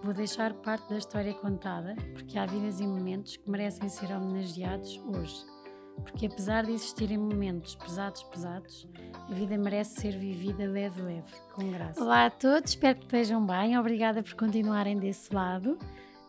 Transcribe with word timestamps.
Vou 0.00 0.14
deixar 0.14 0.54
parte 0.54 0.88
da 0.88 0.96
história 0.96 1.34
contada, 1.34 1.96
porque 2.14 2.38
há 2.38 2.46
vidas 2.46 2.78
e 2.78 2.86
momentos 2.86 3.36
que 3.36 3.50
merecem 3.50 3.88
ser 3.88 4.12
homenageados 4.12 5.02
hoje. 5.04 5.44
Porque 5.96 6.26
apesar 6.26 6.64
de 6.64 6.72
existirem 6.72 7.18
momentos 7.18 7.74
pesados, 7.74 8.22
pesados, 8.22 8.88
a 9.28 9.34
vida 9.34 9.58
merece 9.58 10.00
ser 10.00 10.16
vivida 10.16 10.64
leve, 10.66 11.02
leve, 11.02 11.32
com 11.52 11.68
graça. 11.72 12.00
Olá 12.00 12.26
a 12.26 12.30
todos, 12.30 12.70
espero 12.70 12.96
que 12.96 13.06
estejam 13.06 13.44
bem. 13.44 13.76
Obrigada 13.76 14.22
por 14.22 14.34
continuarem 14.34 14.96
desse 14.96 15.34
lado. 15.34 15.76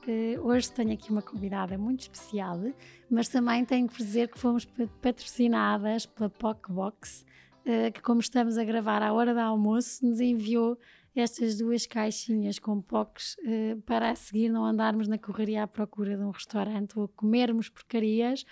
Uh, 0.07 0.41
hoje 0.41 0.71
tenho 0.71 0.93
aqui 0.93 1.11
uma 1.11 1.21
convidada 1.21 1.77
muito 1.77 2.01
especial, 2.01 2.59
mas 3.07 3.29
também 3.29 3.63
tenho 3.63 3.87
que 3.87 3.97
dizer 3.97 4.29
que 4.29 4.39
fomos 4.39 4.67
patrocinadas 4.99 6.07
pela 6.07 6.31
PocBox, 6.31 7.23
uh, 7.67 7.91
que, 7.93 8.01
como 8.01 8.19
estamos 8.19 8.57
a 8.57 8.63
gravar 8.63 9.03
à 9.03 9.13
hora 9.13 9.31
do 9.31 9.39
almoço, 9.39 10.03
nos 10.03 10.19
enviou 10.19 10.75
estas 11.15 11.57
duas 11.57 11.85
caixinhas 11.85 12.59
com 12.59 12.81
POCs 12.81 13.35
uh, 13.35 13.81
para 13.81 14.11
a 14.11 14.15
seguir 14.15 14.49
não 14.49 14.65
andarmos 14.65 15.07
na 15.07 15.17
correria 15.17 15.63
à 15.63 15.67
procura 15.67 16.15
de 16.15 16.23
um 16.23 16.31
restaurante 16.31 16.97
ou 16.97 17.07
comermos 17.07 17.69
porcarias 17.69 18.45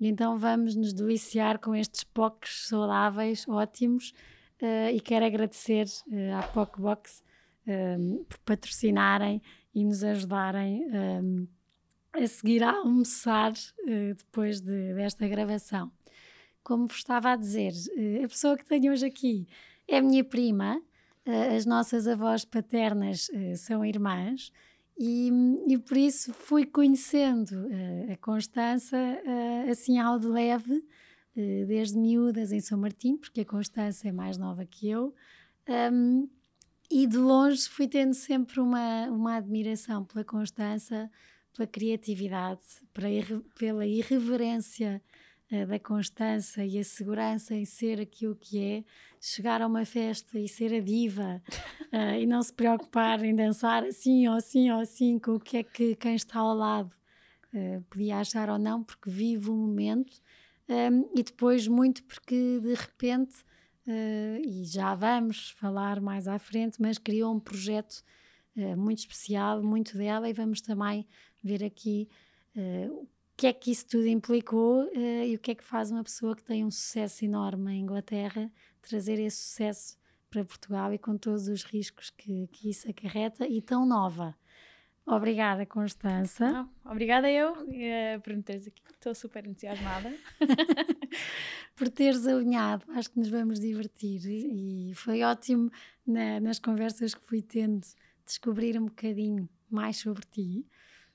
então 0.00 0.36
vamos 0.38 0.74
nos 0.74 0.92
deliciar 0.92 1.58
com 1.58 1.74
estes 1.74 2.04
POCs 2.04 2.68
saudáveis, 2.68 3.48
ótimos, 3.48 4.12
uh, 4.60 4.90
e 4.92 5.00
quero 5.00 5.24
agradecer 5.24 5.86
uh, 6.08 6.34
à 6.36 6.42
POCBox 6.42 7.22
um, 7.66 8.24
por 8.24 8.38
patrocinarem 8.40 9.40
e 9.74 9.84
nos 9.84 10.02
ajudarem 10.04 10.84
um, 10.86 11.48
a 12.12 12.26
seguir 12.26 12.62
a 12.62 12.72
almoçar 12.72 13.52
uh, 13.52 14.14
depois 14.16 14.60
de, 14.60 14.94
desta 14.94 15.26
gravação. 15.28 15.90
Como 16.62 16.86
vos 16.86 16.98
estava 16.98 17.32
a 17.32 17.36
dizer, 17.36 17.72
a 18.24 18.28
pessoa 18.28 18.56
que 18.56 18.64
tenho 18.64 18.90
hoje 18.90 19.04
aqui 19.04 19.46
é 19.86 19.98
a 19.98 20.02
minha 20.02 20.24
prima, 20.24 20.82
as 21.26 21.64
nossas 21.64 22.06
avós 22.06 22.44
paternas 22.44 23.30
são 23.56 23.84
irmãs 23.84 24.52
e, 24.98 25.30
e 25.66 25.78
por 25.78 25.96
isso 25.96 26.32
fui 26.32 26.66
conhecendo 26.66 27.52
uh, 27.52 28.12
a 28.12 28.16
Constança 28.18 28.96
assim 29.70 29.98
ao 29.98 30.18
de 30.18 30.26
leve, 30.26 30.84
desde 31.66 31.98
miúdas 31.98 32.52
em 32.52 32.60
São 32.60 32.78
Martim, 32.78 33.16
porque 33.16 33.40
a 33.40 33.44
Constança 33.44 34.08
é 34.08 34.12
mais 34.12 34.38
nova 34.38 34.64
que 34.64 34.88
eu, 34.88 35.12
um, 35.92 36.28
e 36.90 37.06
de 37.06 37.16
longe 37.16 37.68
fui 37.68 37.88
tendo 37.88 38.14
sempre 38.14 38.60
uma, 38.60 39.06
uma 39.08 39.36
admiração 39.36 40.04
pela 40.04 40.24
Constança, 40.24 41.10
pela 41.54 41.66
criatividade, 41.66 42.62
pela 43.58 43.86
irreverência 43.86 45.02
da 45.66 45.78
constância 45.78 46.64
e 46.64 46.78
a 46.78 46.84
segurança 46.84 47.54
em 47.54 47.64
ser 47.64 48.00
aquilo 48.00 48.34
que 48.34 48.62
é, 48.62 48.84
chegar 49.20 49.62
a 49.62 49.66
uma 49.66 49.86
festa 49.86 50.38
e 50.38 50.46
ser 50.46 50.74
a 50.74 50.80
diva 50.80 51.42
uh, 51.92 52.14
e 52.20 52.26
não 52.26 52.42
se 52.42 52.52
preocupar 52.52 53.24
em 53.24 53.34
dançar 53.34 53.82
assim 53.84 54.28
ou 54.28 54.34
assim 54.34 54.70
ou 54.70 54.80
assim 54.80 55.18
com 55.18 55.36
o 55.36 55.40
que 55.40 55.58
é 55.58 55.62
que 55.62 55.96
quem 55.96 56.14
está 56.14 56.40
ao 56.40 56.54
lado 56.54 56.94
uh, 57.54 57.82
podia 57.88 58.18
achar 58.18 58.50
ou 58.50 58.58
não, 58.58 58.82
porque 58.82 59.08
vive 59.08 59.48
o 59.48 59.54
momento 59.54 60.20
um, 60.68 61.08
e 61.18 61.22
depois 61.22 61.66
muito 61.66 62.02
porque 62.04 62.60
de 62.60 62.74
repente, 62.74 63.34
uh, 63.86 64.42
e 64.44 64.64
já 64.64 64.94
vamos 64.94 65.50
falar 65.50 66.00
mais 66.00 66.28
à 66.28 66.38
frente, 66.38 66.80
mas 66.80 66.98
criou 66.98 67.34
um 67.34 67.40
projeto 67.40 68.02
muito 68.76 68.98
especial, 68.98 69.64
muito 69.64 69.98
dela, 69.98 70.30
e 70.30 70.32
vamos 70.32 70.60
também 70.60 71.04
ver 71.42 71.64
aqui 71.64 72.08
que 73.36 73.46
é 73.46 73.52
que 73.52 73.70
isso 73.70 73.86
tudo 73.86 74.06
implicou 74.06 74.84
uh, 74.84 75.24
e 75.24 75.34
o 75.34 75.38
que 75.38 75.50
é 75.50 75.54
que 75.54 75.64
faz 75.64 75.90
uma 75.90 76.04
pessoa 76.04 76.36
que 76.36 76.44
tem 76.44 76.64
um 76.64 76.70
sucesso 76.70 77.24
enorme 77.24 77.72
em 77.72 77.80
Inglaterra 77.80 78.50
trazer 78.80 79.18
esse 79.18 79.38
sucesso 79.38 79.96
para 80.30 80.44
Portugal 80.44 80.92
e 80.92 80.98
com 80.98 81.16
todos 81.16 81.48
os 81.48 81.62
riscos 81.62 82.10
que, 82.10 82.48
que 82.48 82.70
isso 82.70 82.88
acarreta 82.88 83.46
e 83.46 83.62
tão 83.62 83.86
nova. 83.86 84.36
Obrigada, 85.06 85.66
Constança. 85.66 86.66
Ah, 86.84 86.90
obrigada 86.90 87.30
eu 87.30 87.52
uh, 87.52 88.20
por 88.22 88.34
me 88.34 88.42
teres 88.42 88.66
aqui. 88.66 88.82
Estou 88.90 89.14
super 89.14 89.46
entusiasmada. 89.46 90.12
por 91.76 91.90
teres 91.90 92.26
alinhado. 92.26 92.84
Acho 92.92 93.10
que 93.10 93.18
nos 93.18 93.28
vamos 93.28 93.60
divertir 93.60 94.24
e, 94.24 94.90
e 94.90 94.94
foi 94.94 95.22
ótimo 95.22 95.70
na, 96.06 96.40
nas 96.40 96.58
conversas 96.58 97.14
que 97.14 97.24
fui 97.24 97.42
tendo 97.42 97.86
descobrir 98.24 98.80
um 98.80 98.86
bocadinho 98.86 99.48
mais 99.68 99.98
sobre 99.98 100.24
ti 100.24 100.66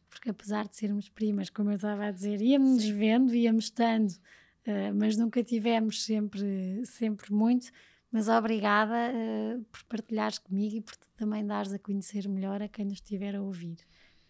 porque 0.10 0.30
apesar 0.30 0.68
de 0.68 0.76
sermos 0.76 1.10
primas, 1.10 1.50
como 1.50 1.72
eu 1.72 1.76
estava 1.76 2.06
a 2.06 2.12
dizer, 2.12 2.42
íamos 2.42 2.84
nos 2.84 2.90
vendo, 2.90 3.36
íamos 3.36 3.66
estando, 3.66 4.12
uh, 4.12 4.94
mas 4.96 5.16
nunca 5.16 5.44
tivemos 5.44 6.04
sempre, 6.04 6.86
sempre 6.86 7.32
muito. 7.32 7.72
Mas 8.12 8.28
obrigada 8.28 9.12
uh, 9.14 9.64
por 9.66 9.84
partilhares 9.84 10.40
comigo 10.40 10.78
e 10.78 10.82
por 10.82 10.96
também 11.16 11.46
dares 11.46 11.72
a 11.72 11.80
conhecer 11.80 12.28
melhor 12.28 12.62
a 12.62 12.68
quem 12.68 12.86
nos 12.86 12.96
estiver 12.96 13.36
a 13.36 13.42
ouvir. 13.42 13.78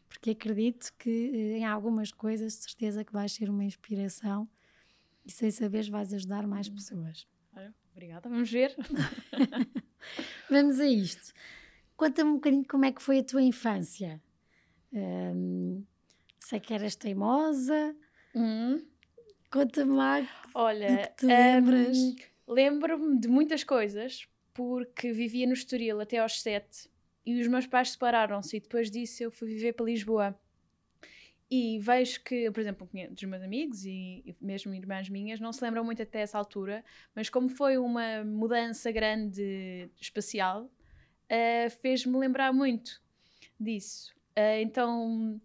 Porque 0.10 0.32
acredito 0.32 0.92
que 0.98 1.10
uh, 1.10 1.58
em 1.58 1.66
algumas 1.66 2.12
coisas, 2.12 2.54
de 2.54 2.64
certeza 2.64 3.06
que 3.06 3.14
vais 3.14 3.32
ser 3.32 3.50
uma 3.50 3.64
inspiração 3.64 4.50
e 5.26 5.32
sem 5.32 5.50
saberes 5.50 5.88
vais 5.88 6.14
ajudar 6.14 6.46
mais 6.46 6.68
hum. 6.68 6.76
pessoas. 6.76 7.28
Obrigada, 7.92 8.30
vamos 8.30 8.50
ver. 8.50 8.74
vamos 10.50 10.80
a 10.80 10.88
isto. 10.88 11.34
Conta-me 11.98 12.30
um 12.30 12.36
bocadinho 12.36 12.66
como 12.66 12.86
é 12.86 12.94
que 12.94 13.02
foi 13.02 13.20
a 13.20 13.24
tua 13.24 13.42
infância. 13.42 14.22
Um, 14.92 15.84
sei 16.40 16.60
que 16.60 16.74
eras 16.74 16.96
teimosa. 16.96 17.96
Hum. 18.36 18.86
Conta-me 19.52 19.94
lá. 19.94 20.28
Olha, 20.54 21.08
que 21.08 21.16
te 21.18 21.26
lembras. 21.26 21.98
Um, 21.98 22.16
Lembro-me 22.48 23.20
de 23.20 23.28
muitas 23.28 23.64
coisas, 23.64 24.28
porque 24.54 25.12
vivia 25.12 25.46
no 25.46 25.54
Estoril 25.54 26.02
até 26.02 26.18
aos 26.18 26.42
sete 26.42 26.90
e 27.24 27.40
os 27.40 27.48
meus 27.48 27.68
pais 27.68 27.92
separaram-se 27.92 28.58
e 28.58 28.60
depois 28.60 28.90
disso 28.90 29.24
eu 29.24 29.32
fui 29.32 29.48
viver 29.50 29.74
para 29.74 29.86
Lisboa. 29.86 30.40
E 31.52 31.80
vejo 31.80 32.24
que, 32.24 32.50
por 32.52 32.60
exemplo, 32.60 32.90
dos 33.12 33.24
meus 33.24 33.42
amigos 33.42 33.86
e, 33.86 34.24
e 34.26 34.36
mesmo 34.40 34.74
irmãs 34.74 35.10
minhas 35.10 35.40
não 35.40 35.52
se 35.52 35.64
lembram 35.64 35.84
muito 35.84 36.02
até 36.02 36.22
essa 36.22 36.38
altura, 36.38 36.84
mas 37.16 37.30
como 37.30 37.50
foi 37.50 37.78
uma 37.78 38.24
mudança 38.24 38.92
grande 38.92 39.90
espacial, 40.00 40.66
uh, 40.66 41.70
fez-me 41.82 42.18
lembrar 42.18 42.54
muito 42.54 43.02
disso. 43.60 44.16
Uh, 44.40 44.62
então 44.62 45.42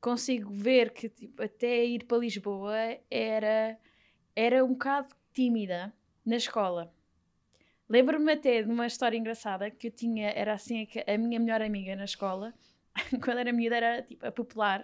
consigo 0.00 0.48
ver 0.52 0.92
que 0.92 1.08
tipo, 1.08 1.42
até 1.42 1.84
ir 1.84 2.04
para 2.04 2.18
Lisboa 2.18 2.76
era, 3.10 3.76
era 4.36 4.64
um 4.64 4.68
bocado 4.68 5.08
tímida 5.32 5.92
na 6.24 6.36
escola. 6.36 6.92
Lembro-me 7.88 8.32
até 8.32 8.62
de 8.62 8.70
uma 8.70 8.86
história 8.86 9.16
engraçada 9.16 9.70
que 9.72 9.88
eu 9.88 9.90
tinha, 9.90 10.30
era 10.30 10.52
assim 10.54 10.86
a 11.04 11.18
minha 11.18 11.40
melhor 11.40 11.60
amiga 11.62 11.96
na 11.96 12.04
escola, 12.04 12.54
quando 13.24 13.38
era 13.38 13.52
miúda 13.52 13.76
era 13.76 14.02
tipo 14.02 14.24
a 14.24 14.30
popular. 14.30 14.82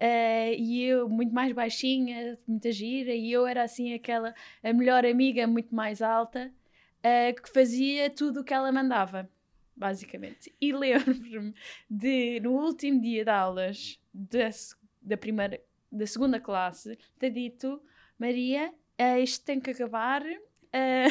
Uh, 0.00 0.54
e 0.56 0.82
eu 0.84 1.06
muito 1.06 1.34
mais 1.34 1.52
baixinha, 1.52 2.38
muita 2.48 2.72
gira, 2.72 3.12
e 3.12 3.30
eu 3.30 3.46
era 3.46 3.62
assim 3.62 3.92
aquela 3.92 4.34
a 4.62 4.72
melhor 4.72 5.04
amiga 5.04 5.46
muito 5.46 5.74
mais 5.74 6.00
alta 6.00 6.50
uh, 7.04 7.42
que 7.42 7.50
fazia 7.52 8.08
tudo 8.08 8.40
o 8.40 8.44
que 8.44 8.54
ela 8.54 8.72
mandava 8.72 9.28
basicamente. 9.80 10.54
E 10.60 10.72
lembro-me 10.74 11.54
de, 11.88 12.38
no 12.40 12.52
último 12.52 13.00
dia 13.00 13.24
de 13.24 13.30
aulas 13.30 13.98
da, 14.12 14.50
da, 15.00 15.16
primeira, 15.16 15.58
da 15.90 16.06
segunda 16.06 16.38
classe, 16.38 16.98
ter 17.18 17.30
dito: 17.30 17.82
Maria, 18.18 18.72
uh, 19.00 19.18
isto 19.18 19.42
tem 19.42 19.58
que 19.58 19.70
acabar. 19.70 20.22
Uh, 20.22 21.10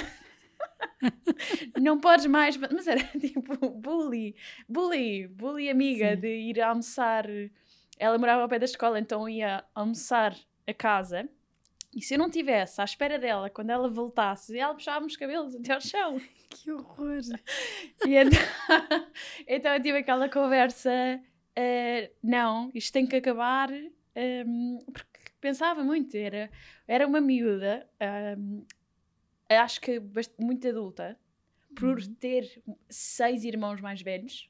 não 1.81 1.99
podes 1.99 2.27
mais, 2.27 2.55
mas 2.55 2.87
era 2.87 3.03
tipo 3.19 3.71
bully, 3.71 4.35
bully, 4.67 5.27
bully 5.27 5.69
amiga 5.69 6.13
Sim. 6.13 6.21
de 6.21 6.27
ir 6.27 6.61
almoçar. 6.61 7.25
Ela 7.97 8.17
morava 8.19 8.43
ao 8.43 8.47
pé 8.47 8.59
da 8.59 8.65
escola, 8.65 8.99
então 8.99 9.27
ia 9.27 9.65
almoçar 9.73 10.37
a 10.67 10.73
casa 10.73 11.27
e 11.93 12.01
se 12.01 12.13
eu 12.13 12.19
não 12.19 12.29
tivesse 12.29 12.79
à 12.79 12.83
espera 12.83 13.17
dela, 13.17 13.49
quando 13.49 13.71
ela 13.71 13.89
voltasse, 13.89 14.57
ela 14.57 14.73
puxava-me 14.73 15.07
os 15.07 15.17
cabelos 15.17 15.55
até 15.55 15.73
ao 15.73 15.81
chão. 15.81 16.19
Que 16.49 16.71
horror! 16.71 17.21
E 18.07 18.15
então, 18.15 18.39
então 19.47 19.71
eu 19.71 19.81
tive 19.83 19.99
aquela 19.99 20.27
conversa: 20.27 20.89
uh, 21.21 22.15
não, 22.23 22.71
isto 22.73 22.91
tem 22.91 23.05
que 23.05 23.15
acabar, 23.15 23.69
um, 23.71 23.91
ehm, 24.15 24.79
porque 24.91 25.31
pensava 25.39 25.83
muito, 25.83 26.17
era, 26.17 26.49
era 26.87 27.05
uma 27.05 27.21
miúda, 27.21 27.87
um, 28.01 28.65
ehm, 29.47 29.61
acho 29.61 29.79
que 29.79 30.01
muito 30.39 30.67
adulta, 30.67 31.19
por 31.75 31.99
uhum. 31.99 32.15
ter 32.15 32.63
seis 32.89 33.43
irmãos 33.43 33.79
mais 33.79 34.01
velhos, 34.01 34.49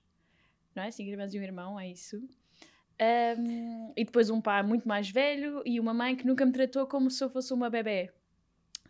não 0.74 0.84
é? 0.84 0.92
Cinco 0.92 1.10
irmãs 1.10 1.34
e 1.34 1.40
um 1.40 1.44
irmão, 1.44 1.78
é 1.78 1.90
isso. 1.90 2.18
Um, 3.02 3.94
e 3.96 4.04
depois 4.04 4.30
um 4.30 4.42
pai 4.42 4.62
muito 4.62 4.86
mais 4.86 5.10
velho 5.10 5.62
e 5.66 5.80
uma 5.80 5.94
mãe 5.94 6.18
que 6.18 6.28
nunca 6.28 6.46
me 6.46 6.52
tratou 6.52 6.86
como 6.86 7.10
se 7.10 7.24
eu 7.24 7.30
fosse 7.30 7.54
uma 7.54 7.70
bebê. 7.70 8.12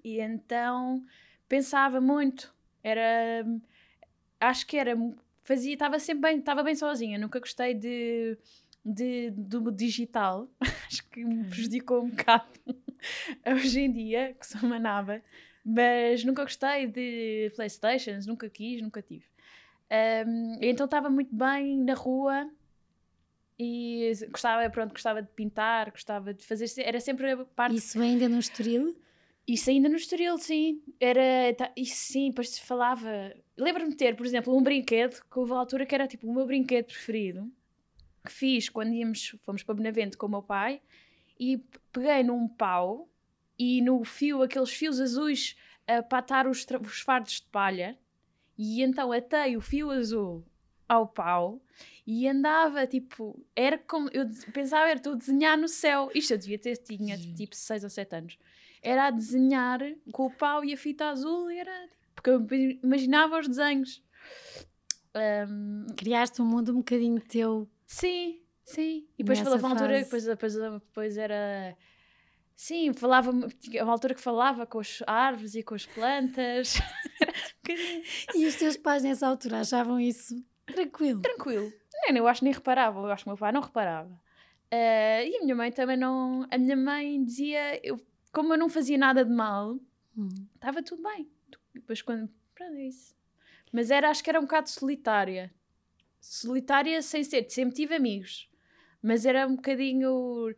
E 0.03 0.19
então 0.19 1.03
pensava 1.47 2.01
muito. 2.01 2.53
Era. 2.83 3.45
Acho 4.39 4.65
que 4.65 4.77
era. 4.77 4.95
Fazia. 5.43 5.73
Estava 5.73 5.99
sempre 5.99 6.29
bem. 6.29 6.39
Estava 6.39 6.63
bem 6.63 6.75
sozinha. 6.75 7.17
Nunca 7.19 7.39
gostei 7.39 7.73
de. 7.73 8.37
De, 8.83 9.29
do 9.31 9.69
digital, 9.71 10.49
acho 10.87 11.07
que 11.09 11.23
me 11.23 11.43
prejudicou 11.43 12.01
um 12.01 12.09
bocado 12.09 12.47
hoje 13.45 13.81
em 13.81 13.91
dia, 13.91 14.33
que 14.39 14.47
sou 14.47 14.61
uma 14.61 14.79
naba, 14.79 15.21
mas 15.65 16.23
nunca 16.23 16.43
gostei 16.43 16.87
de 16.87 17.51
Playstations, 17.55 18.25
nunca 18.25 18.49
quis, 18.49 18.81
nunca 18.81 19.01
tive. 19.01 19.25
Um, 20.25 20.57
então 20.61 20.85
estava 20.85 21.09
muito 21.09 21.35
bem 21.35 21.77
na 21.83 21.93
rua 21.93 22.49
e 23.59 24.11
gostava, 24.31 24.69
pronto, 24.69 24.93
gostava 24.93 25.21
de 25.21 25.27
pintar, 25.27 25.91
gostava 25.91 26.33
de 26.33 26.45
fazer, 26.45 26.65
era 26.81 26.99
sempre 27.01 27.29
a 27.31 27.43
parte... 27.43 27.75
Isso 27.75 27.99
ainda 28.01 28.29
no 28.29 28.39
Estoril? 28.39 28.95
Isso 29.45 29.69
ainda 29.69 29.89
no 29.89 29.97
Estoril, 29.97 30.37
sim. 30.37 30.81
Era, 30.97 31.53
tá, 31.57 31.71
isso 31.75 31.95
sim, 31.95 32.29
depois 32.29 32.51
se 32.51 32.61
falava... 32.61 33.33
Lembro-me 33.57 33.89
de 33.89 33.97
ter, 33.97 34.15
por 34.15 34.25
exemplo, 34.25 34.55
um 34.55 34.63
brinquedo, 34.63 35.21
que 35.29 35.37
houve 35.39 35.51
a 35.51 35.57
altura 35.57 35.85
que 35.85 35.93
era 35.93 36.07
tipo 36.07 36.25
o 36.25 36.33
meu 36.33 36.45
brinquedo 36.45 36.85
preferido, 36.85 37.51
que 38.25 38.31
fiz 38.31 38.69
quando 38.69 38.93
íamos, 38.93 39.35
fomos 39.41 39.61
para 39.61 39.75
Benavente 39.75 40.15
com 40.15 40.27
o 40.27 40.29
meu 40.29 40.41
pai, 40.41 40.81
e 41.37 41.57
peguei 41.91 42.23
num 42.23 42.47
pau 42.47 43.09
e 43.57 43.81
no 43.81 44.05
fio, 44.05 44.41
aqueles 44.41 44.69
fios 44.69 45.01
azuis 45.01 45.57
uh, 45.83 46.07
para 46.07 46.19
atar 46.19 46.47
os, 46.47 46.65
os 46.81 47.01
fardos 47.01 47.41
de 47.41 47.47
palha, 47.47 47.99
e 48.57 48.81
então 48.81 49.11
atei 49.11 49.57
o 49.57 49.61
fio 49.61 49.91
azul 49.91 50.45
ao 50.89 51.07
pau 51.07 51.61
e 52.05 52.27
andava 52.27 52.87
tipo, 52.87 53.39
era 53.55 53.77
como 53.77 54.09
eu 54.11 54.27
pensava, 54.51 54.89
era 54.89 54.97
estou 54.97 55.13
a 55.13 55.15
desenhar 55.15 55.55
no 55.55 55.67
céu. 55.67 56.09
Isto 56.15 56.33
eu 56.33 56.37
devia 56.39 56.57
ter, 56.57 56.75
tinha 56.77 57.15
tipo 57.15 57.55
6 57.55 57.83
ou 57.83 57.89
7 57.89 58.15
anos. 58.15 58.39
Era 58.81 59.05
a 59.05 59.11
desenhar 59.11 59.79
com 60.11 60.25
o 60.25 60.31
pau 60.31 60.65
e 60.65 60.73
a 60.73 60.77
fita 60.77 61.05
azul, 61.05 61.49
era 61.51 61.87
porque 62.15 62.31
eu 62.31 62.45
imaginava 62.83 63.39
os 63.39 63.47
desenhos. 63.47 64.03
Um, 65.15 65.85
Criaste 65.95 66.41
um 66.41 66.45
mundo 66.45 66.71
um 66.71 66.77
bocadinho 66.77 67.21
teu. 67.21 67.69
Sim, 67.85 68.41
sim. 68.65 69.07
E 69.17 69.23
depois 69.23 69.39
falava 69.39 69.67
uma 69.67 69.75
altura, 69.75 69.99
depois, 69.99 70.25
depois, 70.25 70.55
depois 70.55 71.17
era. 71.17 71.77
Sim, 72.55 72.91
falava, 72.93 73.31
a 73.31 73.83
uma 73.83 73.93
altura 73.93 74.15
que 74.15 74.21
falava 74.21 74.65
com 74.65 74.79
as 74.79 75.01
árvores 75.05 75.55
e 75.55 75.63
com 75.63 75.75
as 75.75 75.85
plantas. 75.85 76.73
e 78.35 78.45
os 78.47 78.55
teus 78.55 78.75
pais 78.75 79.03
nessa 79.03 79.27
altura 79.27 79.61
achavam 79.61 79.99
isso 79.99 80.43
tranquilo? 80.73 81.21
Tranquilo. 81.21 81.73
Eu 82.07 82.27
acho 82.27 82.39
que 82.39 82.45
nem 82.45 82.53
reparava, 82.53 82.99
eu 82.99 83.11
acho 83.11 83.23
que 83.23 83.29
o 83.29 83.31
meu 83.31 83.37
pai 83.37 83.51
não 83.51 83.61
reparava. 83.61 84.09
Uh, 84.71 85.25
e 85.25 85.37
a 85.37 85.43
minha 85.43 85.55
mãe 85.55 85.71
também 85.71 85.97
não. 85.97 86.47
A 86.49 86.57
minha 86.57 86.75
mãe 86.75 87.23
dizia, 87.23 87.79
eu, 87.85 87.99
como 88.31 88.53
eu 88.53 88.57
não 88.57 88.69
fazia 88.69 88.97
nada 88.97 89.25
de 89.25 89.31
mal, 89.31 89.79
hum. 90.17 90.29
estava 90.55 90.79
hum. 90.79 90.83
tudo 90.83 91.03
bem. 91.03 91.29
Depois 91.73 92.01
quando. 92.01 92.29
Pronto, 92.55 92.73
é 92.73 92.87
isso. 92.87 93.15
Mas 93.71 93.91
era, 93.91 94.09
acho 94.09 94.23
que 94.23 94.29
era 94.29 94.39
um 94.39 94.43
bocado 94.43 94.69
solitária. 94.69 95.53
Solitária 96.19 97.01
sem 97.01 97.23
ser, 97.23 97.49
sempre 97.49 97.75
tive 97.75 97.95
amigos. 97.95 98.49
Mas 99.01 99.25
era 99.25 99.47
um 99.47 99.55
bocadinho. 99.55 100.55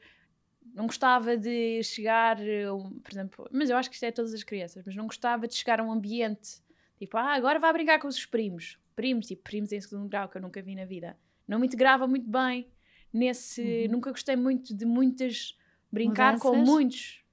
Não 0.73 0.87
gostava 0.87 1.35
de 1.35 1.83
chegar, 1.83 2.37
por 2.37 3.11
exemplo, 3.11 3.49
mas 3.51 3.69
eu 3.69 3.75
acho 3.75 3.89
que 3.89 3.95
isto 3.95 4.05
é 4.05 4.11
todas 4.11 4.33
as 4.33 4.43
crianças, 4.43 4.83
mas 4.85 4.95
não 4.95 5.05
gostava 5.05 5.45
de 5.45 5.53
chegar 5.53 5.81
a 5.81 5.83
um 5.83 5.91
ambiente 5.91 6.61
tipo, 6.97 7.17
ah, 7.17 7.33
agora 7.33 7.59
vai 7.59 7.73
brincar 7.73 7.99
com 7.99 8.07
os 8.07 8.25
primos. 8.25 8.77
Primos, 9.01 9.27
tipo, 9.27 9.44
primos 9.44 9.71
em 9.71 9.81
segundo 9.81 10.07
grau, 10.07 10.30
que 10.30 10.38
eu 10.38 10.42
nunca 10.42 10.62
vi 10.62 10.75
na 10.75 10.86
vida 10.86 11.18
não 11.51 11.59
me 11.59 11.68
integrava 11.68 12.07
muito 12.07 12.30
bem 12.30 12.65
nesse. 13.12 13.86
Uhum. 13.86 13.92
Nunca 13.94 14.12
gostei 14.12 14.38
muito 14.38 14.74
de 14.74 14.86
muitas. 14.86 15.57
brincar 15.92 16.33
mudanças? 16.33 16.42
com 16.42 16.57
muitos. 16.57 17.25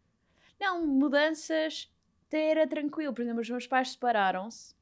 Não, 0.61 0.85
mudanças 0.85 1.89
até 2.27 2.51
era 2.51 2.67
tranquilo. 2.67 3.15
Por 3.15 3.23
exemplo, 3.23 3.41
os 3.41 3.49
meus 3.49 3.67
pais 3.69 3.93
separaram-se 3.93 4.75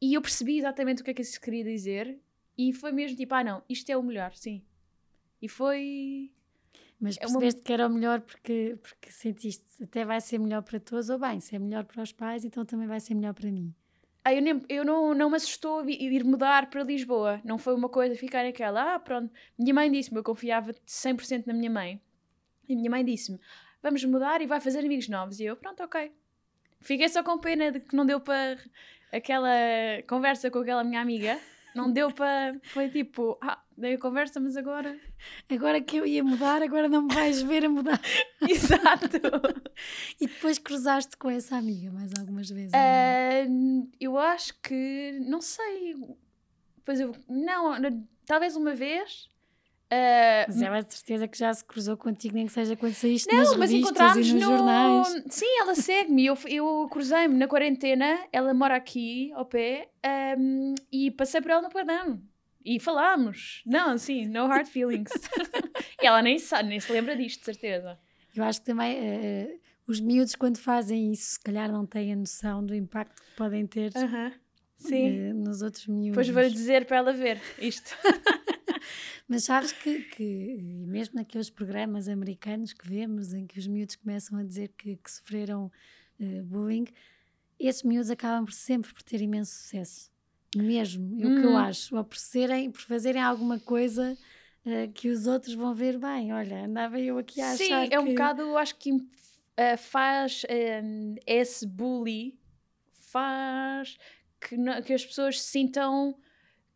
e 0.00 0.14
eu 0.14 0.20
percebi 0.20 0.58
exatamente 0.58 1.00
o 1.00 1.04
que 1.04 1.12
é 1.12 1.14
que 1.14 1.22
isso 1.22 1.40
queria 1.40 1.62
dizer 1.62 2.18
e 2.58 2.72
foi 2.72 2.90
mesmo 2.90 3.16
tipo, 3.16 3.32
ah 3.34 3.44
não, 3.44 3.62
isto 3.68 3.88
é 3.90 3.96
o 3.96 4.02
melhor, 4.02 4.34
sim. 4.34 4.62
E 5.40 5.48
foi. 5.48 6.32
Mas 7.00 7.16
percebeste 7.16 7.58
é 7.58 7.60
uma... 7.60 7.64
que 7.64 7.72
era 7.72 7.86
o 7.86 7.90
melhor 7.90 8.20
porque, 8.20 8.76
porque 8.82 9.12
sentiste 9.12 9.64
até 9.82 10.04
vai 10.04 10.20
ser 10.20 10.38
melhor 10.38 10.62
para 10.62 10.80
todos, 10.80 11.08
ou 11.08 11.18
bem, 11.18 11.38
se 11.38 11.54
é 11.54 11.58
melhor 11.58 11.84
para 11.84 12.02
os 12.02 12.12
pais, 12.12 12.44
então 12.44 12.64
também 12.64 12.88
vai 12.88 12.98
ser 12.98 13.14
melhor 13.14 13.34
para 13.34 13.50
mim. 13.50 13.72
Eu, 14.26 14.40
nem, 14.40 14.62
eu 14.68 14.84
não, 14.84 15.14
não 15.14 15.30
me 15.30 15.36
assustou 15.36 15.88
ir 15.88 16.24
mudar 16.24 16.70
para 16.70 16.82
Lisboa. 16.82 17.40
Não 17.44 17.58
foi 17.58 17.74
uma 17.74 17.88
coisa 17.88 18.16
ficar 18.16 18.44
naquela, 18.44 18.94
ah, 18.94 18.98
pronto. 18.98 19.32
Minha 19.58 19.74
mãe 19.74 19.90
disse-me, 19.90 20.18
eu 20.18 20.24
confiava 20.24 20.72
100% 20.86 21.46
na 21.46 21.52
minha 21.52 21.70
mãe. 21.70 22.00
E 22.68 22.74
minha 22.74 22.90
mãe 22.90 23.04
disse-me, 23.04 23.38
vamos 23.82 24.02
mudar 24.04 24.40
e 24.40 24.46
vai 24.46 24.60
fazer 24.60 24.78
amigos 24.80 25.08
novos. 25.08 25.40
E 25.40 25.44
eu, 25.44 25.56
pronto, 25.56 25.82
ok. 25.82 26.10
Fiquei 26.80 27.08
só 27.08 27.22
com 27.22 27.38
pena 27.38 27.70
de 27.70 27.80
que 27.80 27.94
não 27.94 28.06
deu 28.06 28.18
para 28.20 28.58
aquela 29.12 29.50
conversa 30.08 30.50
com 30.50 30.58
aquela 30.60 30.82
minha 30.82 31.00
amiga. 31.00 31.38
Não 31.74 31.90
deu 31.90 32.10
para. 32.12 32.58
Foi 32.62 32.88
tipo, 32.88 33.36
ah, 33.42 33.60
dei 33.76 33.94
a 33.94 33.98
conversa, 33.98 34.38
mas 34.38 34.56
agora. 34.56 34.98
Agora 35.50 35.80
que 35.80 35.96
eu 35.96 36.06
ia 36.06 36.22
mudar, 36.22 36.62
agora 36.62 36.88
não 36.88 37.02
me 37.02 37.14
vais 37.14 37.42
ver 37.42 37.64
a 37.64 37.68
mudar. 37.68 38.00
Exato. 38.48 39.16
e 40.20 40.26
depois 40.26 40.58
cruzaste 40.58 41.16
com 41.16 41.28
essa 41.28 41.56
amiga 41.56 41.90
mais 41.90 42.12
algumas 42.18 42.48
vezes? 42.48 42.72
Uh, 42.72 43.90
eu 44.00 44.16
acho 44.16 44.54
que. 44.60 45.18
Não 45.26 45.40
sei. 45.40 45.96
Pois 46.84 47.00
eu. 47.00 47.12
Não, 47.28 47.74
talvez 48.24 48.54
uma 48.54 48.74
vez. 48.74 49.28
Uh, 49.92 50.48
mas 50.48 50.62
ela 50.62 50.78
é 50.78 50.82
de 50.82 50.94
certeza 50.94 51.28
que 51.28 51.38
já 51.38 51.52
se 51.52 51.64
cruzou 51.64 51.96
contigo, 51.96 52.34
nem 52.34 52.46
que 52.46 52.52
seja 52.52 52.74
quando 52.74 52.94
saíste 52.94 53.30
não, 53.30 53.38
nas 53.38 53.56
mas 53.56 53.70
revistas 53.70 54.16
e 54.16 54.18
nos 54.18 54.32
no... 54.32 54.40
jornais. 54.40 55.22
Sim, 55.28 55.60
ela 55.60 55.74
segue-me. 55.74 56.26
Eu, 56.26 56.38
eu 56.46 56.88
cruzei-me 56.90 57.36
na 57.36 57.46
quarentena, 57.46 58.26
ela 58.32 58.52
mora 58.54 58.76
aqui, 58.76 59.30
ao 59.34 59.44
pé, 59.44 59.90
um, 60.38 60.74
e 60.90 61.10
passei 61.10 61.40
por 61.40 61.50
ela 61.50 61.62
no 61.62 61.70
Padrão. 61.70 62.20
E 62.64 62.80
falámos. 62.80 63.62
Não, 63.66 63.96
sim, 63.98 64.26
no 64.26 64.46
hard 64.46 64.66
feelings. 64.66 65.10
e 66.02 66.06
ela 66.06 66.22
nem 66.22 66.38
sabe, 66.38 66.70
nem 66.70 66.80
se 66.80 66.90
lembra 66.90 67.14
disto, 67.14 67.40
de 67.40 67.44
certeza. 67.44 67.98
Eu 68.34 68.42
acho 68.42 68.60
que 68.60 68.66
também 68.66 68.98
uh, 68.98 69.60
os 69.86 70.00
miúdos, 70.00 70.34
quando 70.34 70.56
fazem 70.56 71.12
isso, 71.12 71.32
se 71.32 71.40
calhar 71.40 71.70
não 71.70 71.86
têm 71.86 72.14
a 72.14 72.16
noção 72.16 72.64
do 72.64 72.74
impacto 72.74 73.22
que 73.22 73.36
podem 73.36 73.66
ter 73.66 73.90
uh 73.90 74.00
-huh. 74.00 74.32
sim. 74.78 75.30
Uh, 75.30 75.34
nos 75.34 75.60
outros 75.60 75.86
miúdos. 75.86 76.26
Depois 76.26 76.28
vou-lhe 76.28 76.50
dizer 76.50 76.86
para 76.86 76.96
ela 76.96 77.12
ver 77.12 77.40
isto. 77.58 77.94
Mas 79.26 79.44
sabes 79.44 79.72
que, 79.72 80.00
que, 80.00 80.58
mesmo 80.86 81.14
naqueles 81.14 81.48
programas 81.48 82.08
americanos 82.08 82.72
que 82.72 82.86
vemos, 82.86 83.32
em 83.32 83.46
que 83.46 83.58
os 83.58 83.66
miúdos 83.66 83.96
começam 83.96 84.38
a 84.38 84.44
dizer 84.44 84.68
que, 84.76 84.96
que 84.96 85.10
sofreram 85.10 85.70
uh, 86.20 86.44
bullying, 86.44 86.86
esses 87.58 87.82
miúdos 87.82 88.10
acabam 88.10 88.44
por 88.44 88.52
sempre 88.52 88.92
por 88.92 89.02
ter 89.02 89.22
imenso 89.22 89.52
sucesso. 89.52 90.12
Mesmo, 90.54 91.20
é 91.20 91.26
o 91.26 91.40
que 91.40 91.46
eu 91.46 91.52
hum. 91.52 91.58
acho. 91.58 91.96
Ou 91.96 92.04
por, 92.04 92.18
serem, 92.18 92.70
por 92.70 92.82
fazerem 92.82 93.22
alguma 93.22 93.58
coisa 93.58 94.16
uh, 94.66 94.92
que 94.92 95.08
os 95.08 95.26
outros 95.26 95.54
vão 95.54 95.74
ver 95.74 95.98
bem. 95.98 96.32
Olha, 96.32 96.66
andava 96.66 97.00
eu 97.00 97.16
aqui 97.16 97.40
a 97.40 97.56
Sim, 97.56 97.72
achar 97.72 97.92
é 97.92 97.98
um 97.98 98.06
bocado, 98.06 98.42
eu 98.42 98.58
acho 98.58 98.76
que 98.76 98.92
uh, 98.92 99.78
faz 99.78 100.42
um, 100.84 101.14
esse 101.26 101.66
bully, 101.66 102.38
faz 102.92 103.96
que, 104.40 104.56
que 104.82 104.92
as 104.92 105.04
pessoas 105.04 105.40
sintam 105.40 106.14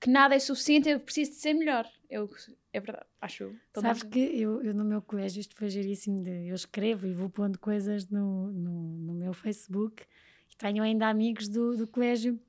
que 0.01 0.09
nada 0.09 0.35
é 0.35 0.39
suficiente, 0.39 0.89
eu 0.89 1.01
preciso 1.01 1.33
de 1.33 1.37
ser 1.37 1.53
melhor. 1.53 1.87
Eu, 2.09 2.29
é 2.73 2.81
verdade, 2.81 3.07
acho 3.21 3.43
eu. 3.45 3.57
Sabes 3.77 4.03
que 4.03 4.19
eu, 4.19 4.63
eu, 4.63 4.75
no 4.75 4.85
meu 4.85 5.03
colégio, 5.03 5.41
isto 5.41 5.55
foi 5.55 5.69
geríssimo, 5.69 6.23
de, 6.23 6.49
eu 6.49 6.55
escrevo 6.55 7.07
e 7.07 7.13
vou 7.13 7.29
pondo 7.29 7.59
coisas 7.59 8.09
no, 8.09 8.51
no, 8.51 8.99
no 8.99 9.15
meu 9.15 9.33
Facebook 9.35 10.05
e 10.51 10.57
tenho 10.57 10.83
ainda 10.83 11.09
amigos 11.09 11.49
do, 11.49 11.77
do 11.77 11.87
colégio 11.87 12.41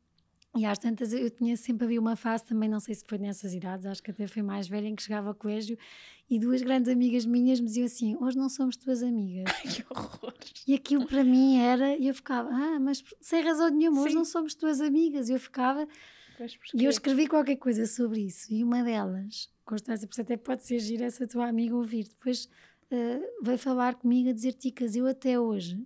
e 0.56 0.66
às 0.66 0.80
tantas 0.80 1.13
eu 1.13 1.30
tinha 1.30 1.56
sempre 1.56 1.86
havia 1.86 2.00
uma 2.00 2.16
fase 2.16 2.44
também, 2.44 2.68
não 2.68 2.80
sei 2.80 2.96
se 2.96 3.06
foi 3.06 3.20
nessas 3.20 3.54
idades, 3.54 3.86
acho 3.86 4.01
que 4.01 4.10
até 4.10 4.25
foi 4.25 4.42
mais 4.42 4.68
velha, 4.68 4.88
em 4.88 4.96
que 4.96 5.04
chegava 5.04 5.28
ao 5.28 5.36
colégio 5.36 5.78
e 6.28 6.39
duas 6.39 6.62
grandes 6.62 6.92
amigas 6.92 7.25
minhas 7.25 7.60
me 7.60 7.68
diziam 7.68 7.86
assim: 7.86 8.18
Hoje 8.20 8.36
não 8.36 8.50
somos 8.50 8.75
tuas 8.75 9.04
amigas. 9.04 9.51
que 9.62 9.86
horror! 9.89 10.34
E 10.68 10.74
aquilo 10.74 11.06
para 11.06 11.24
mim 11.24 11.60
era, 11.60 11.96
e 11.96 12.08
eu 12.08 12.13
ficava, 12.16 12.50
ah, 12.51 12.80
mas 12.80 13.04
sem 13.22 13.44
razão 13.44 13.70
nenhuma, 13.70 14.01
hoje 14.01 14.16
não 14.16 14.25
somos 14.25 14.56
tuas 14.56 14.82
amigas. 14.82 15.30
E 15.30 15.34
eu 15.34 15.39
ficava, 15.39 15.88
e 16.74 16.86
eu 16.86 16.89
escrevi 16.89 17.27
qualquer 17.27 17.58
coisa 17.58 17.86
sobre 17.86 18.22
isso. 18.22 18.51
E 18.53 18.63
uma 18.63 18.84
delas, 18.84 19.50
Constância, 19.65 20.08
por 20.08 20.19
até 20.22 20.38
pode 20.38 20.65
ser 20.65 20.79
gira 20.79 21.05
essa 21.05 21.27
tua 21.27 21.48
amiga 21.48 21.75
ouvir, 21.75 22.05
depois 22.05 22.46
uh, 22.91 23.43
veio 23.43 23.58
falar 23.58 23.96
comigo 23.96 24.29
a 24.29 24.34
dizer: 24.34 24.53
Ticas, 24.53 24.96
eu 24.96 25.08
até 25.08 25.39
hoje 25.39 25.81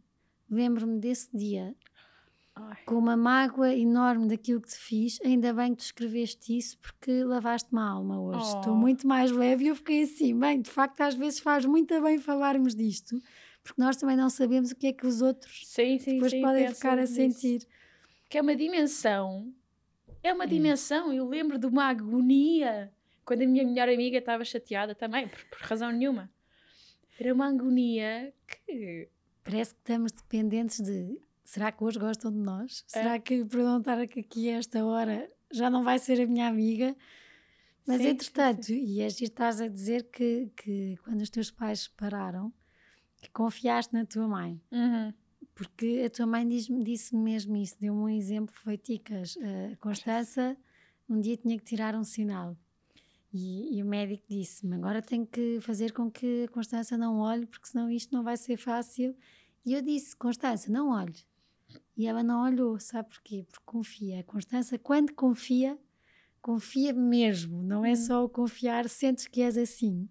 lembro-me 0.49 0.99
desse 0.99 1.35
dia 1.35 1.75
Ai. 2.55 2.77
com 2.85 2.95
uma 2.95 3.17
mágoa 3.17 3.73
enorme 3.73 4.27
daquilo 4.27 4.61
que 4.61 4.69
te 4.69 4.77
fiz. 4.77 5.19
Ainda 5.23 5.53
bem 5.53 5.71
que 5.71 5.77
tu 5.77 5.85
escreveste 5.85 6.57
isso 6.57 6.77
porque 6.79 7.23
lavaste-me 7.23 7.79
a 7.79 7.85
alma 7.85 8.21
hoje. 8.21 8.51
Oh. 8.53 8.59
Estou 8.59 8.75
muito 8.75 9.07
mais 9.07 9.31
leve 9.31 9.65
e 9.65 9.67
eu 9.67 9.75
fiquei 9.75 10.03
assim. 10.03 10.37
Bem, 10.37 10.61
de 10.61 10.69
facto, 10.69 11.01
às 11.01 11.15
vezes 11.15 11.39
faz 11.39 11.65
muito 11.65 11.99
bem 12.01 12.19
falarmos 12.19 12.75
disto 12.75 13.21
porque 13.63 13.81
nós 13.81 13.95
também 13.95 14.17
não 14.17 14.29
sabemos 14.29 14.71
o 14.71 14.75
que 14.75 14.87
é 14.87 14.93
que 14.93 15.07
os 15.07 15.21
outros 15.21 15.61
sim, 15.65 15.97
sim, 15.97 16.15
depois 16.15 16.31
sim, 16.31 16.41
podem 16.41 16.67
ficar 16.73 16.99
a 16.99 17.07
sentir. 17.07 17.65
Que 18.29 18.37
é 18.37 18.41
uma 18.41 18.55
dimensão. 18.55 19.53
É 20.23 20.33
uma 20.33 20.47
dimensão. 20.47 21.11
Eu 21.11 21.27
lembro 21.27 21.59
de 21.59 21.67
uma 21.67 21.85
agonia 21.85 22.91
quando 23.25 23.41
a 23.43 23.45
minha 23.45 23.63
melhor 23.65 23.89
amiga 23.89 24.17
estava 24.17 24.43
chateada 24.43 24.95
também, 24.95 25.27
por, 25.27 25.43
por 25.45 25.59
razão 25.59 25.91
nenhuma. 25.91 26.31
Era 27.19 27.33
uma 27.33 27.47
agonia 27.47 28.33
que. 28.47 29.09
Parece 29.43 29.73
que 29.73 29.81
estamos 29.81 30.11
dependentes 30.11 30.79
de. 30.79 31.19
Será 31.43 31.71
que 31.71 31.83
hoje 31.83 31.99
gostam 31.99 32.31
de 32.31 32.39
nós? 32.39 32.85
É. 32.93 32.99
Será 32.99 33.19
que 33.19 33.35
estar 33.35 33.99
aqui 33.99 34.49
a 34.49 34.57
esta 34.57 34.83
hora 34.85 35.29
já 35.51 35.69
não 35.69 35.83
vai 35.83 35.99
ser 35.99 36.21
a 36.21 36.25
minha 36.25 36.47
amiga? 36.47 36.95
Mas 37.85 37.97
Sim, 37.97 38.03
sim, 38.03 38.09
entretanto, 38.09 38.71
e 38.71 39.01
é 39.01 39.09
giro 39.09 39.25
estás 39.25 39.59
a 39.59 39.67
dizer 39.67 40.09
que, 40.09 40.49
que 40.55 40.97
quando 41.03 41.21
os 41.21 41.29
teus 41.29 41.51
pais 41.51 41.79
se 41.79 41.85
separaram, 41.85 42.51
que 43.21 43.29
confiaste 43.29 43.93
na 43.93 44.05
tua 44.05 44.27
mãe. 44.27 44.61
Uhum. 44.71 45.13
Porque 45.55 46.03
a 46.05 46.09
tua 46.09 46.25
mãe 46.25 46.47
diz 46.47 46.67
disse 46.67 47.15
mesmo 47.15 47.55
isso, 47.55 47.75
deu-me 47.79 48.01
um 48.01 48.09
exemplo, 48.09 48.53
foi 48.55 48.77
Ticas. 48.77 49.37
A 49.71 49.75
Constança 49.77 50.57
um 51.07 51.19
dia 51.19 51.37
tinha 51.37 51.57
que 51.57 51.63
tirar 51.63 51.95
um 51.95 52.03
sinal. 52.03 52.57
E, 53.33 53.77
e 53.77 53.83
o 53.83 53.85
médico 53.85 54.23
disse-me: 54.29 54.75
agora 54.75 55.01
tenho 55.01 55.25
que 55.25 55.59
fazer 55.61 55.91
com 55.91 56.09
que 56.09 56.45
a 56.45 56.51
Constança 56.51 56.97
não 56.97 57.19
olhe, 57.19 57.45
porque 57.45 57.67
senão 57.67 57.89
isto 57.89 58.13
não 58.13 58.23
vai 58.23 58.37
ser 58.37 58.57
fácil. 58.57 59.15
E 59.65 59.73
eu 59.73 59.81
disse: 59.81 60.15
Constança, 60.15 60.71
não 60.71 60.89
olhe. 60.89 61.25
E 61.97 62.07
ela 62.07 62.23
não 62.23 62.43
olhou, 62.43 62.79
sabe 62.79 63.09
porquê? 63.09 63.45
Porque 63.49 63.65
confia. 63.65 64.19
A 64.19 64.23
Constança, 64.23 64.77
quando 64.77 65.13
confia, 65.13 65.77
confia 66.41 66.93
mesmo, 66.93 67.63
não 67.63 67.85
é 67.85 67.95
só 67.95 68.23
o 68.23 68.29
confiar, 68.29 68.87
sentes 68.89 69.27
que 69.27 69.41
és 69.41 69.57
assim. 69.57 70.07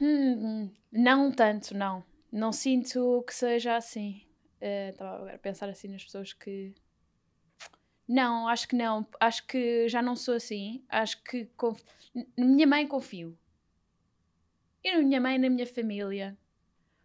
Hum, 0.00 0.70
não 0.92 1.30
tanto, 1.30 1.74
não. 1.74 2.04
Não 2.36 2.50
sinto 2.52 3.22
que 3.26 3.32
seja 3.34 3.76
assim. 3.76 4.26
Eh, 4.60 4.90
Estava 4.90 5.14
agora 5.16 5.36
a 5.36 5.38
pensar 5.38 5.68
assim 5.68 5.86
nas 5.88 6.02
pessoas 6.04 6.32
que. 6.32 6.74
Não, 8.08 8.48
acho 8.48 8.66
que 8.66 8.74
não. 8.76 9.06
Acho 9.20 9.46
que 9.46 9.88
já 9.88 10.02
não 10.02 10.16
sou 10.16 10.34
assim. 10.34 10.84
Acho 10.88 11.22
que. 11.22 11.46
Conf... 11.56 11.80
Na 12.36 12.44
minha 12.44 12.66
mãe 12.66 12.86
confio. 12.88 13.38
E 14.82 14.90
na 14.92 14.98
minha 15.02 15.20
mãe, 15.20 15.38
na 15.38 15.48
minha 15.48 15.66
família. 15.66 16.36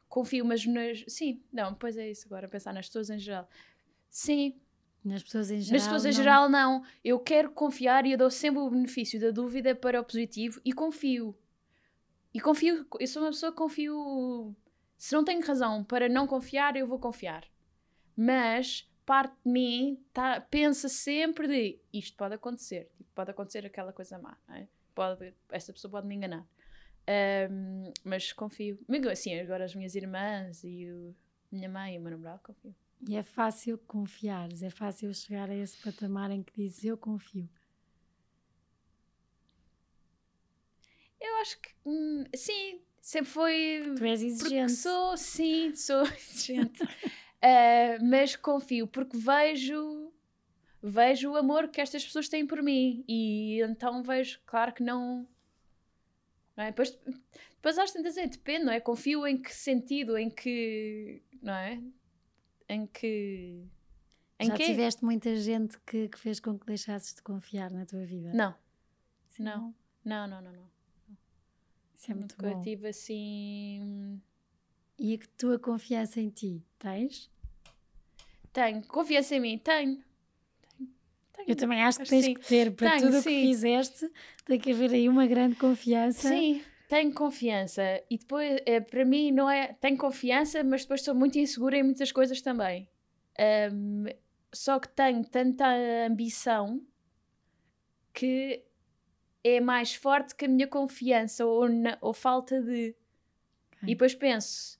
Confio, 0.07 0.43
mas 0.43 0.65
nas. 0.65 1.05
Sim, 1.07 1.43
não, 1.53 1.75
pois 1.75 1.95
é 1.95 2.09
isso 2.09 2.25
agora, 2.25 2.47
pensar 2.49 2.73
nas 2.73 2.87
pessoas 2.87 3.11
em 3.11 3.19
geral. 3.19 3.47
Sim, 4.09 4.59
Nas 5.05 5.21
pessoas 5.21 5.51
em 5.51 5.61
geral. 5.61 5.73
nas 5.77 5.83
pessoas 5.83 6.05
em 6.05 6.07
não- 6.07 6.13
geral, 6.15 6.49
não. 6.49 6.83
Eu 7.03 7.19
quero 7.19 7.51
confiar 7.51 8.03
e 8.07 8.13
eu 8.13 8.17
dou 8.17 8.31
sempre 8.31 8.59
o 8.59 8.69
benefício 8.71 9.19
da 9.21 9.29
dúvida 9.29 9.75
para 9.75 10.01
o 10.01 10.03
positivo 10.03 10.59
e 10.65 10.73
confio. 10.73 11.37
E 12.33 12.39
confio, 12.39 12.87
eu 12.99 13.07
sou 13.07 13.21
uma 13.21 13.29
pessoa 13.29 13.51
que 13.51 13.57
confio. 13.59 14.55
Se 14.99 15.15
não 15.15 15.23
tenho 15.23 15.43
razão 15.43 15.81
para 15.81 16.09
não 16.09 16.27
confiar, 16.27 16.75
eu 16.75 16.85
vou 16.85 16.99
confiar. 16.99 17.45
Mas 18.17 18.91
parte 19.05 19.33
de 19.45 19.49
mim 19.49 20.05
tá, 20.13 20.41
pensa 20.41 20.89
sempre 20.89 21.47
de 21.47 21.79
isto 21.91 22.17
pode 22.17 22.35
acontecer. 22.35 22.91
Tipo, 22.97 23.09
pode 23.15 23.31
acontecer 23.31 23.65
aquela 23.65 23.93
coisa 23.93 24.19
má. 24.19 24.37
Não 24.45 24.55
é? 24.55 24.67
pode, 24.93 25.33
essa 25.49 25.71
pessoa 25.71 25.89
pode 25.89 26.05
me 26.05 26.15
enganar. 26.15 26.45
Ahm, 27.07 27.93
mas 28.03 28.33
confio. 28.33 28.77
Assim, 29.09 29.39
agora 29.39 29.63
as 29.63 29.73
minhas 29.73 29.95
irmãs 29.95 30.65
e 30.65 30.91
o, 30.91 31.15
minha 31.49 31.69
mãe 31.69 31.95
e 31.95 31.97
o 31.97 32.01
meu 32.01 32.11
namorado, 32.11 32.41
confio. 32.43 32.75
E 33.07 33.15
é 33.15 33.23
fácil 33.23 33.77
confiares, 33.77 34.61
é 34.61 34.69
fácil 34.69 35.13
chegar 35.13 35.49
a 35.49 35.55
esse 35.55 35.81
patamar 35.81 36.29
em 36.29 36.43
que 36.43 36.51
dizes 36.53 36.83
eu 36.83 36.97
confio. 36.97 37.49
Eu 41.21 41.35
acho 41.37 41.57
que 41.61 41.69
hum, 41.85 42.25
sim, 42.35 42.81
sempre 43.09 43.31
foi. 43.31 43.93
Tu 43.97 44.05
és 44.05 44.21
exigente. 44.21 44.71
sou, 44.73 45.17
sim, 45.17 45.73
sou 45.75 46.03
exigente. 46.13 46.83
Ah, 47.41 47.97
mas 48.07 48.35
confio, 48.35 48.85
porque 48.85 49.17
vejo 49.17 50.13
vejo 50.81 51.31
o 51.31 51.35
amor 51.35 51.67
que 51.67 51.81
estas 51.81 52.05
pessoas 52.05 52.29
têm 52.29 52.47
por 52.47 52.63
mim 52.63 53.03
e 53.05 53.61
então 53.63 54.01
vejo, 54.01 54.39
claro 54.45 54.71
que 54.71 54.83
não. 54.83 55.27
não 56.55 56.63
é? 56.63 56.67
Depois, 56.67 56.97
depois 57.55 57.77
às 57.79 57.91
tantas 57.91 58.15
é, 58.15 58.27
depende, 58.27 58.65
não 58.65 58.71
é? 58.71 58.79
Confio 58.79 59.25
em 59.25 59.41
que 59.41 59.53
sentido, 59.53 60.15
em 60.15 60.29
que. 60.29 61.21
não 61.41 61.53
é? 61.53 61.81
Em 62.69 62.85
que. 62.85 63.65
Em 64.39 64.47
Já 64.47 64.55
tiveste 64.55 65.03
muita 65.03 65.35
gente 65.35 65.77
que, 65.79 66.07
que 66.07 66.17
fez 66.17 66.39
com 66.39 66.57
que 66.57 66.65
deixasses 66.65 67.13
de 67.13 67.21
confiar 67.23 67.71
na 67.71 67.85
tua 67.85 68.05
vida? 68.05 68.31
Não, 68.33 68.55
Sim, 69.29 69.43
não. 69.43 69.75
não, 70.05 70.27
não, 70.27 70.41
não, 70.41 70.53
não. 70.53 70.78
Isso 71.99 72.11
é 72.11 72.15
muito 72.15 72.35
bom. 72.37 72.61
tive 72.61 72.87
assim. 72.87 74.21
E 74.97 75.13
a 75.13 75.17
que 75.17 75.27
tua 75.27 75.59
confiança 75.59 76.21
em 76.21 76.29
ti 76.29 76.63
tens? 76.79 77.29
Tenho, 78.53 78.81
confiança 78.87 79.35
em 79.35 79.41
mim, 79.41 79.57
tenho. 79.57 79.95
Tenho. 80.77 80.89
tenho. 81.33 81.49
Eu 81.49 81.55
também 81.57 81.83
acho 81.83 81.97
que 81.97 82.03
Acho 82.03 82.09
tens 82.09 82.25
sim. 82.25 82.33
que 82.35 82.39
ter 82.39 82.71
para 82.71 82.91
Tenho, 82.91 83.01
tudo 83.01 83.19
o 83.19 83.23
que 83.23 83.41
fizeste, 83.41 84.09
tem 84.45 84.57
que 84.57 84.71
haver 84.71 84.91
aí 84.91 85.09
uma 85.09 85.27
grande 85.27 85.55
confiança. 85.57 86.29
Sim, 86.29 86.63
tenho 86.87 87.13
confiança. 87.13 87.83
E 88.09 88.17
depois, 88.17 88.61
é, 88.65 88.79
para 88.79 89.03
mim, 89.03 89.31
não 89.31 89.49
é. 89.49 89.73
Tenho 89.73 89.97
confiança, 89.97 90.63
mas 90.63 90.83
depois 90.83 91.01
sou 91.01 91.13
muito 91.13 91.37
insegura 91.37 91.77
em 91.77 91.83
muitas 91.83 92.13
coisas 92.13 92.41
também. 92.41 92.87
Ahm, 93.37 94.05
só 94.53 94.79
que 94.79 94.87
tenho 94.87 95.23
tanta 95.25 95.65
ambição 96.07 96.81
que 98.13 98.68
é 99.43 99.59
mais 99.59 99.93
forte 99.95 100.35
que 100.35 100.45
a 100.45 100.47
minha 100.47 100.67
confiança 100.67 101.45
ou, 101.45 101.69
na- 101.69 101.97
ou 102.01 102.13
falta 102.13 102.61
de. 102.61 102.95
Ok. 103.73 103.83
E 103.83 103.87
depois 103.87 104.13
penso. 104.15 104.79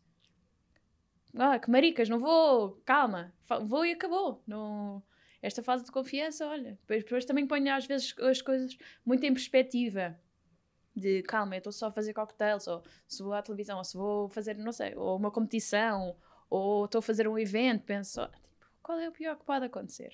Ah, 1.38 1.60
que 1.60 1.70
maricas, 1.70 2.10
não 2.10 2.20
vou, 2.20 2.82
calma, 2.86 3.32
vou 3.68 3.86
e 3.86 3.92
acabou. 3.92 4.42
Não, 4.48 5.04
esta 5.42 5.62
falta 5.62 5.84
de 5.84 5.92
confiança, 5.92 6.48
olha. 6.48 6.72
Depois, 6.82 7.04
depois 7.04 7.26
também 7.26 7.46
ponho 7.46 7.74
às 7.74 7.86
vezes 7.86 8.16
as 8.20 8.42
coisas 8.42 8.78
muito 9.06 9.24
em 9.26 9.34
perspectiva. 9.34 10.20
De 10.96 11.22
calma, 11.24 11.56
eu 11.56 11.60
estou 11.60 11.72
só 11.72 11.88
a 11.88 11.92
fazer 11.92 12.14
cocktails, 12.14 12.68
ou 12.68 12.84
se 13.08 13.24
vou 13.24 13.34
à 13.34 13.42
televisão, 13.42 13.78
ou 13.78 13.84
se 13.84 13.96
vou 13.96 14.28
fazer, 14.28 14.58
não 14.58 14.72
sei, 14.72 14.96
ou 14.96 15.16
uma 15.18 15.32
competição, 15.32 16.18
ou 16.50 16.86
estou 16.86 17.00
a 17.00 17.02
fazer 17.02 17.28
um 17.28 17.38
evento, 17.38 17.86
penso, 17.86 18.20
ah, 18.22 18.28
tipo, 18.28 18.68
qual 18.82 19.00
é 19.00 19.08
o 19.08 19.12
pior 19.12 19.38
que 19.38 19.46
pode 19.46 19.66
acontecer? 19.66 20.12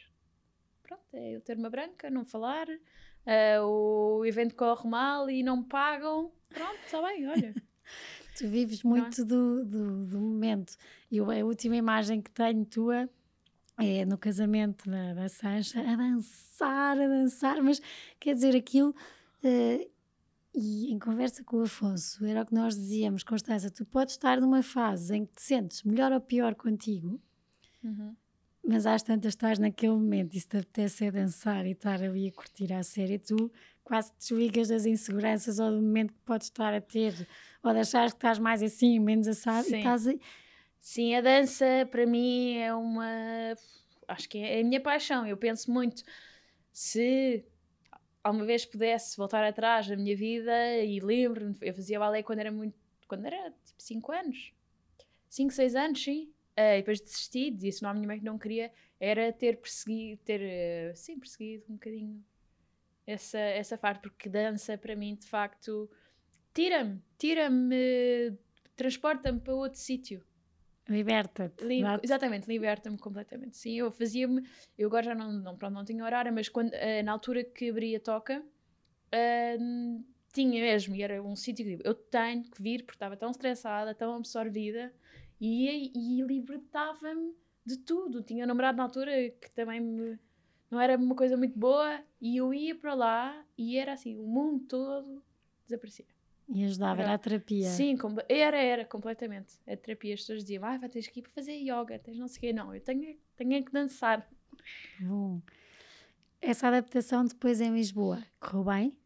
Pronto, 0.83 1.01
é 1.13 1.31
eu 1.31 1.41
ter 1.41 1.57
uma 1.57 1.69
branca, 1.69 2.09
não 2.11 2.25
falar, 2.25 2.67
ah, 3.25 3.63
o 3.65 4.23
evento 4.25 4.55
corre 4.55 4.87
mal 4.89 5.29
e 5.29 5.43
não 5.43 5.57
me 5.57 5.63
pagam, 5.65 6.31
pronto, 6.49 6.79
está 6.85 7.01
bem, 7.01 7.27
olha. 7.27 7.53
Tu 8.37 8.47
vives 8.49 8.83
Não 8.83 8.97
é? 8.97 8.99
muito 9.01 9.23
do, 9.23 9.63
do, 9.63 10.05
do 10.07 10.19
momento. 10.19 10.75
Eu, 11.09 11.31
a 11.31 11.35
última 11.45 11.77
imagem 11.77 12.21
que 12.21 12.29
tenho 12.31 12.65
tua 12.65 13.09
é 13.77 14.03
no 14.03 14.17
casamento 14.17 14.89
da, 14.89 15.13
da 15.13 15.29
Sancha, 15.29 15.79
a 15.79 15.95
dançar, 15.95 16.97
a 16.99 17.07
dançar, 17.07 17.61
mas 17.63 17.81
quer 18.19 18.33
dizer, 18.35 18.53
aquilo. 18.55 18.93
eh, 19.41 19.87
e 20.53 20.91
em 20.91 20.99
conversa 20.99 21.43
com 21.45 21.57
o 21.57 21.63
Afonso, 21.63 22.25
era 22.25 22.41
o 22.41 22.45
que 22.45 22.53
nós 22.53 22.75
dizíamos, 22.75 23.23
Constança, 23.23 23.69
tu 23.69 23.85
podes 23.85 24.15
estar 24.15 24.39
numa 24.41 24.61
fase 24.63 25.15
em 25.15 25.25
que 25.25 25.33
te 25.35 25.41
sentes 25.41 25.83
melhor 25.83 26.11
ou 26.11 26.19
pior 26.19 26.55
contigo, 26.55 27.21
Uhum. 27.83 28.15
Mas 28.67 28.85
às 28.85 29.03
tantas 29.03 29.33
estás 29.33 29.59
naquele 29.59 29.93
momento 29.93 30.35
e 30.35 30.39
se 30.39 30.47
te 30.47 30.57
apetece 30.57 31.05
é 31.05 31.11
dançar 31.11 31.65
e 31.65 31.71
estar 31.71 32.01
ali 32.01 32.27
a 32.27 32.31
curtir 32.31 32.73
a 32.73 32.83
série, 32.83 33.19
tu 33.19 33.51
quase 33.83 34.11
te 34.13 34.29
desligas 34.29 34.69
das 34.69 34.85
inseguranças 34.85 35.59
ou 35.59 35.69
do 35.69 35.81
momento 35.81 36.13
que 36.13 36.19
podes 36.25 36.47
estar 36.47 36.73
a 36.73 36.81
ter, 36.81 37.27
ou 37.63 37.71
de 37.71 37.79
achar 37.79 38.09
que 38.09 38.15
estás 38.15 38.39
mais 38.39 38.63
assim, 38.63 38.99
menos 38.99 39.27
assado, 39.27 39.67
Sim. 39.67 39.75
e 39.75 39.77
estás 39.77 40.07
a... 40.07 40.13
Sim, 40.79 41.15
a 41.15 41.21
dança 41.21 41.65
para 41.89 42.05
mim 42.05 42.57
é 42.57 42.71
uma. 42.71 43.07
Acho 44.07 44.29
que 44.29 44.37
é 44.37 44.59
a 44.59 44.63
minha 44.63 44.79
paixão. 44.79 45.25
Eu 45.25 45.35
penso 45.35 45.71
muito 45.71 46.03
se 46.71 47.43
alguma 48.23 48.45
vez 48.45 48.65
pudesse 48.65 49.17
voltar 49.17 49.43
atrás 49.43 49.87
na 49.87 49.95
minha 49.95 50.15
vida 50.15 50.77
e 50.83 50.99
lembro-me, 50.99 51.55
eu 51.59 51.73
fazia 51.73 51.97
balé 51.97 52.21
quando 52.21 52.37
era 52.37 52.51
muito. 52.51 52.75
quando 53.07 53.25
era 53.25 53.51
tipo 53.65 53.81
5 53.81 54.11
anos. 54.11 54.53
5, 55.27 55.53
6 55.53 55.75
anos, 55.75 56.03
sim. 56.03 56.31
Ah, 56.57 56.75
e 56.75 56.79
depois 56.79 57.01
desisti, 57.01 57.51
disse 57.51 57.83
não 57.83 57.89
à 57.89 57.93
minha 57.93 58.07
mãe 58.07 58.19
que 58.19 58.25
não 58.25 58.37
queria, 58.37 58.71
era 58.99 59.31
ter 59.33 59.57
perseguido, 59.57 60.21
ter, 60.23 60.41
eh, 60.41 60.93
sim, 60.95 61.19
perseguido 61.19 61.65
um 61.69 61.73
bocadinho 61.73 62.23
essa, 63.05 63.37
essa 63.39 63.77
parte, 63.77 64.01
porque 64.01 64.29
dança 64.29 64.77
para 64.77 64.95
mim 64.95 65.15
de 65.15 65.27
facto 65.27 65.89
tira-me, 66.53 67.01
tira-me, 67.17 68.37
transporta-me 68.75 69.39
para 69.39 69.53
outro 69.53 69.79
sítio. 69.79 70.23
Liberta-te. 70.87 71.63
Li- 71.65 71.81
dá-te- 71.81 72.05
exatamente, 72.05 72.47
liberta-me 72.47 72.97
completamente. 72.97 73.57
Sim, 73.57 73.73
eu 73.79 73.91
fazia-me, 73.91 74.43
eu 74.77 74.87
agora 74.87 75.03
já 75.03 75.15
não, 75.15 75.31
não, 75.33 75.57
pronto, 75.57 75.73
não 75.73 75.83
tinha 75.83 76.03
horário, 76.03 76.31
mas 76.31 76.47
quando, 76.47 76.73
eh, 76.73 77.01
na 77.03 77.11
altura 77.11 77.43
que 77.43 77.69
abria 77.69 77.97
a 77.97 77.99
toca, 77.99 78.43
eh, 79.11 79.57
tinha 80.31 80.61
mesmo, 80.61 80.95
e 80.95 81.01
era 81.01 81.21
um 81.23 81.35
sítio 81.35 81.65
que 81.65 81.79
eu 81.87 81.93
tenho 81.95 82.43
que 82.43 82.61
vir, 82.61 82.83
porque 82.83 82.95
estava 82.95 83.17
tão 83.17 83.31
estressada, 83.31 83.95
tão 83.95 84.15
absorvida, 84.15 84.93
e, 85.45 85.91
e 86.19 86.21
libertava-me 86.21 87.33
de 87.65 87.77
tudo. 87.77 88.21
Tinha 88.23 88.45
um 88.45 88.47
namorado 88.47 88.77
na 88.77 88.83
altura 88.83 89.11
que 89.29 89.51
também 89.51 89.79
me- 89.79 90.19
não 90.69 90.79
era 90.79 90.97
uma 90.97 91.15
coisa 91.15 91.37
muito 91.37 91.57
boa, 91.57 92.01
e 92.19 92.37
eu 92.37 92.53
ia 92.53 92.75
para 92.75 92.93
lá, 92.93 93.45
e 93.57 93.77
era 93.77 93.93
assim, 93.93 94.17
o 94.17 94.27
mundo 94.27 94.65
todo 94.65 95.23
desaparecia. 95.67 96.05
E 96.49 96.63
ajudava, 96.63 97.01
era 97.01 97.13
a 97.13 97.17
terapia. 97.17 97.67
Sim, 97.69 97.97
era, 98.29 98.57
era, 98.57 98.85
completamente. 98.85 99.55
A 99.67 99.75
terapia, 99.75 100.13
as 100.13 100.21
pessoas 100.21 100.41
diziam, 100.41 100.63
ah, 100.65 100.77
vai 100.77 100.89
tens 100.89 101.07
que 101.07 101.19
ir 101.19 101.23
para 101.23 101.31
fazer 101.31 101.53
yoga, 101.53 101.97
tens 101.99 102.17
não 102.17 102.27
sei 102.27 102.37
o 102.37 102.41
quê. 102.41 102.53
Não, 102.53 102.73
eu 102.73 102.81
tenho, 102.81 103.17
tenho 103.35 103.53
é 103.53 103.61
que 103.61 103.71
dançar. 103.71 104.29
Bom. 104.99 105.41
Essa 106.41 106.67
adaptação 106.67 107.25
depois 107.25 107.59
em 107.61 107.73
Lisboa, 107.73 108.23
correu 108.39 108.63
bem? 108.63 108.97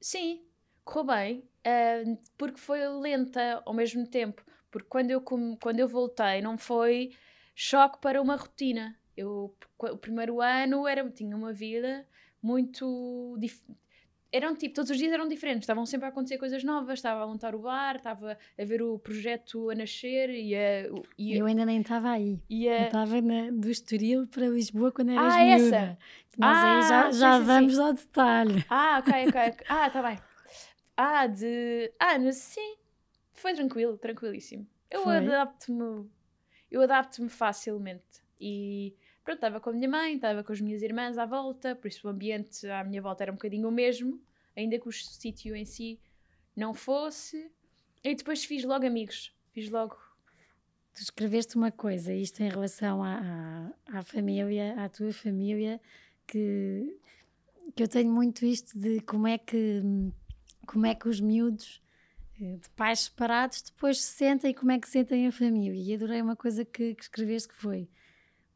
sim, 0.00 0.42
correu 0.84 1.04
bem, 1.06 1.38
uh, 1.66 2.18
porque 2.36 2.58
foi 2.58 2.86
lenta 2.88 3.62
ao 3.64 3.72
mesmo 3.72 4.06
tempo. 4.06 4.44
Porque 4.70 4.88
quando 4.88 5.10
eu, 5.10 5.20
quando 5.20 5.80
eu 5.80 5.88
voltei, 5.88 6.40
não 6.40 6.56
foi 6.56 7.12
choque 7.54 7.98
para 8.00 8.20
uma 8.22 8.36
rotina. 8.36 8.96
Eu, 9.16 9.54
o 9.78 9.96
primeiro 9.96 10.40
ano 10.40 10.86
era, 10.86 11.08
tinha 11.10 11.36
uma 11.36 11.52
vida 11.52 12.06
muito 12.42 13.36
eram 14.32 14.54
tipo, 14.54 14.74
todos 14.74 14.90
os 14.90 14.96
dias 14.96 15.12
eram 15.12 15.26
diferentes, 15.26 15.62
estavam 15.62 15.84
sempre 15.84 16.06
a 16.06 16.08
acontecer 16.08 16.38
coisas 16.38 16.62
novas, 16.62 16.98
estava 16.98 17.24
a 17.24 17.26
montar 17.26 17.54
o 17.54 17.58
bar, 17.58 17.96
estava 17.96 18.38
a 18.58 18.64
ver 18.64 18.80
o 18.80 18.98
projeto 18.98 19.70
a 19.70 19.74
nascer 19.74 20.30
e 20.30 20.54
a. 20.54 20.88
E 21.18 21.36
eu 21.36 21.46
ainda 21.46 21.66
nem 21.66 21.80
estava 21.80 22.10
aí. 22.10 22.40
E 22.48 22.68
a... 22.68 22.82
Eu 22.82 22.84
estava 22.86 23.20
do 23.52 23.70
Estoril 23.70 24.26
para 24.28 24.46
Lisboa 24.46 24.92
quando 24.92 25.10
eras 25.10 25.34
ah, 25.34 25.44
miúda. 25.44 25.76
Essa? 25.76 25.98
Nós 26.38 26.56
ah, 26.56 26.76
aí 26.76 26.82
já, 26.82 27.10
já 27.10 27.38
sim, 27.38 27.44
vamos 27.44 27.74
sim. 27.74 27.80
ao 27.80 27.92
detalhe. 27.92 28.64
Ah, 28.70 29.02
ok, 29.04 29.28
ok. 29.28 29.66
ah, 29.68 29.86
está 29.88 30.02
bem. 30.02 30.18
Ah, 30.96 31.26
de. 31.26 31.92
Ah, 31.98 32.32
sim. 32.32 32.74
Foi 33.40 33.54
tranquilo, 33.54 33.96
tranquilíssimo. 33.96 34.66
Eu 34.90 35.08
adapto-me. 35.08 36.06
Eu 36.70 36.82
adapto-me 36.82 37.30
facilmente. 37.30 38.22
E 38.38 38.94
pronto, 39.24 39.38
estava 39.38 39.58
com 39.58 39.70
a 39.70 39.72
minha 39.72 39.88
mãe, 39.88 40.16
estava 40.16 40.44
com 40.44 40.52
as 40.52 40.60
minhas 40.60 40.82
irmãs 40.82 41.16
à 41.16 41.24
volta, 41.24 41.74
por 41.74 41.88
isso 41.88 42.06
o 42.06 42.10
ambiente 42.10 42.66
à 42.68 42.84
minha 42.84 43.00
volta 43.00 43.24
era 43.24 43.32
um 43.32 43.36
bocadinho 43.36 43.66
o 43.66 43.72
mesmo, 43.72 44.20
ainda 44.54 44.78
que 44.78 44.86
o 44.86 44.92
sítio 44.92 45.56
em 45.56 45.64
si 45.64 45.98
não 46.54 46.74
fosse. 46.74 47.50
E 48.04 48.14
depois 48.14 48.44
fiz 48.44 48.62
logo 48.62 48.86
amigos, 48.86 49.34
fiz 49.52 49.70
logo. 49.70 49.96
Tu 50.92 51.00
escreveste 51.00 51.56
uma 51.56 51.72
coisa, 51.72 52.12
isto 52.12 52.42
em 52.42 52.48
relação 52.50 53.02
à, 53.02 53.72
à, 53.86 54.00
à 54.00 54.02
família, 54.02 54.74
à 54.76 54.86
tua 54.90 55.14
família, 55.14 55.80
que, 56.26 56.94
que 57.74 57.82
eu 57.82 57.88
tenho 57.88 58.12
muito 58.12 58.44
isto 58.44 58.78
de 58.78 59.00
como 59.00 59.26
é 59.26 59.38
que, 59.38 59.80
como 60.66 60.84
é 60.84 60.94
que 60.94 61.08
os 61.08 61.22
miúdos 61.22 61.80
de 62.40 62.70
pais 62.70 63.00
separados 63.00 63.62
depois 63.62 64.00
se 64.00 64.12
sentem 64.12 64.50
e 64.50 64.54
como 64.54 64.72
é 64.72 64.78
que 64.78 64.88
sentem 64.88 65.26
a 65.26 65.32
família. 65.32 65.78
E 65.78 65.94
adorei 65.94 66.22
uma 66.22 66.36
coisa 66.36 66.64
que, 66.64 66.94
que 66.94 67.02
escreveste 67.02 67.48
que 67.48 67.54
foi 67.54 67.88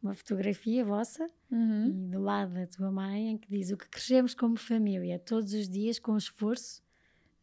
uma 0.03 0.15
fotografia 0.15 0.85
vossa 0.85 1.27
uhum. 1.51 1.87
e 1.87 2.11
do 2.11 2.21
lado 2.21 2.55
da 2.55 2.67
tua 2.67 2.91
mãe 2.91 3.31
em 3.31 3.39
que 3.39 3.49
diz 3.49 3.71
o 3.71 3.77
que 3.77 3.89
crescemos 3.89 4.35
como 4.35 4.57
família 4.57 5.19
todos 5.19 5.55
os 5.55 5.69
dias 5.69 5.99
com 5.99 6.17
esforço 6.17 6.83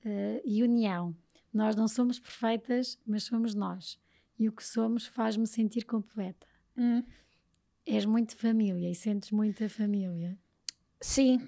uh, 0.06 0.42
e 0.44 0.62
união. 0.64 1.16
Nós 1.54 1.76
não 1.76 1.88
somos 1.88 2.20
perfeitas, 2.20 3.00
mas 3.06 3.24
somos 3.24 3.54
nós. 3.54 4.00
E 4.38 4.48
o 4.48 4.52
que 4.52 4.64
somos 4.64 5.06
faz-me 5.06 5.46
sentir 5.46 5.86
completa. 5.86 6.48
Uhum. 6.78 7.04
És 7.86 8.06
muito 8.06 8.36
família 8.36 8.90
e 8.90 8.96
sentes 8.96 9.32
muita 9.32 9.68
família. 9.68 10.38
Sim. 11.02 11.48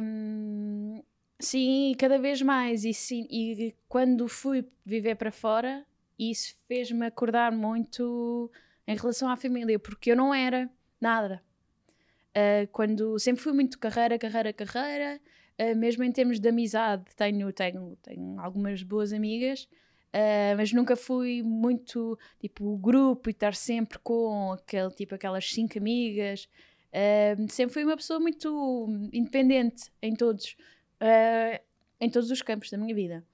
Um, 0.00 1.02
sim, 1.40 1.94
cada 1.98 2.18
vez 2.18 2.42
mais. 2.42 2.84
E, 2.84 2.94
sim, 2.94 3.26
e 3.30 3.74
quando 3.88 4.28
fui 4.28 4.64
viver 4.84 5.16
para 5.16 5.32
fora, 5.32 5.84
isso 6.18 6.54
fez-me 6.68 7.06
acordar 7.06 7.50
muito 7.50 8.50
em 8.86 8.96
relação 8.96 9.28
à 9.28 9.36
família, 9.36 9.78
porque 9.78 10.12
eu 10.12 10.16
não 10.16 10.34
era 10.34 10.70
nada. 11.00 11.42
Uh, 12.30 12.66
quando 12.70 13.18
sempre 13.18 13.42
fui 13.42 13.52
muito 13.52 13.78
carreira, 13.78 14.18
carreira, 14.18 14.52
carreira, 14.52 15.20
uh, 15.58 15.76
mesmo 15.76 16.04
em 16.04 16.12
termos 16.12 16.38
de 16.38 16.48
amizade, 16.48 17.04
tenho, 17.16 17.52
tenho, 17.52 17.96
tenho 18.02 18.40
algumas 18.40 18.82
boas 18.82 19.12
amigas, 19.12 19.64
uh, 20.14 20.56
mas 20.56 20.72
nunca 20.72 20.94
fui 20.94 21.42
muito 21.42 22.18
tipo 22.38 22.66
o 22.66 22.76
grupo 22.76 23.30
e 23.30 23.32
estar 23.32 23.54
sempre 23.54 23.98
com 23.98 24.52
aquele 24.52 24.90
tipo 24.90 25.14
aquelas 25.14 25.50
cinco 25.50 25.78
amigas. 25.78 26.48
sempre 27.48 27.72
fui 27.72 27.84
uma 27.84 27.96
pessoa 27.96 28.20
muito 28.20 28.86
independente 29.12 29.90
em 30.02 30.14
todos, 30.14 30.56
em 32.00 32.10
todos 32.10 32.30
os 32.30 32.42
campos 32.42 32.70
da 32.70 32.78
minha 32.78 32.94
vida. 32.94 33.24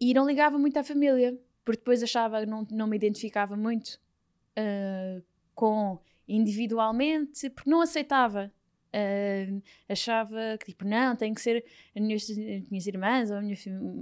E 0.00 0.14
não 0.14 0.26
ligava 0.26 0.58
muito 0.58 0.78
à 0.78 0.84
família, 0.84 1.38
porque 1.64 1.80
depois 1.80 2.02
achava 2.02 2.40
que 2.40 2.46
não, 2.46 2.66
não 2.70 2.86
me 2.86 2.96
identificava 2.96 3.56
muito 3.56 4.00
uh, 4.58 5.22
com 5.54 5.98
individualmente, 6.26 7.50
porque 7.50 7.68
não 7.68 7.80
aceitava. 7.80 8.52
Uh, 8.92 9.62
achava 9.88 10.56
que 10.58 10.66
tipo, 10.66 10.84
não, 10.84 11.14
tem 11.14 11.32
que 11.32 11.40
ser 11.40 11.64
as 11.94 12.02
minhas, 12.02 12.22
as 12.28 12.36
minhas 12.36 12.86
irmãs 12.86 13.30
ou 13.30 13.36
a 13.36 13.42
minha 13.42 13.56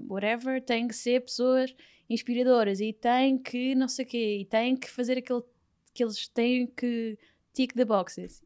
whatever, 0.09 0.63
tem 0.63 0.89
que 0.89 0.95
ser 0.95 1.21
pessoas 1.21 1.75
inspiradoras 2.09 2.81
e 2.81 2.93
tem 2.93 3.37
que 3.37 3.75
não 3.75 3.87
sei 3.87 4.05
o 4.05 4.09
quê, 4.09 4.39
e 4.41 4.45
tem 4.47 4.75
que 4.77 4.89
fazer 4.89 5.19
aquilo 5.19 5.47
que 5.93 6.03
eles 6.03 6.29
têm 6.29 6.67
que 6.69 7.19
tick 7.53 7.75
the 7.75 7.85
boxes. 7.85 8.43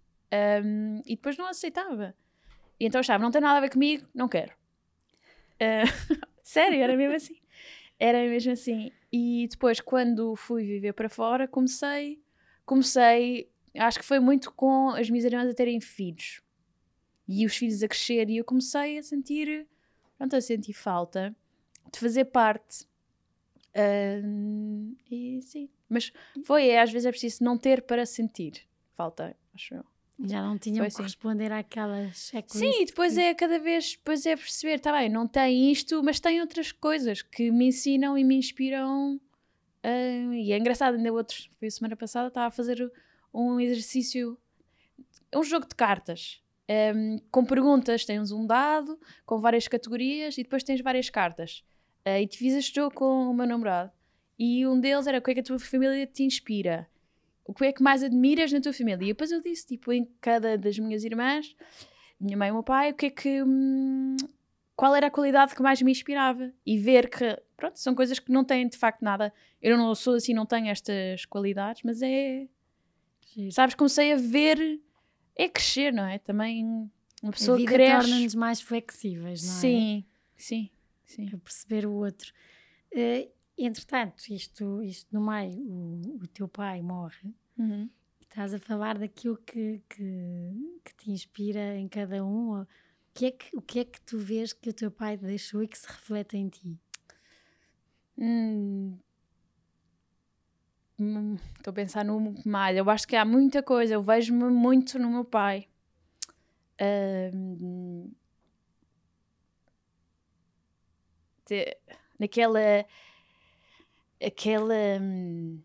Um, 0.64 1.03
e 1.05 1.14
depois 1.14 1.37
não 1.37 1.46
aceitava. 1.46 2.14
E 2.83 2.87
então 2.87 2.99
achava, 2.99 3.23
não 3.23 3.31
tem 3.31 3.40
nada 3.40 3.59
a 3.59 3.61
ver 3.61 3.71
comigo, 3.71 4.05
não 4.12 4.27
quero. 4.27 4.53
Uh, 5.55 5.87
sério, 6.42 6.81
era 6.81 6.97
mesmo 6.97 7.14
assim. 7.14 7.37
Era 7.97 8.18
mesmo 8.29 8.51
assim. 8.51 8.90
E 9.12 9.47
depois, 9.49 9.81
quando 9.81 10.35
fui 10.35 10.64
viver 10.64 10.92
para 10.92 11.09
fora, 11.09 11.47
comecei, 11.47 12.21
comecei, 12.66 13.49
acho 13.79 14.01
que 14.01 14.05
foi 14.05 14.18
muito 14.18 14.53
com 14.53 14.88
as 14.88 15.09
minhas 15.09 15.25
irmãs 15.25 15.49
a 15.49 15.55
terem 15.55 15.81
filhos 15.81 16.42
e 17.29 17.47
os 17.47 17.57
filhos 17.57 17.85
a 17.85 17.88
crescer, 17.88 18.29
e 18.29 18.38
eu 18.38 18.45
comecei 18.45 18.99
a 18.99 19.03
sentir, 19.05 19.64
pronto, 20.18 20.35
a 20.35 20.40
sentir 20.40 20.73
falta 20.73 21.33
de 21.92 22.01
fazer 22.01 22.25
parte. 22.25 22.85
Uh, 23.77 24.97
e 25.09 25.40
sim, 25.40 25.71
mas 25.88 26.12
foi, 26.45 26.66
é, 26.66 26.83
às 26.83 26.90
vezes 26.90 27.07
é 27.07 27.11
preciso 27.12 27.45
não 27.45 27.57
ter 27.57 27.83
para 27.83 28.05
sentir 28.05 28.66
falta, 28.97 29.37
acho 29.55 29.73
eu. 29.77 29.91
Já 30.24 30.40
não 30.40 30.56
tinham 30.56 30.85
que 30.85 30.88
assim. 30.88 31.02
responder 31.02 31.50
àquela 31.50 32.08
checklist. 32.12 32.64
Sim, 32.64 32.85
depois 32.85 33.18
é 33.18 33.35
cada 33.35 33.58
vez 33.58 33.96
depois 33.96 34.24
é 34.24 34.37
perceber, 34.37 34.78
tá 34.78 34.92
bem, 34.92 35.08
não 35.08 35.26
tem 35.26 35.70
isto, 35.72 36.02
mas 36.02 36.20
tem 36.20 36.40
outras 36.40 36.70
coisas 36.70 37.22
que 37.22 37.50
me 37.50 37.68
ensinam 37.68 38.16
e 38.16 38.22
me 38.22 38.37
inspiram. 38.37 39.20
Uh, 39.85 40.32
e 40.35 40.52
é 40.52 40.58
engraçado, 40.58 40.96
ainda 40.96 41.12
outros, 41.12 41.50
foi 41.58 41.66
a 41.66 41.70
semana 41.70 41.96
passada, 41.96 42.28
estava 42.28 42.46
a 42.46 42.50
fazer 42.50 42.90
um 43.35 43.58
exercício, 43.58 44.38
um 45.35 45.42
jogo 45.42 45.66
de 45.66 45.74
cartas. 45.74 46.40
Um, 46.94 47.18
com 47.30 47.44
perguntas, 47.44 48.04
tens 48.04 48.30
um 48.30 48.46
dado 48.46 48.98
com 49.26 49.40
várias 49.40 49.66
categorias 49.66 50.38
e 50.38 50.44
depois 50.44 50.62
tens 50.62 50.80
várias 50.80 51.11
cartas. 51.11 51.64
Uh, 52.06 52.20
e 52.20 52.26
te 52.28 52.38
fiz 52.38 52.54
este 52.54 52.76
jogo 52.76 52.94
com 52.94 53.28
o 53.28 53.35
meu 53.35 53.46
namorado. 53.46 53.90
E 54.38 54.64
um 54.66 54.78
deles 54.78 55.08
era 55.08 55.18
o 55.18 55.22
que 55.22 55.32
é 55.32 55.35
que 55.35 55.40
a 55.40 55.44
tua 55.44 55.58
família 55.58 56.06
te 56.06 56.22
inspira 56.22 56.88
o 57.44 57.55
que 57.55 57.64
é 57.64 57.72
que 57.72 57.83
mais 57.83 58.02
admiras 58.02 58.52
na 58.52 58.61
tua 58.61 58.72
família? 58.72 59.05
E 59.05 59.09
depois 59.09 59.31
eu 59.31 59.40
disse, 59.40 59.66
tipo, 59.66 59.92
em 59.92 60.05
cada 60.20 60.57
das 60.57 60.78
minhas 60.78 61.05
irmãs, 61.05 61.55
minha 62.20 62.37
mãe 62.37 62.48
e 62.48 62.50
o 62.50 62.55
meu 62.55 62.62
pai, 62.62 62.90
o 62.90 62.94
que 62.94 63.07
é 63.07 63.11
que. 63.11 63.42
Hum, 63.42 64.16
qual 64.74 64.94
era 64.94 65.09
a 65.09 65.11
qualidade 65.11 65.55
que 65.55 65.62
mais 65.62 65.81
me 65.83 65.92
inspirava? 65.92 66.52
E 66.64 66.78
ver 66.78 67.09
que, 67.11 67.40
pronto, 67.57 67.78
são 67.78 67.94
coisas 67.94 68.18
que 68.18 68.33
não 68.33 68.44
têm 68.44 68.68
de 68.68 68.76
facto 68.76 69.02
nada. 69.02 69.33
Eu 69.61 69.76
não 69.76 69.94
sou 69.94 70.14
assim, 70.14 70.33
não 70.33 70.46
tenho 70.46 70.68
estas 70.68 71.24
qualidades, 71.26 71.83
mas 71.85 72.00
é. 72.02 72.48
Sim. 73.33 73.50
Sabes, 73.50 73.74
comecei 73.74 74.12
a 74.12 74.16
ver. 74.16 74.81
É 75.35 75.48
crescer, 75.48 75.92
não 75.92 76.05
é? 76.05 76.18
Também 76.18 76.90
uma 77.22 77.33
pessoa 77.33 77.57
a 77.57 77.61
vida 77.61 77.72
cresce. 77.72 78.09
torna-nos 78.09 78.35
mais 78.35 78.61
flexíveis, 78.61 79.42
não 79.42 79.52
é? 79.52 79.57
Sim, 79.57 80.05
sim, 80.37 80.70
sim. 81.05 81.31
A 81.33 81.38
perceber 81.38 81.87
o 81.87 81.92
outro. 81.92 82.33
Uh, 82.92 83.31
entretanto, 83.58 84.22
isto, 84.30 84.82
isto 84.82 85.08
no 85.12 85.24
meio, 85.24 85.58
o, 85.60 86.20
o 86.22 86.26
teu 86.26 86.48
pai 86.48 86.82
morre, 86.82 87.34
uhum. 87.58 87.88
estás 88.20 88.54
a 88.54 88.58
falar 88.58 88.98
daquilo 88.98 89.36
que, 89.36 89.82
que, 89.88 90.80
que, 90.84 90.94
te 90.96 91.10
inspira 91.10 91.76
em 91.76 91.88
cada 91.88 92.24
um. 92.24 92.62
O 92.62 92.66
que, 93.14 93.26
é 93.26 93.30
que, 93.30 93.56
o 93.56 93.60
que 93.60 93.80
é 93.80 93.84
que 93.84 94.00
tu 94.00 94.18
vês 94.18 94.52
que 94.52 94.70
o 94.70 94.72
teu 94.72 94.90
pai 94.90 95.16
deixou 95.16 95.62
e 95.62 95.68
que 95.68 95.78
se 95.78 95.86
reflete 95.86 96.36
em 96.36 96.48
ti? 96.48 96.78
Hum. 98.18 98.98
hum 100.98 101.36
estou 101.56 101.70
a 101.70 101.74
pensar 101.74 102.04
no 102.04 102.34
malha. 102.44 102.78
Eu 102.78 102.90
acho 102.90 103.06
que 103.06 103.16
há 103.16 103.24
muita 103.24 103.62
coisa. 103.62 103.94
Eu 103.94 104.02
vejo-me 104.02 104.44
muito 104.44 104.98
no 104.98 105.10
meu 105.10 105.24
pai. 105.24 105.68
Uh, 106.80 108.10
naquela 112.18 112.86
aquela 114.24 114.74
hum, 115.00 115.61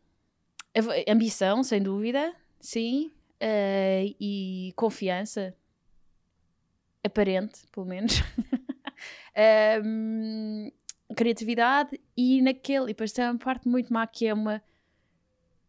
ambição, 1.07 1.63
sem 1.63 1.81
dúvida, 1.81 2.35
sim, 2.59 3.11
uh, 3.41 4.15
e 4.19 4.73
confiança 4.75 5.55
aparente, 7.03 7.65
pelo 7.71 7.85
menos. 7.85 8.13
um, 9.83 10.71
criatividade 11.15 11.99
e 12.15 12.41
naquele, 12.41 12.85
e 12.85 12.87
depois 12.87 13.11
tem 13.11 13.25
uma 13.25 13.37
parte 13.37 13.67
muito 13.67 13.91
má 13.93 14.05
que 14.05 14.27
é 14.27 14.33
uma 14.33 14.61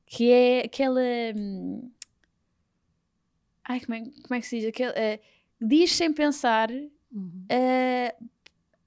que 0.04 0.30
é 0.30 0.64
aquela 0.64 1.00
hum, 1.36 1.90
ai, 3.62 3.80
como 3.80 3.94
é, 3.94 4.00
como 4.00 4.34
é 4.34 4.40
que 4.40 4.46
se 4.46 4.58
diz? 4.58 4.68
Aquele, 4.68 4.90
uh, 4.90 5.20
diz 5.60 5.92
sem 5.92 6.12
pensar 6.12 6.70
uhum. 6.70 7.46
uh, 7.50 8.26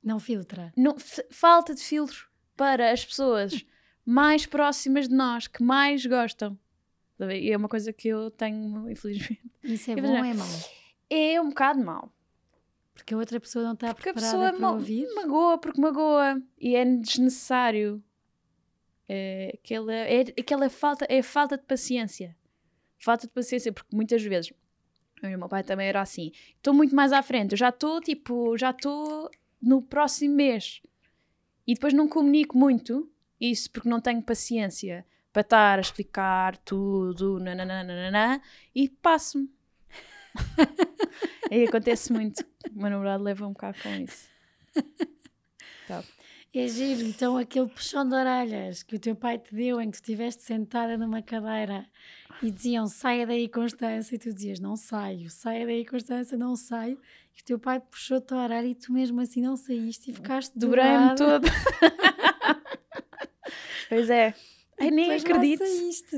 não 0.04 0.20
filtra 0.20 0.74
não, 0.76 0.96
falta 1.30 1.74
de 1.74 1.82
filtro 1.82 2.30
para 2.58 2.92
as 2.92 3.06
pessoas 3.06 3.66
mais 4.06 4.46
próximas 4.46 5.08
de 5.08 5.16
nós, 5.16 5.48
que 5.48 5.64
mais 5.64 6.06
gostam. 6.06 6.58
E 7.20 7.52
é 7.52 7.58
uma 7.58 7.70
coisa 7.70 7.94
que 7.94 8.08
eu 8.08 8.32
tenho, 8.32 8.90
infelizmente. 8.90 9.42
Isso 9.64 9.92
é 9.92 9.96
bom 9.96 10.10
ou 10.10 10.26
é 10.26 10.34
mau? 10.34 10.48
É 11.10 11.42
um 11.42 11.50
bocado 11.50 11.84
mau. 11.84 12.12
Porque 12.94 13.14
a 13.14 13.18
outra 13.18 13.40
pessoa 13.40 13.64
não 13.64 13.74
está 13.74 13.94
Porque 13.94 14.10
a 14.10 14.14
preparada 14.14 14.38
pessoa 14.52 14.60
para 14.60 14.72
ouvir. 14.72 15.08
magoa 15.14 15.58
porque 15.58 15.80
magoa 15.82 16.42
e 16.60 16.76
é 16.76 16.84
desnecessário. 16.86 18.04
É 19.08 19.52
aquela, 19.56 19.94
é 19.94 20.22
aquela 20.22 20.70
falta, 20.70 21.06
é 21.10 21.22
falta 21.22 21.58
de 21.58 21.64
paciência. 21.64 22.36
Falta 22.98 23.28
de 23.28 23.34
paciência, 23.34 23.72
porque 23.72 23.96
muitas 23.96 24.22
vezes 24.24 24.54
o 25.24 25.28
meu 25.38 25.50
pai 25.50 25.64
também 25.64 25.88
era 25.88 26.02
assim. 26.02 26.32
Estou 26.56 26.74
muito 26.74 26.96
mais 26.96 27.12
à 27.12 27.22
frente, 27.22 27.52
eu 27.52 27.58
já 27.58 27.70
estou 27.70 28.02
tipo, 28.02 28.58
já 28.58 28.72
estou 28.72 29.30
no 29.62 29.82
próximo 29.82 30.36
mês. 30.36 30.82
E 31.68 31.74
depois 31.74 31.94
não 31.94 32.08
comunico 32.08 32.58
muito 32.58 33.12
isso 33.42 33.72
porque 33.72 33.90
não 33.90 34.00
tenho 34.00 34.22
paciência 34.22 35.06
para 35.34 35.42
estar 35.42 35.80
a 35.80 35.82
explicar 35.82 36.58
tudo, 36.58 37.40
nananana, 37.40 38.42
e 38.76 38.88
passo-me. 38.88 39.50
Aí 41.50 41.64
acontece 41.68 42.14
muito. 42.14 42.46
O 42.70 42.80
meu 42.80 42.92
namorado 42.92 43.24
leva 43.24 43.46
um 43.46 43.54
bocado 43.54 43.78
com 43.82 43.90
isso. 43.96 44.30
Tá. 45.88 46.04
É 46.54 46.68
giro, 46.68 47.02
então 47.04 47.38
aquele 47.38 47.70
puxão 47.70 48.06
de 48.06 48.14
orelhas 48.14 48.84
que 48.84 48.98
o 48.98 49.00
teu 49.00 49.16
pai 49.16 49.38
te 49.38 49.56
deu 49.56 49.80
em 49.80 49.90
que 49.90 49.98
tu 49.98 50.02
estiveste 50.02 50.44
sentada 50.44 50.98
numa 50.98 51.22
cadeira 51.22 51.88
e 52.44 52.52
diziam 52.52 52.88
saia 52.88 53.26
daí 53.26 53.48
Constança 53.48 54.14
e 54.14 54.20
tu 54.20 54.34
dizias 54.34 54.60
não 54.60 54.76
saio, 54.76 55.30
saia 55.30 55.66
daí 55.66 55.86
Constança, 55.86 56.38
não 56.38 56.58
saio 56.58 57.00
e 57.38 57.42
o 57.42 57.46
teu 57.46 57.58
pai 57.58 57.80
puxou-te 57.80 58.34
a 58.34 58.44
orelha 58.44 58.68
e 58.68 58.76
tu 58.76 58.92
mesmo 58.92 59.22
assim 59.22 59.42
não 59.42 59.56
saíste 59.56 60.12
e 60.12 60.14
ficaste 60.14 60.52
dobrada 60.58 61.16
todo. 61.16 61.48
pois 63.90 64.10
é. 64.10 64.34
Ai, 64.80 64.90
nem 64.92 65.10
depois 65.18 65.24
lá 65.24 65.30
acredito. 65.30 65.64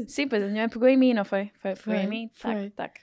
Sim, 0.10 0.28
pois 0.28 0.44
a 0.44 0.48
minha 0.48 0.62
mãe 0.62 0.70
pegou 0.70 0.88
em 0.88 0.98
mim, 0.98 1.14
não 1.14 1.26
foi? 1.26 1.52
Foi, 1.60 1.74
pegou 1.76 1.94
Foi, 1.94 1.98
em 1.98 2.08
mim, 2.08 2.28
tac, 2.40 2.56
foi. 2.56 2.70
tac. 2.72 3.00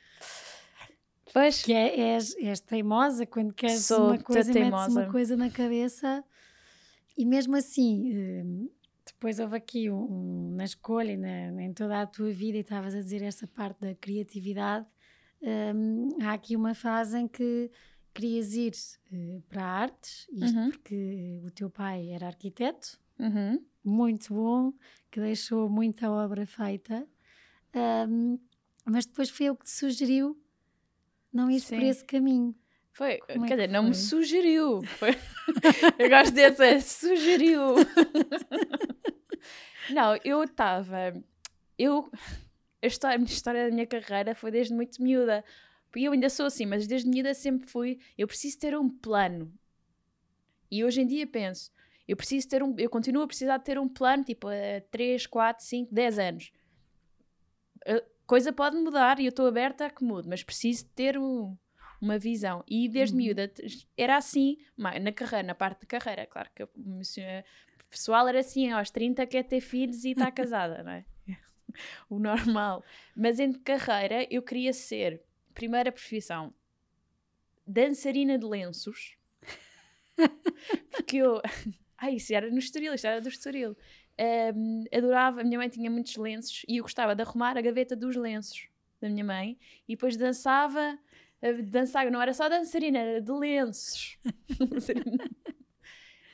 Pois, 1.33 1.62
Que 1.62 1.72
é, 1.72 2.00
és, 2.14 2.35
és 2.37 2.61
teimosa 2.61 3.24
quando 3.24 3.54
queres 3.54 3.87
Sou 3.87 4.06
uma 4.09 4.18
coisa 4.18 4.50
e 4.50 4.54
metes 4.54 4.88
uma 4.88 5.06
coisa 5.09 5.37
na 5.37 5.48
cabeça 5.50 6.24
e 7.16 7.24
mesmo 7.24 7.54
assim 7.54 8.11
hum, 8.42 8.68
depois 9.06 9.38
houve 9.38 9.56
aqui 9.56 9.88
um, 9.90 10.04
um- 10.11 10.54
na 10.56 10.64
escolha 10.64 11.12
e 11.12 11.16
na, 11.16 11.62
em 11.62 11.72
toda 11.72 12.00
a 12.00 12.06
tua 12.06 12.33
vida 12.33 12.56
e 12.59 12.62
estavas 12.62 12.94
a 12.96 13.00
dizer 13.00 13.22
essa 13.22 13.46
parte 13.46 13.80
da 13.80 13.94
criatividade 13.94 14.87
hum, 15.40 16.09
há 16.20 16.33
aqui 16.33 16.56
uma 16.56 16.74
fase 16.74 17.16
em 17.18 17.28
que 17.28 17.70
querias 18.12 18.54
ir 18.54 18.72
eh, 19.12 19.40
para 19.48 19.62
artes 19.64 20.26
isto 20.33 20.56
Uhum. 20.56 20.70
porque 20.70 21.40
o 21.44 21.50
teu 21.52 21.70
pai 21.70 22.09
era 22.11 22.26
arquiteto 22.26 22.98
uhum, 23.20 23.64
muito 23.84 24.34
bom, 24.34 24.72
que 25.10 25.20
deixou 25.20 25.68
muita 25.68 26.10
obra 26.10 26.46
feita. 26.46 27.06
Ahm, 27.74 28.38
mas 28.84 29.06
depois 29.06 29.30
foi 29.30 29.46
ele 29.46 29.56
que 29.56 29.64
te 29.64 29.70
sugeriu 29.70 30.40
não 31.32 31.50
ir 31.50 31.62
por 31.62 31.78
esse 31.82 32.04
caminho. 32.04 32.54
foi. 32.92 33.18
Como 33.18 33.44
é 33.44 33.48
Quer 33.48 33.56
que 33.56 33.62
dizer, 33.62 33.68
não 33.68 33.84
me 33.84 33.94
sugeriu. 33.94 34.82
Foi. 34.82 35.10
Eu 35.98 36.08
gosto 36.08 36.32
desse, 36.32 36.64
é, 36.64 36.80
sugeriu. 36.80 37.74
não, 39.90 40.16
eu 40.24 40.44
estava. 40.44 41.14
Eu. 41.78 42.10
A, 42.82 42.86
história, 42.86 43.16
a 43.16 43.18
minha 43.18 43.32
história 43.32 43.64
da 43.64 43.74
minha 43.74 43.86
carreira 43.86 44.34
foi 44.34 44.50
desde 44.50 44.74
muito 44.74 45.02
miúda. 45.02 45.44
Porque 45.90 46.06
eu 46.06 46.12
ainda 46.12 46.30
sou 46.30 46.46
assim, 46.46 46.66
mas 46.66 46.86
desde 46.86 47.08
miúda 47.08 47.34
sempre 47.34 47.68
fui. 47.68 47.98
Eu 48.16 48.26
preciso 48.26 48.58
ter 48.58 48.78
um 48.78 48.88
plano. 48.88 49.52
E 50.70 50.84
hoje 50.84 51.00
em 51.00 51.06
dia 51.06 51.26
penso, 51.26 51.72
eu 52.10 52.16
preciso 52.16 52.48
ter 52.48 52.60
um. 52.60 52.74
Eu 52.76 52.90
continuo 52.90 53.22
a 53.22 53.26
precisar 53.26 53.58
de 53.58 53.64
ter 53.64 53.78
um 53.78 53.88
plano, 53.88 54.24
tipo, 54.24 54.48
a 54.48 54.80
3, 54.90 55.26
4, 55.28 55.64
5, 55.64 55.94
10 55.94 56.18
anos. 56.18 56.52
A 57.86 58.02
coisa 58.26 58.52
pode 58.52 58.76
mudar 58.76 59.20
e 59.20 59.26
eu 59.26 59.30
estou 59.30 59.46
aberta 59.46 59.86
a 59.86 59.90
que 59.90 60.02
mude, 60.02 60.28
mas 60.28 60.42
preciso 60.42 60.86
ter 60.88 61.16
um, 61.16 61.56
uma 62.00 62.18
visão. 62.18 62.64
E 62.66 62.88
desde 62.88 63.14
Uhum. 63.14 63.22
miúda 63.22 63.52
era 63.96 64.16
assim, 64.16 64.56
na 64.76 65.12
carreira, 65.12 65.46
na 65.46 65.54
parte 65.54 65.82
de 65.82 65.86
carreira, 65.86 66.26
claro 66.26 66.50
que 66.52 66.64
o 66.64 66.68
pessoal 67.88 68.26
era 68.26 68.40
assim, 68.40 68.70
aos 68.72 68.90
30 68.90 69.24
quer 69.26 69.44
ter 69.44 69.60
filhos 69.60 70.04
e 70.04 70.10
está 70.10 70.30
casada, 70.32 70.82
não 70.82 70.92
é? 70.92 71.04
o 72.10 72.18
normal. 72.18 72.84
Mas 73.14 73.38
em 73.38 73.52
carreira 73.52 74.26
eu 74.28 74.42
queria 74.42 74.72
ser, 74.72 75.22
primeira 75.54 75.92
profissão, 75.92 76.52
dançarina 77.64 78.36
de 78.36 78.46
lenços. 78.46 79.16
Porque 80.90 81.18
eu. 81.18 81.40
Ai, 82.00 82.14
isso 82.14 82.32
era 82.34 82.50
no 82.50 82.58
Estoril, 82.58 82.94
isto 82.94 83.06
era 83.06 83.20
do 83.20 83.28
Estoril. 83.28 83.76
Ahm, 84.18 84.84
adorava, 84.92 85.40
a 85.40 85.44
minha 85.44 85.58
mãe 85.58 85.68
tinha 85.68 85.90
muitos 85.90 86.16
lenços 86.16 86.62
e 86.68 86.78
eu 86.78 86.82
gostava 86.82 87.14
de 87.14 87.22
arrumar 87.22 87.56
a 87.56 87.60
gaveta 87.60 87.94
dos 87.96 88.16
lenços 88.16 88.68
da 89.00 89.08
minha 89.08 89.24
mãe 89.24 89.58
e 89.88 89.94
depois 89.94 90.16
dançava. 90.16 90.98
ah, 91.42 91.52
Dançava, 91.64 92.10
não 92.10 92.20
era 92.20 92.32
só 92.34 92.48
dançarina, 92.48 92.98
era 92.98 93.20
de 93.20 93.32
lenços. 93.32 94.18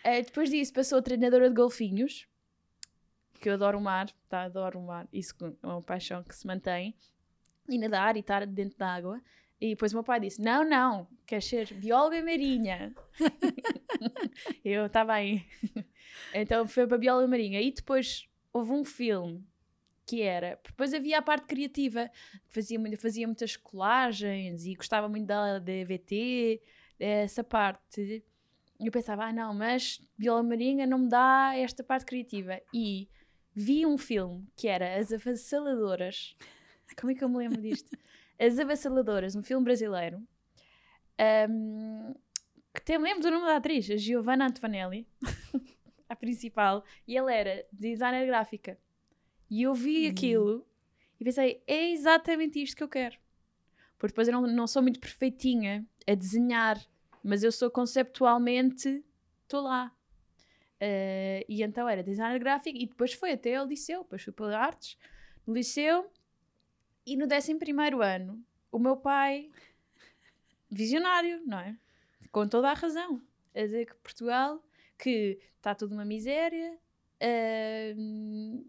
Ah, 0.05 0.21
depois 0.23 0.51
disso 0.51 0.73
passou 0.73 0.99
a 0.99 1.03
treinadora 1.03 1.49
de 1.49 1.55
golfinhos, 1.57 2.29
que 3.41 3.49
eu 3.49 3.55
adoro 3.55 3.79
o 3.79 3.81
mar, 3.81 4.09
tá? 4.29 4.45
Adoro 4.45 4.79
o 4.79 4.87
mar, 4.87 5.09
isso 5.13 5.35
é 5.41 5.67
uma 5.67 5.83
paixão 5.83 6.23
que 6.23 6.35
se 6.35 6.47
mantém, 6.47 6.95
e 7.69 7.77
nadar 7.77 8.17
e 8.17 8.21
estar 8.21 8.47
dentro 8.47 8.79
da 8.79 8.89
água. 8.95 9.21
E 9.61 9.71
depois 9.71 9.93
meu 9.93 10.05
pai 10.05 10.21
disse: 10.21 10.41
Não, 10.41 10.69
não, 10.69 11.09
queres 11.27 11.47
ser 11.47 11.73
bióloga 11.75 12.23
marinha? 12.23 12.95
eu 14.65 14.87
estava 14.87 15.15
aí. 15.15 15.45
então 16.35 16.67
foi 16.69 16.87
para 16.87 16.99
bióloga 16.99 17.27
marinha. 17.27 17.61
E 17.61 17.71
depois 17.71 18.29
houve 18.53 18.73
um 18.73 18.85
filme 18.85 19.45
que 20.05 20.23
era. 20.23 20.59
Depois 20.65 20.93
havia 20.93 21.19
a 21.19 21.23
parte 21.23 21.47
criativa, 21.47 22.11
que 22.47 22.55
fazia, 22.55 22.79
fazia 22.99 23.27
muitas 23.27 23.57
colagens 23.57 24.67
e 24.67 24.75
gostava 24.75 25.09
muito 25.09 25.27
da 25.27 25.59
DVT, 25.59 26.61
essa 26.99 27.43
parte. 27.43 28.23
Eu 28.79 28.93
pensava: 28.93 29.25
Ah, 29.25 29.33
não, 29.33 29.55
mas 29.55 30.01
bióloga 30.19 30.51
marinha 30.51 30.87
não 30.87 30.99
me 30.99 31.09
dá 31.09 31.53
esta 31.57 31.83
parte 31.83 32.05
criativa. 32.05 32.61
E 32.75 33.09
vi 33.55 33.87
um 33.87 33.97
filme 33.97 34.47
que 34.55 34.69
era 34.69 34.99
As 34.99 35.13
Avassaladoras. 35.13 36.37
Como 37.01 37.11
é 37.11 37.15
que 37.15 37.25
eu 37.25 37.29
me 37.29 37.39
lembro 37.39 37.61
disto? 37.61 37.97
As 38.39 38.59
Avassaladoras, 38.59 39.35
um 39.37 39.43
filme 39.43 39.65
brasileiro. 39.65 40.23
ahm, 41.19 42.13
que 42.75 42.81
até 42.83 42.99
me 42.99 43.05
lembro 43.05 43.23
do 43.23 43.31
nome 43.31 43.47
da 43.47 43.57
atriz, 43.57 43.91
a 43.91 43.97
Giovanna 43.97 44.47
Antonelli, 44.47 45.07
a 46.09 46.15
principal, 46.15 46.85
e 47.09 47.17
ela 47.17 47.33
era 47.33 47.65
designer 47.73 48.27
gráfica. 48.27 48.79
E 49.51 49.63
eu 49.63 49.73
vi 49.75 50.07
Hum. 50.07 50.11
aquilo 50.11 50.67
e 51.19 51.25
pensei, 51.25 51.63
é 51.67 51.91
exatamente 51.91 52.63
isto 52.63 52.77
que 52.77 52.83
eu 52.83 52.89
quero. 52.89 53.17
Porque 53.99 54.13
depois 54.13 54.29
eu 54.29 54.33
não, 54.35 54.43
não 54.47 54.67
sou 54.67 54.83
muito 54.83 55.01
perfeitinha 55.01 55.87
a 56.07 56.15
desenhar, 56.15 56.79
mas 57.25 57.43
eu 57.43 57.51
sou 57.51 57.71
conceptualmente, 57.71 59.03
estou 59.45 59.63
lá. 59.63 59.91
Eh, 60.79 61.47
e 61.49 61.63
então 61.63 61.89
era 61.89 62.03
designer 62.03 62.39
gráfico 62.39 62.77
e 62.77 62.85
depois 62.87 63.15
foi 63.15 63.33
até 63.33 63.55
ao 63.57 63.65
liceu, 63.67 64.03
depois 64.03 64.23
fui 64.23 64.33
para 64.35 64.59
artes, 64.59 64.99
no 65.47 65.55
liceu, 65.55 66.11
e 67.07 67.17
no 67.17 67.27
11 67.27 67.57
ano, 68.03 68.45
o 68.71 68.79
meu 68.79 68.97
pai, 68.97 69.51
visionário, 70.71 71.41
não 71.47 71.59
é? 71.59 71.77
Com 72.33 72.49
toda 72.49 72.71
a 72.71 72.75
razão, 72.75 73.23
a 73.55 73.61
dizer 73.61 73.87
que 73.87 73.95
Portugal, 73.97 74.63
que 74.99 75.39
está 75.57 75.75
tudo 75.75 75.95
uma 75.95 76.05
miséria, 76.05 76.79
hum, 77.97 78.65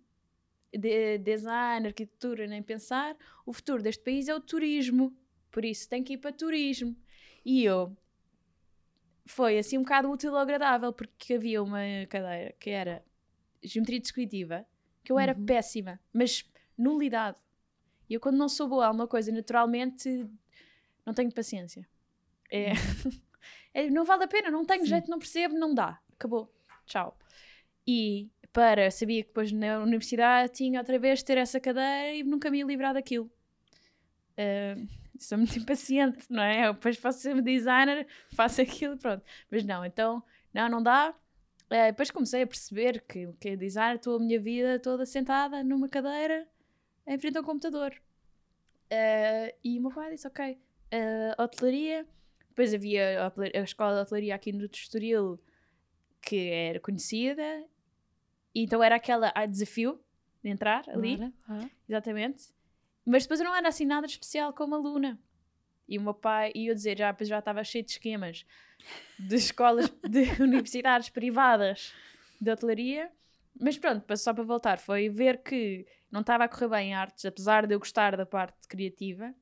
de, 0.72 1.18
design, 1.18 1.88
arquitetura, 1.88 2.48
nem 2.48 2.62
pensar, 2.62 3.18
o 3.46 3.52
futuro 3.54 3.82
deste 3.82 4.04
país 4.04 4.28
é 4.30 4.36
o 4.36 4.40
turismo, 4.40 5.16
por 5.52 5.66
isso 5.66 5.90
tem 5.90 6.04
que 6.04 6.14
ir 6.14 6.18
para 6.18 6.32
turismo. 6.32 6.96
E 7.44 7.64
eu, 7.64 7.96
foi 9.26 9.58
assim 9.58 9.78
um 9.78 9.84
bocado 9.84 10.10
útil 10.10 10.32
ou 10.34 10.38
agradável, 10.38 10.94
porque 10.94 11.34
havia 11.34 11.62
uma 11.64 11.80
cadeira 12.10 12.54
que 12.60 12.70
era 12.70 13.04
geometria 13.64 14.00
descritiva, 14.00 14.66
que 15.04 15.12
eu 15.12 15.20
era 15.20 15.34
Uhum. 15.34 15.46
péssima, 15.46 16.00
mas 16.14 16.50
nulidade. 16.78 17.38
E 18.10 18.14
eu, 18.14 18.20
quando 18.20 18.38
não 18.38 18.48
sou 18.50 18.68
boa 18.68 18.86
a 18.86 18.88
alguma 18.88 19.08
coisa, 19.08 19.32
naturalmente, 19.32 20.26
não 21.06 21.14
tenho 21.14 21.32
paciência. 21.32 21.88
É, 22.50 22.72
é- 23.74 23.90
não 23.90 24.06
vale 24.06 24.24
a 24.24 24.28
pena, 24.28 24.50
não 24.50 24.66
tenho 24.66 24.84
Sim. 24.84 24.90
jeito, 24.90 25.10
não 25.10 25.20
percebo, 25.20 25.58
não 25.58 25.74
dá. 25.74 26.00
Acabou. 26.14 26.52
Tchau. 26.86 27.18
E 27.86 28.30
para, 28.52 28.90
sabia 28.90 29.22
que 29.22 29.30
depois 29.30 29.52
na 29.52 29.80
universidade 29.80 30.54
tinha 30.54 30.80
outra 30.80 30.98
vez 30.98 31.20
de 31.20 31.26
ter 31.26 31.38
essa 31.38 31.60
cadeira 31.60 32.16
e 32.16 32.24
nunca 32.24 32.50
me 32.50 32.60
ia 32.60 32.66
livrar 32.66 32.94
daquilo. 32.94 33.30
Ah, 34.38 34.76
sou 35.20 35.38
muito 35.38 35.58
impaciente, 35.60 36.26
não 36.30 36.44
é? 36.44 36.68
Eu 36.68 36.74
depois 36.74 36.98
posso 36.98 37.20
ser 37.20 37.42
designer, 37.42 38.08
faço 38.34 38.62
aquilo 38.62 38.96
e 38.96 38.98
pronto. 38.98 39.24
Mas 39.52 39.64
não, 39.64 39.84
então, 39.86 40.24
não, 40.54 40.70
não 40.70 40.84
dá. 40.84 41.14
Ah, 41.70 41.88
depois 41.88 42.12
comecei 42.12 42.44
a 42.44 42.48
perceber 42.48 43.02
que, 43.02 43.28
que 43.40 43.56
designer, 43.58 43.96
estou 43.96 44.16
a 44.18 44.20
minha 44.20 44.40
vida 44.40 44.80
toda 44.80 45.06
sentada 45.06 45.64
numa 45.64 45.90
cadeira 45.90 46.48
em 47.08 47.18
frente 47.18 47.38
ao 47.38 47.44
computador. 47.44 47.94
Ah, 48.92 49.54
e 49.64 49.80
o 49.80 49.82
meu 49.82 49.92
pai 49.92 50.12
disse, 50.12 50.28
ok, 50.28 50.60
ah, 50.92 51.44
hotelaria. 51.44 52.06
Depois 52.50 52.74
havia 52.74 53.28
a, 53.28 53.60
a 53.60 53.64
escola 53.64 53.96
de 53.96 54.02
hotelaria 54.02 54.36
aqui 54.36 54.52
no 54.52 54.66
Estoril 54.66 55.40
que 56.22 56.50
era 56.50 56.80
conhecida. 56.80 57.66
Então 58.54 58.84
era 58.84 58.96
aquela 58.96 59.32
ah, 59.36 59.46
desafio 59.46 60.00
de 60.44 60.50
entrar 60.50 60.84
ali. 60.90 61.20
Ah. 61.48 61.70
Exatamente. 61.88 62.54
Mas 63.06 63.24
depois 63.24 63.40
eu 63.40 63.46
não 63.46 63.56
era 63.56 63.68
assim 63.70 63.86
nada 63.86 64.06
especial 64.06 64.52
como 64.54 64.76
aluna. 64.76 65.20
E 65.88 65.98
o 65.98 66.02
meu 66.02 66.14
pai, 66.14 66.52
e 66.54 66.68
eu 66.68 66.76
dizer, 66.76 66.98
já, 66.98 67.16
já 67.22 67.40
estava 67.40 67.64
cheio 67.64 67.86
de 67.86 67.92
esquemas 67.92 68.46
de 69.18 69.36
escolas, 69.36 69.90
de 70.04 70.24
universidades 70.42 71.10
privadas 71.10 71.94
de 72.42 72.52
hotelaria. 72.52 73.12
Mas 73.60 73.78
pronto, 73.78 74.18
só 74.18 74.34
para 74.34 74.44
voltar, 74.44 74.80
foi 74.80 75.10
ver 75.10 75.42
que 75.42 75.86
não 76.12 76.22
estava 76.22 76.44
a 76.44 76.48
correr 76.48 76.68
bem 76.68 76.90
em 76.90 76.94
artes, 76.94 77.26
apesar 77.26 77.66
de 77.66 77.74
eu 77.74 77.80
gostar 77.80 78.16
da 78.16 78.26
parte 78.26 78.68
criativa. 78.68 79.34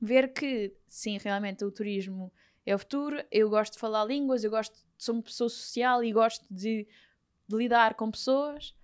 Ver 0.00 0.32
que, 0.32 0.74
sim, 0.88 1.18
realmente 1.18 1.64
o 1.64 1.70
turismo 1.70 2.32
é 2.64 2.74
o 2.74 2.78
futuro. 2.78 3.22
Eu 3.30 3.50
gosto 3.50 3.74
de 3.74 3.78
falar 3.78 4.04
línguas, 4.04 4.44
eu 4.44 4.50
gosto, 4.50 4.78
sou 4.96 5.14
uma 5.14 5.22
pessoa 5.22 5.48
social 5.48 6.02
e 6.02 6.12
gosto 6.12 6.44
de, 6.50 6.86
de 7.48 7.56
lidar 7.56 7.94
com 7.94 8.10
pessoas. 8.10 8.74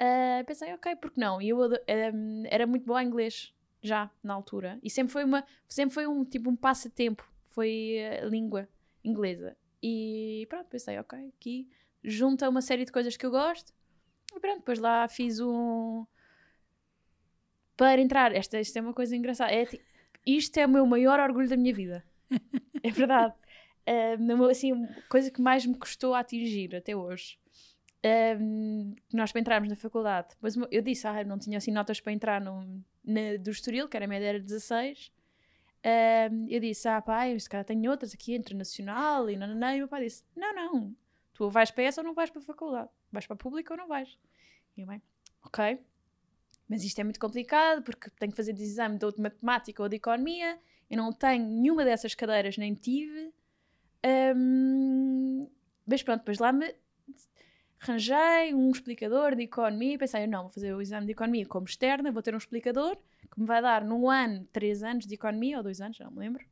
Uh, 0.00 0.44
pensei, 0.46 0.72
ok, 0.72 0.96
porque 0.96 1.20
não? 1.20 1.42
E 1.42 1.48
eu 1.48 1.58
um, 1.58 2.42
era 2.46 2.66
muito 2.66 2.86
boa 2.86 3.02
em 3.02 3.06
inglês 3.06 3.52
já 3.82 4.10
na 4.22 4.34
altura 4.34 4.78
e 4.82 4.90
sempre 4.90 5.12
foi 5.12 5.24
uma 5.24 5.44
sempre 5.68 5.94
foi 5.94 6.06
um 6.06 6.24
tipo 6.24 6.50
um 6.50 6.56
passatempo 6.56 7.24
foi 7.46 7.98
a 8.20 8.24
língua 8.24 8.68
inglesa 9.04 9.56
e 9.82 10.46
pronto 10.48 10.66
pensei 10.66 10.98
ok 10.98 11.32
aqui 11.36 11.68
junta 12.02 12.48
uma 12.48 12.60
série 12.60 12.84
de 12.84 12.92
coisas 12.92 13.16
que 13.16 13.24
eu 13.24 13.30
gosto 13.30 13.72
e 14.38 14.40
pronto 14.40 14.58
depois 14.58 14.78
lá 14.78 15.06
fiz 15.08 15.40
um 15.40 16.06
para 17.76 18.00
entrar. 18.00 18.34
Esta, 18.34 18.58
esta 18.58 18.78
é 18.78 18.82
uma 18.82 18.94
coisa 18.94 19.14
engraçada. 19.16 19.52
É, 19.52 19.66
isto 20.26 20.58
é 20.58 20.66
o 20.66 20.68
meu 20.68 20.84
maior 20.86 21.20
orgulho 21.20 21.48
da 21.48 21.56
minha 21.56 21.74
vida. 21.74 22.04
É 22.80 22.92
verdade. 22.92 23.34
Uh, 23.88 24.44
assim 24.44 24.86
coisa 25.08 25.32
que 25.32 25.42
mais 25.42 25.66
me 25.66 25.74
custou 25.74 26.14
a 26.14 26.20
atingir 26.20 26.76
até 26.76 26.94
hoje. 26.94 27.36
Um, 28.40 28.94
nós 29.12 29.32
para 29.32 29.40
entrarmos 29.40 29.68
na 29.68 29.74
faculdade, 29.74 30.28
depois 30.30 30.54
eu 30.70 30.80
disse, 30.80 31.08
ah, 31.08 31.24
não 31.24 31.38
tinha 31.38 31.58
assim 31.58 31.72
notas 31.72 32.00
para 32.00 32.12
entrar 32.12 32.40
no, 32.40 32.84
na, 33.04 33.36
do 33.40 33.50
Estoril, 33.50 33.88
que 33.88 33.96
era 33.96 34.06
a 34.06 34.08
média 34.08 34.26
era 34.26 34.38
16. 34.38 35.10
Um, 36.30 36.46
eu 36.48 36.60
disse, 36.60 36.86
ah, 36.88 37.02
pai, 37.02 37.38
se 37.40 37.48
calhar 37.48 37.64
tenho 37.64 37.90
outras 37.90 38.14
aqui, 38.14 38.36
internacional, 38.36 39.28
e 39.28 39.36
não, 39.36 39.48
não, 39.48 39.56
não. 39.56 39.70
E 39.70 39.76
o 39.76 39.78
meu 39.78 39.88
pai 39.88 40.04
disse, 40.04 40.22
não, 40.36 40.54
não, 40.54 40.96
tu 41.38 41.48
vais 41.48 41.70
para 41.70 41.84
essa 41.84 42.00
ou 42.00 42.04
não 42.04 42.14
vais 42.14 42.30
para 42.30 42.42
a 42.42 42.44
faculdade, 42.44 42.90
vais 43.12 43.24
para 43.24 43.34
a 43.34 43.38
pública 43.38 43.72
ou 43.72 43.78
não 43.78 43.86
vais. 43.86 44.18
E 44.76 44.80
eu, 44.80 44.86
bem, 44.88 45.00
ok, 45.44 45.80
mas 46.68 46.82
isto 46.82 46.98
é 46.98 47.04
muito 47.04 47.20
complicado 47.20 47.80
porque 47.82 48.10
tenho 48.10 48.32
que 48.32 48.36
fazer 48.36 48.52
de 48.52 48.62
exame 48.62 48.98
de 48.98 49.22
matemática 49.22 49.80
ou 49.80 49.88
de 49.88 49.96
economia, 49.96 50.58
eu 50.90 50.96
não 50.96 51.12
tenho 51.12 51.46
nenhuma 51.46 51.84
dessas 51.84 52.12
cadeiras, 52.12 52.58
nem 52.58 52.74
tive. 52.74 53.32
Um, 54.36 55.48
mas 55.86 56.02
pronto, 56.02 56.20
depois 56.20 56.40
lá 56.40 56.52
me 56.52 56.74
arranjei 57.80 58.52
um 58.52 58.70
explicador 58.72 59.36
de 59.36 59.44
economia, 59.44 59.96
pensei, 59.96 60.26
não, 60.26 60.42
vou 60.42 60.50
fazer 60.50 60.74
o 60.74 60.82
exame 60.82 61.06
de 61.06 61.12
economia 61.12 61.46
como 61.46 61.66
externa, 61.66 62.10
vou 62.10 62.22
ter 62.22 62.34
um 62.34 62.38
explicador 62.38 62.96
que 63.30 63.40
me 63.40 63.46
vai 63.46 63.62
dar 63.62 63.84
num 63.84 64.10
ano, 64.10 64.44
três 64.52 64.82
anos 64.82 65.06
de 65.06 65.14
economia, 65.14 65.58
ou 65.58 65.62
dois 65.62 65.80
anos, 65.80 66.00
não 66.00 66.10
me 66.10 66.18
lembro. 66.18 66.44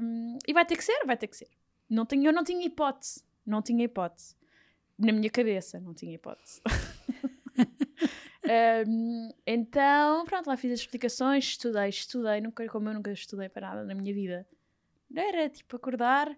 Um, 0.00 0.38
e 0.46 0.52
vai 0.52 0.64
ter 0.64 0.76
que 0.76 0.84
ser, 0.84 1.04
vai 1.04 1.16
ter 1.16 1.26
que 1.26 1.36
ser. 1.36 1.48
Não 1.90 2.06
tenho, 2.06 2.26
eu 2.26 2.32
não 2.32 2.44
tinha 2.44 2.64
hipótese, 2.64 3.24
não 3.44 3.62
tinha 3.62 3.84
hipótese. 3.84 4.36
Na 4.98 5.12
minha 5.12 5.30
cabeça, 5.30 5.80
não 5.80 5.94
tinha 5.94 6.14
hipótese. 6.14 6.60
um, 8.86 9.30
então, 9.46 10.24
pronto, 10.24 10.46
lá 10.46 10.56
fiz 10.56 10.72
as 10.72 10.80
explicações, 10.80 11.44
estudei, 11.44 11.88
estudei, 11.88 12.40
nunca, 12.40 12.66
como 12.68 12.88
eu 12.88 12.94
nunca 12.94 13.12
estudei 13.12 13.48
para 13.48 13.68
nada 13.68 13.84
na 13.84 13.94
minha 13.94 14.14
vida. 14.14 14.46
Era 15.14 15.48
tipo 15.48 15.76
acordar, 15.76 16.36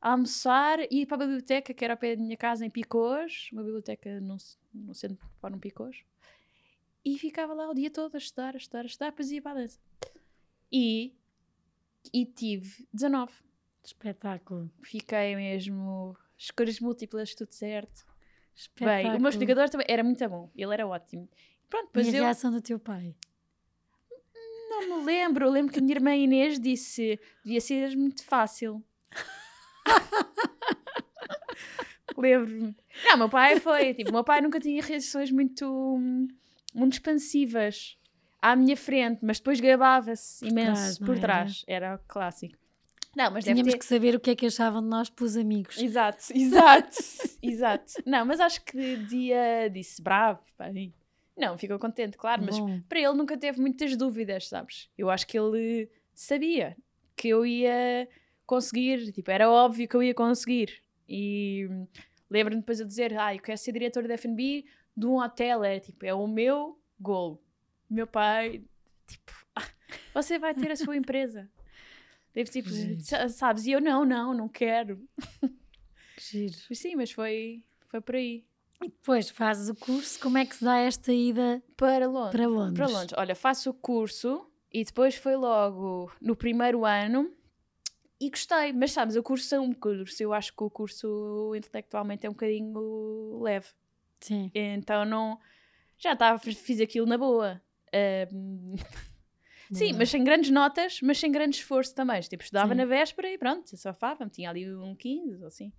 almoçar 0.00 0.80
e 0.90 1.02
ir 1.02 1.06
para 1.06 1.16
a 1.16 1.26
biblioteca, 1.26 1.72
que 1.72 1.84
era 1.84 1.94
ao 1.94 1.98
pé 1.98 2.16
da 2.16 2.22
minha 2.22 2.36
casa, 2.36 2.64
em 2.64 2.70
Picôs, 2.70 3.48
uma 3.52 3.62
biblioteca 3.62 4.20
no, 4.20 4.36
no 4.72 4.94
centro 4.94 5.18
para 5.40 5.54
um 5.54 5.58
Picôs, 5.58 6.04
e 7.04 7.18
ficava 7.18 7.52
lá 7.52 7.70
o 7.70 7.74
dia 7.74 7.90
todo 7.90 8.14
a 8.14 8.18
estudar, 8.18 8.54
a 8.54 8.56
estudar, 8.56 8.82
a 8.82 8.86
estudar, 8.86 9.10
depois 9.10 9.30
ia 9.30 9.42
para 9.42 9.52
a 9.52 9.62
dança. 9.62 9.78
E, 10.72 11.14
e 12.12 12.24
tive 12.24 12.86
19. 12.92 13.32
Espetáculo. 13.84 14.70
Fiquei 14.82 15.36
mesmo, 15.36 16.16
escolhas 16.36 16.80
múltiplas, 16.80 17.34
tudo 17.34 17.52
certo. 17.52 18.04
Espetáculo. 18.54 19.10
Bem, 19.10 19.18
o 19.18 19.20
meu 19.20 19.30
explicador 19.30 19.68
também 19.68 19.86
era 19.88 20.04
muito 20.04 20.28
bom, 20.28 20.50
ele 20.54 20.72
era 20.72 20.86
ótimo. 20.86 21.28
Pronto, 21.68 21.90
e 21.98 22.00
a 22.00 22.04
eu... 22.04 22.22
reação 22.22 22.52
do 22.52 22.60
teu 22.60 22.78
pai? 22.78 23.14
Não 24.70 25.00
me 25.00 25.04
lembro, 25.04 25.46
eu 25.46 25.50
lembro 25.50 25.72
que 25.72 25.78
a 25.78 25.82
minha 25.82 25.94
irmã 25.94 26.14
Inês 26.14 26.58
disse, 26.58 27.18
devia 27.44 27.60
ser 27.60 27.96
muito 27.96 28.24
fácil. 28.24 28.82
Lembro-me. 32.16 32.76
Não, 33.04 33.18
meu 33.18 33.28
pai 33.28 33.60
foi. 33.60 33.94
Tipo, 33.94 34.12
meu 34.12 34.24
pai 34.24 34.40
nunca 34.40 34.60
tinha 34.60 34.82
reações 34.82 35.30
muito, 35.30 35.98
muito 36.72 36.92
expansivas 36.92 37.98
à 38.40 38.54
minha 38.54 38.76
frente, 38.76 39.20
mas 39.22 39.38
depois 39.38 39.60
gabava-se 39.60 40.46
imenso 40.46 40.98
por 40.98 41.18
trás, 41.18 41.18
por 41.18 41.18
trás. 41.18 41.64
Era? 41.66 41.86
era 41.86 41.98
clássico. 42.06 42.56
Não, 43.16 43.30
mas 43.30 43.44
Tínhamos 43.44 43.72
ter... 43.72 43.78
que 43.78 43.84
saber 43.84 44.14
o 44.14 44.20
que 44.20 44.30
é 44.30 44.36
que 44.36 44.46
achavam 44.46 44.82
de 44.82 44.88
nós 44.88 45.08
pelos 45.08 45.36
amigos. 45.36 45.78
Exato, 45.78 46.24
exato, 46.34 46.96
exato. 47.42 47.92
Não, 48.04 48.24
mas 48.26 48.40
acho 48.40 48.64
que 48.64 48.96
dia 48.96 49.68
disse 49.68 50.02
bravo. 50.02 50.40
Não, 51.36 51.58
ficou 51.58 51.78
contente, 51.78 52.16
claro, 52.16 52.42
mas 52.44 52.58
Bom. 52.58 52.80
para 52.88 53.00
ele 53.00 53.14
nunca 53.14 53.36
teve 53.36 53.60
muitas 53.60 53.96
dúvidas, 53.96 54.48
sabes? 54.48 54.88
Eu 54.96 55.10
acho 55.10 55.26
que 55.26 55.38
ele 55.38 55.90
sabia 56.14 56.76
que 57.16 57.28
eu 57.28 57.44
ia 57.44 58.08
conseguir, 58.46 59.12
tipo, 59.12 59.30
era 59.30 59.50
óbvio 59.50 59.88
que 59.88 59.96
eu 59.96 60.02
ia 60.02 60.14
conseguir. 60.14 60.82
E 61.08 61.68
lembro-me 62.30 62.60
depois 62.60 62.78
de 62.78 62.84
dizer, 62.84 63.18
ah, 63.18 63.34
eu 63.34 63.40
quero 63.40 63.58
ser 63.58 63.72
diretor 63.72 64.06
da 64.06 64.14
F&B 64.14 64.64
de 64.96 65.06
um 65.06 65.18
hotel, 65.18 65.64
é 65.64 65.80
tipo, 65.80 66.04
é 66.06 66.14
o 66.14 66.26
meu 66.26 66.78
gol. 67.00 67.42
Meu 67.90 68.06
pai, 68.06 68.62
tipo, 69.06 69.32
ah, 69.56 69.66
você 70.14 70.38
vai 70.38 70.54
ter 70.54 70.70
a 70.70 70.76
sua 70.76 70.96
empresa. 70.96 71.50
Deve 72.34 72.50
tipo, 72.50 72.68
sabes? 73.30 73.64
E 73.64 73.70
eu, 73.70 73.80
não, 73.80 74.04
não, 74.04 74.34
não 74.34 74.48
quero. 74.48 75.00
Giro. 76.18 76.54
Sim, 76.74 76.96
mas 76.96 77.12
foi, 77.12 77.62
foi 77.88 78.00
por 78.00 78.16
aí. 78.16 78.44
E 78.82 78.88
depois 78.88 79.30
fazes 79.30 79.68
o 79.68 79.74
curso, 79.74 80.18
como 80.20 80.36
é 80.36 80.44
que 80.44 80.56
se 80.56 80.64
dá 80.64 80.78
esta 80.78 81.12
ida 81.12 81.62
para 81.76 82.06
Londres? 82.06 82.32
Para 82.32 82.46
Londres. 82.46 82.74
Para 82.74 82.86
Londres. 82.86 83.14
Olha, 83.16 83.34
faço 83.34 83.70
o 83.70 83.74
curso 83.74 84.50
e 84.72 84.84
depois 84.84 85.14
foi 85.14 85.36
logo 85.36 86.12
no 86.20 86.34
primeiro 86.34 86.84
ano 86.84 87.32
e 88.20 88.30
gostei, 88.30 88.72
mas 88.72 88.92
sabes, 88.92 89.16
o 89.16 89.22
curso 89.22 89.54
é 89.54 89.60
um 89.60 89.72
curso, 89.72 90.22
eu 90.22 90.32
acho 90.32 90.52
que 90.52 90.62
o 90.62 90.70
curso 90.70 91.52
intelectualmente 91.56 92.26
é 92.26 92.30
um 92.30 92.32
bocadinho 92.32 93.40
leve. 93.42 93.68
Sim. 94.20 94.50
Então 94.54 95.04
não. 95.04 95.38
Já 95.98 96.12
estava, 96.12 96.38
fiz 96.38 96.80
aquilo 96.80 97.06
na 97.06 97.16
boa. 97.16 97.62
Um, 98.32 98.74
sim, 99.72 99.92
mas 99.92 100.10
sem 100.10 100.22
grandes 100.22 100.50
notas, 100.50 101.00
mas 101.02 101.18
sem 101.18 101.30
grande 101.30 101.56
esforço 101.56 101.94
também. 101.94 102.20
Tipo, 102.20 102.42
estudava 102.42 102.70
sim. 102.70 102.74
na 102.74 102.84
véspera 102.84 103.30
e 103.30 103.38
pronto, 103.38 103.76
safava-me. 103.76 104.30
Tinha 104.30 104.50
ali 104.50 104.74
um 104.74 104.94
15 104.94 105.40
ou 105.40 105.46
assim. 105.46 105.72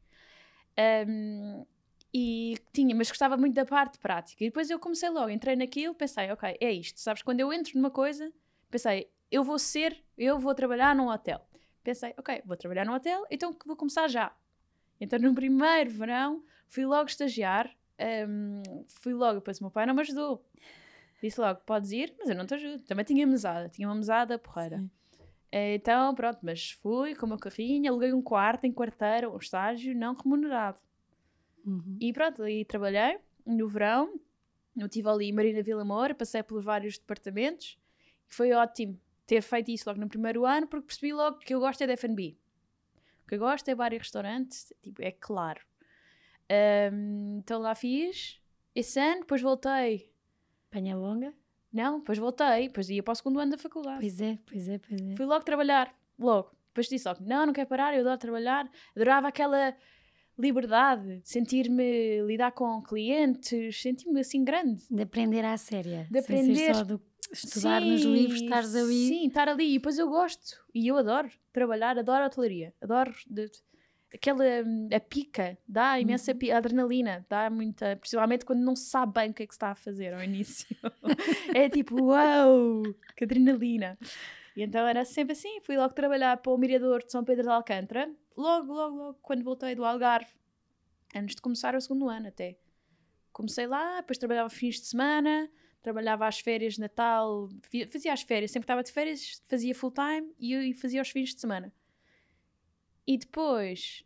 Um, 1.08 1.66
e 2.14 2.58
tinha, 2.72 2.96
mas 2.96 3.10
gostava 3.10 3.36
muito 3.38 3.54
da 3.54 3.66
parte 3.66 4.00
prática. 4.00 4.44
E 4.44 4.48
depois 4.48 4.70
eu 4.70 4.80
comecei 4.80 5.10
logo, 5.10 5.30
entrei 5.30 5.56
naquilo, 5.56 5.94
pensei, 5.94 6.32
ok, 6.32 6.58
é 6.60 6.72
isto. 6.72 7.00
Sabes, 7.00 7.22
quando 7.22 7.42
eu 7.42 7.52
entro 7.52 7.74
numa 7.76 7.92
coisa, 7.92 8.32
pensei, 8.72 9.10
eu 9.30 9.44
vou 9.44 9.60
ser, 9.60 10.02
eu 10.18 10.40
vou 10.40 10.56
trabalhar 10.56 10.96
num 10.96 11.10
hotel 11.10 11.46
pensei, 11.86 12.14
ok, 12.18 12.42
vou 12.46 12.58
trabalhar 12.58 12.84
no 12.84 12.94
hotel, 12.94 13.26
então 13.30 13.56
vou 13.66 13.76
começar 13.78 14.08
já. 14.08 14.36
Então 15.00 15.20
no 15.20 15.34
primeiro 15.36 15.92
verão 15.92 16.44
fui 16.68 16.84
logo 16.84 17.08
estagiar, 17.08 17.70
um, 18.28 18.86
fui 18.88 19.14
logo, 19.14 19.36
depois 19.36 19.60
o 19.60 19.64
meu 19.64 19.72
pai 19.72 19.86
não 19.86 19.94
me 19.94 20.02
ajudou. 20.02 20.44
Disse 21.26 21.42
logo, 21.42 21.60
podes 21.62 21.92
ir, 21.92 22.14
mas 22.20 22.30
eu 22.30 22.36
não 22.36 22.46
te 22.46 22.54
ajudo. 22.54 22.84
Também 22.84 23.04
tinha 23.04 23.26
mesada, 23.26 23.68
tinha 23.68 23.88
uma 23.88 23.96
mesada 23.96 24.38
porreira. 24.38 24.78
Sim. 24.78 24.92
Então, 25.52 26.14
pronto, 26.14 26.38
mas 26.44 26.70
fui 26.70 27.16
com 27.16 27.26
o 27.26 27.30
meu 27.30 27.40
carrinho, 27.40 27.90
aluguei 27.90 28.14
um 28.14 28.22
quarto 28.22 28.66
em 28.66 28.72
quarteira, 28.72 29.28
um 29.28 29.38
estágio 29.38 29.96
não 29.96 30.14
remunerado. 30.14 30.80
Uhum. 31.66 31.98
E 32.00 32.14
pronto, 32.14 32.44
aí 32.44 32.64
trabalhei 32.64 33.18
no 33.44 33.68
verão, 33.68 34.20
eu 34.78 34.86
estive 34.86 35.10
ali 35.10 35.30
em 35.30 35.34
Marina 35.34 35.64
Vila 35.64 35.84
Moura, 35.84 36.14
passei 36.14 36.44
pelos 36.44 36.64
vários 36.64 37.00
departamentos 37.00 37.80
e 38.30 38.36
foi 38.36 38.52
ótimo 38.52 39.02
ter 39.26 39.42
feito 39.42 39.72
isso 39.72 39.90
logo 39.90 40.00
no 40.00 40.08
primeiro 40.08 40.46
ano, 40.46 40.68
porque 40.68 40.86
percebi 40.86 41.12
logo 41.12 41.40
que 41.40 41.56
eu 41.56 41.60
gosto 41.60 41.82
é 41.82 41.88
de 41.88 41.94
F&B. 41.94 42.38
O 43.24 43.28
que 43.28 43.34
eu 43.34 43.40
gosto 43.40 43.68
é 43.68 43.74
bar 43.74 43.94
e 43.94 43.98
restaurantes, 43.98 44.72
tipo, 44.84 45.02
é 45.02 45.12
claro. 45.12 45.66
Um, 46.94 47.40
então 47.40 47.60
lá 47.60 47.74
fiz 47.74 48.40
esse 48.76 49.00
ano, 49.00 49.22
depois 49.22 49.42
voltei. 49.42 50.14
Panha 50.76 50.94
longa? 50.94 51.34
Não, 51.72 52.00
depois 52.00 52.18
voltei, 52.18 52.68
depois 52.68 52.90
ia 52.90 53.02
para 53.02 53.14
o 53.14 53.16
segundo 53.16 53.40
ano 53.40 53.52
da 53.52 53.58
faculdade. 53.58 54.02
Pois 54.02 54.20
é, 54.20 54.38
pois 54.46 54.68
é, 54.68 54.78
pois 54.78 55.02
é. 55.02 55.16
Fui 55.16 55.26
logo 55.26 55.46
trabalhar, 55.46 55.96
logo. 56.20 56.52
Depois 56.68 56.90
disse 56.90 57.08
logo, 57.08 57.24
não, 57.24 57.46
não 57.46 57.54
quero 57.54 57.70
parar, 57.70 57.94
eu 57.94 58.02
adoro 58.02 58.18
trabalhar. 58.18 58.70
Adorava 58.94 59.30
aquela 59.30 59.74
liberdade, 60.38 61.22
de 61.22 61.30
sentir-me 61.30 62.22
lidar 62.24 62.52
com 62.52 62.82
clientes, 62.82 63.82
sentir-me 63.82 64.20
assim 64.20 64.44
grande. 64.44 64.84
De 64.92 65.04
aprender 65.04 65.46
à 65.46 65.56
séria. 65.56 66.08
De 66.12 66.20
aprender. 66.20 66.76
só 66.76 66.84
do 66.84 67.02
estudar 67.32 67.82
sim, 67.82 67.92
nos 67.92 68.02
livros, 68.02 68.42
estares 68.42 68.76
ali. 68.76 69.08
Sim, 69.08 69.28
estar 69.28 69.48
ali. 69.48 69.76
E 69.76 69.78
depois 69.78 69.98
eu 69.98 70.10
gosto. 70.10 70.62
E 70.74 70.90
eu 70.90 70.98
adoro 70.98 71.30
trabalhar, 71.54 71.98
adoro 71.98 72.26
a 72.26 72.28
hotelaria. 72.28 72.74
Adoro. 72.82 73.16
De, 73.26 73.50
aquela 74.16 74.44
a 74.94 75.00
pica, 75.00 75.58
dá 75.68 76.00
imensa 76.00 76.32
uhum. 76.32 76.38
pica, 76.38 76.58
adrenalina, 76.58 77.26
dá 77.30 77.50
muita, 77.50 77.96
principalmente 77.98 78.46
quando 78.46 78.62
não 78.62 78.76
se 78.76 78.90
sabe 78.90 79.14
bem 79.14 79.32
o 79.32 79.34
que 79.34 79.44
é 79.44 79.48
que 79.48 79.54
se 79.54 79.58
está 79.58 79.72
a 79.72 79.76
fazer 79.76 80.14
ao 80.14 80.24
início. 80.24 80.76
é 81.54 81.70
tipo, 81.70 82.04
uau, 82.04 82.84
que 83.16 83.24
adrenalina. 83.24 83.98
E 84.56 84.64
então 84.64 84.88
era 84.88 85.04
sempre 85.04 85.34
assim. 85.34 85.60
Fui 85.62 85.76
logo 85.78 85.94
trabalhar 85.94 86.38
para 86.38 86.52
o 86.52 86.58
Mirador 86.58 87.04
de 87.04 87.12
São 87.12 87.24
Pedro 87.24 87.44
de 87.44 87.50
Alcântara. 87.50 88.10
Logo, 88.36 88.74
logo, 88.74 88.96
logo, 88.96 89.20
quando 89.22 89.44
voltei 89.44 89.76
do 89.76 89.84
Algarve. 89.84 90.32
Antes 91.14 91.36
de 91.36 91.42
começar 91.42 91.76
o 91.76 91.82
segundo 91.82 92.10
ano 92.10 92.28
até. 92.28 92.58
Comecei 93.32 93.68
lá, 93.68 93.98
depois 93.98 94.18
trabalhava 94.18 94.50
fins 94.50 94.80
de 94.80 94.86
semana, 94.88 95.50
trabalhava 95.82 96.26
às 96.26 96.40
férias 96.40 96.76
de 96.76 96.80
Natal, 96.80 97.50
fazia 97.92 98.14
as 98.14 98.22
férias, 98.22 98.52
sempre 98.52 98.64
estava 98.64 98.82
de 98.82 98.92
férias, 98.92 99.42
fazia 99.48 99.76
full 99.76 99.92
time 99.92 100.34
e 100.40 100.74
fazia 100.74 101.02
os 101.02 101.10
fins 101.10 101.34
de 101.34 101.42
semana. 101.42 101.72
E 103.08 103.18
depois 103.18 104.04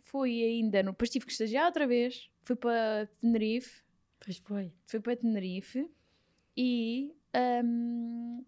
fui 0.00 0.42
ainda, 0.42 0.82
no, 0.82 0.92
depois 0.92 1.10
tive 1.10 1.26
que 1.26 1.32
estagiar 1.32 1.66
outra 1.66 1.86
vez, 1.86 2.30
fui 2.42 2.56
para 2.56 3.08
Tenerife. 3.20 3.82
Pois 4.18 4.38
foi. 4.38 4.72
Fui 4.86 5.00
para 5.00 5.16
Tenerife 5.16 5.88
e, 6.56 7.14
um, 7.64 8.44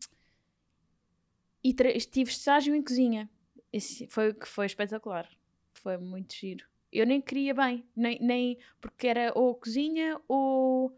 e 1.63 1.73
tive 1.73 2.31
estágio 2.31 2.75
em 2.75 2.83
cozinha. 2.83 3.31
Esse 3.73 4.07
foi 4.09 4.35
que 4.35 4.47
foi 4.47 4.67
espetacular. 4.67 5.29
Foi 5.73 5.97
muito 5.97 6.35
giro. 6.35 6.67
Eu 6.93 7.07
nem 7.07 7.21
queria 7.21 7.55
bem, 7.55 7.87
nem, 7.97 8.19
nem 8.21 8.59
porque 8.81 9.07
era 9.07 9.33
ou 9.35 9.55
cozinha 9.55 10.21
ou, 10.29 10.95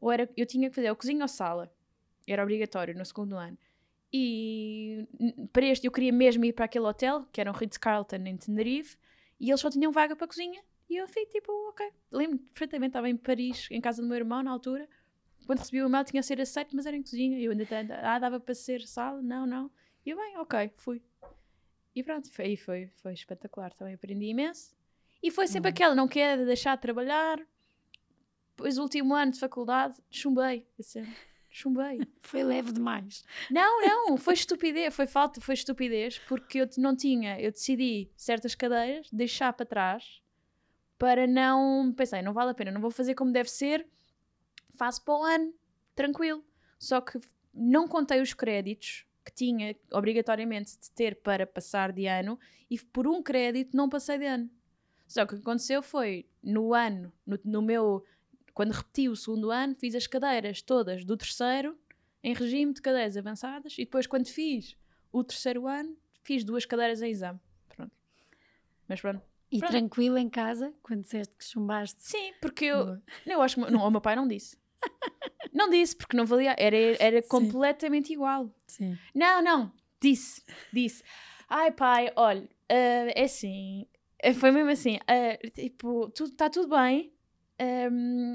ou 0.00 0.10
era, 0.10 0.28
eu 0.36 0.44
tinha 0.44 0.68
que 0.68 0.74
fazer 0.74 0.90
ou 0.90 0.96
cozinha 0.96 1.22
ou 1.22 1.28
sala. 1.28 1.72
Era 2.26 2.42
obrigatório 2.42 2.96
no 2.96 3.04
segundo 3.04 3.36
ano. 3.36 3.56
E 4.18 5.06
para 5.52 5.66
este 5.66 5.86
eu 5.86 5.92
queria 5.92 6.12
mesmo 6.12 6.42
ir 6.46 6.54
para 6.54 6.64
aquele 6.64 6.86
hotel, 6.86 7.26
que 7.30 7.38
era 7.38 7.50
um 7.50 7.54
Ritz-Carlton 7.54 8.16
em 8.16 8.36
Tenerife, 8.36 8.96
e 9.38 9.50
eles 9.50 9.60
só 9.60 9.68
tinham 9.68 9.92
vaga 9.92 10.16
para 10.16 10.26
cozinha. 10.26 10.62
E 10.88 10.96
eu 10.96 11.06
fui 11.06 11.26
tipo, 11.26 11.52
ok. 11.68 11.86
Lembro 12.10 12.38
perfeitamente, 12.38 12.90
estava 12.90 13.10
em 13.10 13.16
Paris, 13.16 13.68
em 13.70 13.80
casa 13.80 14.00
do 14.00 14.08
meu 14.08 14.16
irmão 14.16 14.42
na 14.42 14.50
altura. 14.50 14.88
Quando 15.44 15.58
recebi 15.58 15.82
o 15.82 15.86
e-mail 15.86 16.04
tinha 16.04 16.20
a 16.20 16.22
ser 16.22 16.40
aceito, 16.40 16.74
mas 16.74 16.86
era 16.86 16.96
em 16.96 17.02
cozinha. 17.02 17.38
Eu 17.38 17.52
ainda, 17.52 17.66
ah, 18.02 18.18
dava 18.18 18.40
para 18.40 18.54
ser 18.54 18.80
sala? 18.86 19.20
Não, 19.20 19.46
não. 19.46 19.70
E 20.04 20.10
eu, 20.10 20.16
bem, 20.16 20.38
ok, 20.38 20.72
fui. 20.76 21.02
E 21.94 22.02
pronto, 22.02 22.32
foi, 22.32 22.56
foi, 22.56 22.90
foi 23.02 23.12
espetacular. 23.12 23.74
Também 23.74 23.94
aprendi 23.94 24.26
imenso. 24.26 24.74
E 25.22 25.30
foi 25.30 25.46
sempre 25.46 25.68
uhum. 25.68 25.74
aquela, 25.74 25.94
não 25.94 26.08
quer 26.08 26.42
deixar 26.44 26.76
de 26.76 26.82
trabalhar. 26.82 27.38
Depois, 28.50 28.78
o 28.78 28.82
último 28.82 29.14
ano 29.14 29.32
de 29.32 29.38
faculdade, 29.38 30.00
chumbei. 30.10 30.66
Assim, 30.78 31.04
chumbei. 31.56 31.98
foi 32.20 32.44
leve 32.44 32.72
demais. 32.72 33.24
Não, 33.50 33.80
não, 33.80 34.16
foi 34.16 34.34
estupidez, 34.34 34.94
foi 34.94 35.06
falta, 35.06 35.40
foi 35.40 35.54
estupidez, 35.54 36.18
porque 36.18 36.60
eu 36.60 36.68
não 36.76 36.94
tinha, 36.94 37.40
eu 37.40 37.50
decidi 37.50 38.10
certas 38.16 38.54
cadeiras 38.54 39.08
deixar 39.10 39.52
para 39.52 39.64
trás 39.64 40.22
para 40.98 41.26
não, 41.26 41.92
pensei, 41.92 42.22
não 42.22 42.32
vale 42.32 42.50
a 42.50 42.54
pena, 42.54 42.70
não 42.70 42.80
vou 42.80 42.90
fazer 42.90 43.14
como 43.14 43.32
deve 43.32 43.50
ser, 43.50 43.86
faço 44.76 45.04
para 45.04 45.14
o 45.14 45.24
ano, 45.24 45.54
tranquilo. 45.94 46.44
Só 46.78 47.00
que 47.00 47.18
não 47.52 47.86
contei 47.86 48.20
os 48.20 48.32
créditos 48.32 49.06
que 49.24 49.32
tinha 49.32 49.76
obrigatoriamente 49.92 50.78
de 50.78 50.90
ter 50.90 51.16
para 51.16 51.46
passar 51.46 51.92
de 51.92 52.06
ano 52.06 52.38
e 52.70 52.78
por 52.78 53.06
um 53.06 53.22
crédito 53.22 53.76
não 53.76 53.88
passei 53.88 54.18
de 54.18 54.26
ano. 54.26 54.50
Só 55.06 55.24
que 55.24 55.34
o 55.34 55.36
que 55.36 55.42
aconteceu 55.42 55.82
foi, 55.82 56.26
no 56.42 56.74
ano, 56.74 57.12
no, 57.26 57.38
no 57.44 57.62
meu, 57.62 58.04
quando 58.56 58.72
repeti 58.72 59.06
o 59.06 59.14
segundo 59.14 59.50
ano, 59.50 59.76
fiz 59.78 59.94
as 59.94 60.06
cadeiras 60.06 60.62
todas 60.62 61.04
do 61.04 61.14
terceiro 61.14 61.78
em 62.24 62.32
regime 62.32 62.72
de 62.72 62.80
cadeiras 62.80 63.14
avançadas 63.14 63.74
e 63.74 63.84
depois 63.84 64.06
quando 64.06 64.28
fiz 64.28 64.74
o 65.12 65.22
terceiro 65.22 65.66
ano, 65.66 65.94
fiz 66.22 66.42
duas 66.42 66.64
cadeiras 66.64 67.02
em 67.02 67.10
exame. 67.10 67.38
Pronto. 67.68 67.92
Mas 68.88 68.98
pronto. 68.98 69.22
E 69.52 69.58
pronto. 69.58 69.72
tranquilo 69.72 70.16
em 70.16 70.30
casa, 70.30 70.72
quando 70.82 71.02
disseste 71.02 71.34
que 71.36 71.44
chumbaste? 71.44 72.00
Sim, 72.00 72.32
porque 72.40 72.64
eu, 72.64 72.98
eu 73.26 73.42
acho 73.42 73.56
que 73.56 73.70
não, 73.70 73.86
o 73.86 73.90
meu 73.90 74.00
pai 74.00 74.16
não 74.16 74.26
disse. 74.26 74.56
não 75.52 75.68
disse, 75.68 75.94
porque 75.94 76.16
não 76.16 76.24
valia, 76.24 76.56
era, 76.58 76.76
era 76.98 77.22
completamente 77.24 78.14
igual. 78.14 78.50
Sim. 78.66 78.96
Não, 79.14 79.42
não, 79.42 79.70
disse, 80.00 80.42
disse. 80.72 81.04
Ai 81.46 81.70
pai, 81.72 82.10
olha, 82.16 82.40
uh, 82.42 83.12
é 83.14 83.22
assim, 83.24 83.86
foi 84.40 84.50
mesmo 84.50 84.70
assim, 84.70 84.96
uh, 84.96 85.50
tipo, 85.50 86.10
está 86.18 86.48
tudo 86.48 86.74
bem. 86.74 87.12
Um, 87.60 88.34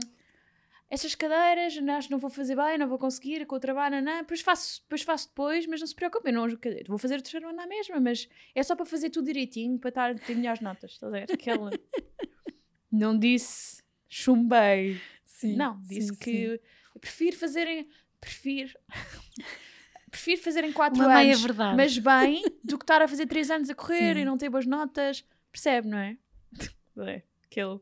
essas 0.90 1.16
cadeiras, 1.16 1.78
acho 1.78 2.08
que 2.08 2.12
não 2.12 2.20
vou 2.20 2.30
fazer 2.30 2.56
bem, 2.56 2.78
não 2.78 2.88
vou 2.88 3.00
conseguir 3.00 3.46
com 3.46 3.56
o 3.56 3.60
trabalho, 3.60 4.02
não, 4.02 4.18
depois 4.18 4.42
faço, 4.42 4.82
depois 4.82 5.02
faço 5.04 5.30
depois, 5.30 5.66
mas 5.66 5.80
não 5.80 5.88
se 5.88 5.96
preocupem, 5.96 6.34
não, 6.34 6.46
vou 6.86 6.98
fazer 6.98 7.18
o 7.18 7.22
terceiro 7.22 7.48
ano 7.48 7.56
na 7.56 7.66
mesma, 7.66 7.98
mas 8.02 8.28
é 8.54 8.62
só 8.62 8.76
para 8.76 8.86
fazer 8.86 9.10
tudo 9.10 9.28
direitinho, 9.28 9.80
para 9.80 9.88
estar, 9.88 10.20
ter 10.20 10.36
melhores 10.36 10.60
notas, 10.60 10.92
estás 10.92 11.14
a 11.14 11.18
ver? 11.18 11.32
Aquela... 11.32 11.70
não 12.92 13.18
disse 13.18 13.82
chumbei. 14.10 15.00
Sim, 15.24 15.56
não, 15.56 15.82
disse 15.84 16.10
sim, 16.10 16.16
que 16.16 16.50
sim. 16.58 17.00
prefiro 17.00 17.38
fazerem, 17.38 17.88
prefiro... 18.20 18.78
prefiro 20.12 20.42
fazer 20.42 20.66
em 20.66 20.74
4 20.74 21.02
anos, 21.02 21.42
mas 21.78 21.98
bem, 21.98 22.44
do 22.66 22.78
que 22.78 22.84
estar 22.84 23.02
a 23.02 23.08
fazer 23.08 23.28
3 23.28 23.50
anos 23.50 23.70
a 23.70 23.76
correr 23.76 24.18
e 24.18 24.26
não 24.26 24.38
ter 24.38 24.50
boas 24.50 24.66
notas. 24.66 25.24
Percebe, 25.50 25.88
não 25.88 25.98
é? 25.98 26.18
é 27.08 27.24
aquele. 27.46 27.80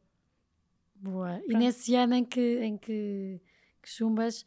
Boa. 0.99 1.35
Pronto. 1.37 1.51
E 1.51 1.55
nesse 1.55 1.95
ano 1.95 2.13
em 2.13 2.25
que, 2.25 2.59
em 2.61 2.77
que, 2.77 3.41
que 3.81 3.89
chumbas, 3.89 4.45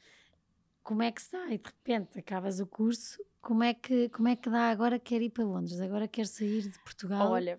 como 0.82 1.02
é 1.02 1.10
que 1.10 1.22
dá? 1.30 1.46
E 1.46 1.58
de 1.58 1.64
repente 1.64 2.18
acabas 2.18 2.60
o 2.60 2.66
curso, 2.66 3.22
como 3.40 3.62
é 3.62 3.74
que, 3.74 4.08
como 4.10 4.28
é 4.28 4.36
que 4.36 4.50
dá 4.50 4.70
agora 4.70 4.98
quer 4.98 5.22
ir 5.22 5.30
para 5.30 5.44
Londres? 5.44 5.80
Agora 5.80 6.06
quer 6.06 6.26
sair 6.26 6.62
de 6.62 6.78
Portugal? 6.80 7.30
Olha, 7.30 7.58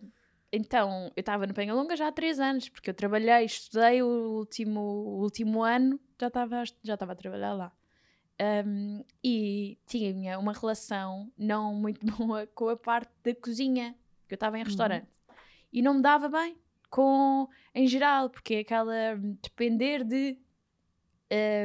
então, 0.51 1.11
eu 1.15 1.21
estava 1.21 1.47
no 1.47 1.53
Penhalonga 1.53 1.95
já 1.95 2.07
há 2.07 2.11
três 2.11 2.39
anos, 2.39 2.69
porque 2.69 2.89
eu 2.89 2.93
trabalhei, 2.93 3.45
estudei 3.45 4.03
o 4.03 4.37
último, 4.37 4.79
o 4.79 5.21
último 5.21 5.63
ano, 5.63 5.99
já 6.19 6.27
estava 6.27 6.63
já 6.83 6.93
a 6.93 7.15
trabalhar 7.15 7.53
lá. 7.53 7.71
Um, 8.65 9.03
e 9.23 9.77
tinha 9.85 10.39
uma 10.39 10.53
relação 10.53 11.31
não 11.37 11.73
muito 11.73 12.05
boa 12.17 12.47
com 12.47 12.69
a 12.69 12.77
parte 12.77 13.11
da 13.23 13.33
cozinha, 13.33 13.95
que 14.27 14.33
eu 14.33 14.35
estava 14.35 14.57
em 14.57 14.61
uhum. 14.61 14.67
restaurante 14.67 15.07
e 15.73 15.81
não 15.81 15.95
me 15.95 16.01
dava 16.01 16.29
bem 16.29 16.55
com 16.93 17.49
em 17.73 17.87
geral, 17.87 18.29
porque 18.29 18.53
é 18.53 18.59
aquela 18.59 19.15
depender 19.41 20.03
de 20.03 20.37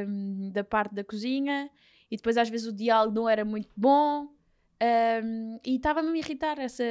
um, 0.07 0.49
da 0.51 0.63
parte 0.63 0.95
da 0.95 1.03
cozinha 1.03 1.69
e 2.09 2.17
depois 2.17 2.35
às 2.35 2.49
vezes 2.49 2.65
o 2.65 2.73
diálogo 2.73 3.13
não 3.13 3.29
era 3.29 3.45
muito 3.45 3.69
bom 3.77 4.23
um, 4.23 5.59
e 5.63 5.75
estava-me 5.75 6.09
a 6.09 6.17
irritar 6.17 6.57
essa 6.57 6.83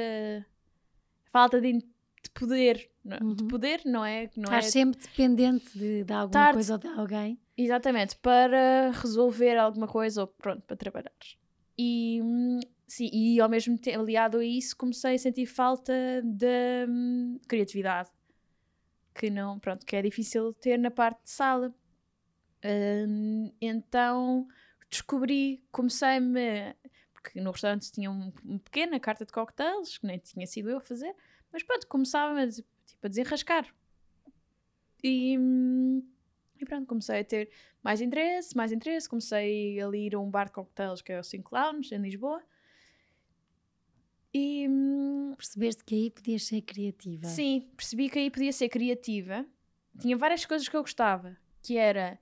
falta 1.33 1.59
de, 1.59 1.73
de 1.73 2.29
poder, 2.33 2.89
é? 3.09 3.21
uhum. 3.21 3.33
de 3.33 3.43
poder, 3.43 3.81
não 3.83 4.05
é? 4.05 4.29
Não 4.37 4.45
Estás 4.45 4.67
é... 4.67 4.69
sempre 4.69 5.01
dependente 5.01 5.77
de, 5.77 6.05
de 6.05 6.13
alguma 6.13 6.31
Tarde, 6.31 6.53
coisa 6.53 6.73
ou 6.73 6.79
de 6.79 6.87
alguém. 6.87 7.39
Exatamente, 7.57 8.15
para 8.15 8.91
resolver 8.91 9.57
alguma 9.57 9.87
coisa 9.87 10.21
ou 10.21 10.27
pronto, 10.27 10.61
para 10.61 10.77
trabalhar. 10.77 11.11
E 11.77 12.21
hum, 12.23 12.59
Sim, 12.87 13.07
e 13.13 13.39
ao 13.39 13.47
mesmo 13.47 13.77
tempo, 13.77 13.99
aliado 13.99 14.39
a 14.39 14.43
isso, 14.43 14.75
comecei 14.75 15.13
a 15.13 15.19
sentir 15.19 15.45
falta 15.45 15.93
de 16.23 16.87
hum, 16.89 17.37
criatividade. 17.47 18.09
Que 19.19 19.29
não, 19.29 19.59
pronto, 19.59 19.85
que 19.85 19.97
é 19.97 20.01
difícil 20.01 20.53
ter 20.53 20.77
na 20.79 20.89
parte 20.89 21.21
de 21.25 21.29
sala. 21.29 21.75
Hum, 22.63 23.51
então 23.59 24.47
descobri, 24.89 25.61
comecei-me. 25.73 26.73
Porque 27.11 27.41
no 27.41 27.51
restaurante 27.51 27.91
tinha 27.91 28.09
um, 28.09 28.31
uma 28.45 28.59
pequena 28.59 28.97
carta 28.97 29.25
de 29.25 29.33
cocktails, 29.33 29.97
que 29.97 30.07
nem 30.07 30.17
tinha 30.19 30.47
sido 30.47 30.69
eu 30.69 30.77
a 30.77 30.81
fazer, 30.81 31.13
mas 31.51 31.63
pronto, 31.63 31.85
começava 31.87 32.39
a, 32.39 32.47
tipo, 32.47 32.69
a 33.03 33.09
desenrascar. 33.09 33.67
E, 35.03 35.37
e 36.57 36.65
pronto, 36.65 36.87
comecei 36.87 37.19
a 37.19 37.25
ter 37.25 37.51
mais 37.83 37.99
interesse, 37.99 38.55
mais 38.55 38.71
interesse. 38.71 39.09
Comecei 39.09 39.81
a 39.81 39.95
ir 39.97 40.15
a 40.15 40.19
um 40.19 40.31
bar 40.31 40.45
de 40.45 40.53
cocktails 40.53 41.01
que 41.01 41.11
é 41.11 41.19
o 41.19 41.23
5 41.23 41.53
Lounge, 41.53 41.93
em 41.93 41.99
Lisboa. 41.99 42.41
E 44.33 44.67
hum, 44.69 45.33
percebeste 45.35 45.83
que 45.83 45.95
aí 45.95 46.11
podias 46.11 46.43
ser 46.43 46.61
criativa. 46.61 47.25
Sim, 47.25 47.67
percebi 47.75 48.09
que 48.09 48.19
aí 48.19 48.29
podia 48.29 48.51
ser 48.53 48.69
criativa. 48.69 49.45
Tinha 49.99 50.15
várias 50.15 50.45
coisas 50.45 50.69
que 50.69 50.77
eu 50.77 50.81
gostava, 50.81 51.35
que 51.61 51.77
era 51.77 52.19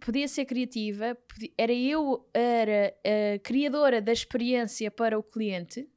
podia 0.00 0.28
ser 0.28 0.44
criativa, 0.44 1.14
podia, 1.14 1.50
era 1.56 1.72
eu 1.72 2.28
era 2.34 2.94
a 3.04 3.38
criadora 3.38 4.02
da 4.02 4.12
experiência 4.12 4.90
para 4.90 5.18
o 5.18 5.22
cliente. 5.22 5.88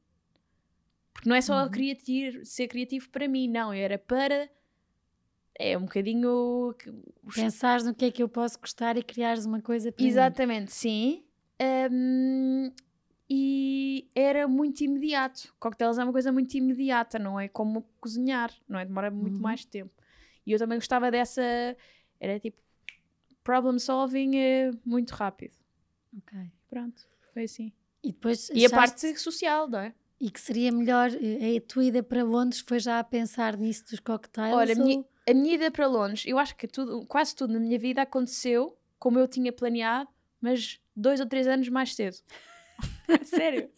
Porque 1.12 1.28
não 1.28 1.36
é 1.36 1.40
só 1.40 1.64
uhum. 1.64 1.70
criativo, 1.70 2.44
ser 2.44 2.68
criativo 2.68 3.08
para 3.10 3.28
mim, 3.28 3.48
não, 3.48 3.72
era 3.72 3.98
para 3.98 4.48
é 5.58 5.76
um 5.76 5.82
bocadinho 5.82 6.72
pensares 7.34 7.84
no 7.84 7.92
que 7.92 8.04
é 8.04 8.10
que 8.12 8.22
eu 8.22 8.28
posso 8.28 8.60
gostar 8.60 8.96
e 8.96 9.02
criares 9.02 9.44
uma 9.44 9.60
coisa 9.60 9.90
para 9.90 10.06
Exatamente, 10.06 10.66
mim. 10.66 10.68
sim. 10.68 11.24
Um, 11.90 12.72
e 13.30 14.08
era 14.14 14.48
muito 14.48 14.80
imediato. 14.82 15.54
Cocktails 15.60 15.98
é 15.98 16.04
uma 16.04 16.12
coisa 16.12 16.32
muito 16.32 16.54
imediata, 16.54 17.18
não 17.18 17.38
é 17.38 17.46
como 17.46 17.82
cozinhar, 18.00 18.52
não 18.66 18.78
é? 18.78 18.84
Demora 18.84 19.10
muito 19.10 19.36
uhum. 19.36 19.42
mais 19.42 19.64
tempo. 19.64 19.92
E 20.46 20.52
eu 20.52 20.58
também 20.58 20.78
gostava 20.78 21.10
dessa. 21.10 21.42
Era 22.18 22.40
tipo. 22.40 22.56
Problem 23.44 23.78
solving 23.78 24.36
é 24.36 24.70
muito 24.84 25.12
rápido. 25.12 25.54
Ok. 26.16 26.38
Pronto, 26.68 27.02
foi 27.32 27.44
assim. 27.44 27.72
E 28.02 28.12
depois. 28.12 28.48
E 28.50 28.64
a 28.64 28.70
parte 28.70 29.18
social, 29.18 29.68
não 29.68 29.80
é? 29.80 29.94
E 30.20 30.30
que 30.30 30.40
seria 30.40 30.72
melhor. 30.72 31.10
Eh, 31.12 31.58
a 31.58 31.60
tua 31.60 31.84
ida 31.84 32.02
para 32.02 32.24
Londres 32.24 32.60
foi 32.60 32.78
já 32.78 32.98
a 32.98 33.04
pensar 33.04 33.56
nisso 33.56 33.84
dos 33.90 34.00
cocktails? 34.00 34.56
Olha, 34.56 34.74
ou... 34.74 34.82
a, 34.82 34.84
minha, 34.84 35.04
a 35.28 35.34
minha 35.34 35.54
ida 35.54 35.70
para 35.70 35.86
Londres, 35.86 36.24
eu 36.26 36.38
acho 36.38 36.56
que 36.56 36.66
tudo, 36.66 37.04
quase 37.06 37.34
tudo 37.34 37.52
na 37.52 37.60
minha 37.60 37.78
vida 37.78 38.02
aconteceu 38.02 38.76
como 38.98 39.18
eu 39.18 39.28
tinha 39.28 39.52
planeado, 39.52 40.08
mas 40.40 40.80
dois 40.96 41.20
ou 41.20 41.26
três 41.26 41.46
anos 41.46 41.68
mais 41.68 41.94
cedo. 41.94 42.16
Sério. 43.24 43.70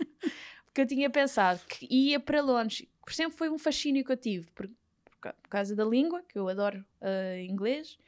Porque 0.64 0.80
eu 0.82 0.86
tinha 0.86 1.10
pensado 1.10 1.60
que 1.66 1.86
ia 1.90 2.20
para 2.20 2.40
Londres. 2.40 2.86
Por 3.04 3.12
sempre 3.12 3.36
foi 3.36 3.48
um 3.50 3.58
fascínio 3.58 4.04
que 4.04 4.12
eu 4.12 4.16
tive. 4.16 4.46
Por, 4.52 4.68
por, 4.68 5.32
por 5.32 5.48
causa 5.48 5.74
da 5.74 5.84
língua, 5.84 6.22
que 6.28 6.38
eu 6.38 6.48
adoro 6.48 6.84
uh, 7.00 7.38
inglês. 7.40 7.98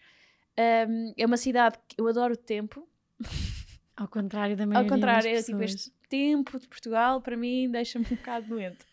Um, 0.58 1.12
é 1.16 1.26
uma 1.26 1.36
cidade 1.36 1.78
que 1.88 2.00
eu 2.00 2.06
adoro 2.06 2.34
o 2.34 2.36
tempo. 2.36 2.88
Ao 3.96 4.08
contrário 4.08 4.56
da 4.56 4.66
maioria 4.66 4.90
Ao 4.90 4.96
contrário, 4.96 5.30
das 5.30 5.40
é 5.40 5.44
tipo 5.44 5.58
pessoas. 5.58 5.80
este 5.80 5.92
tempo 6.08 6.58
de 6.58 6.66
Portugal, 6.66 7.20
para 7.20 7.36
mim, 7.36 7.70
deixa-me 7.70 8.06
um 8.06 8.16
bocado 8.16 8.46
doente. 8.46 8.84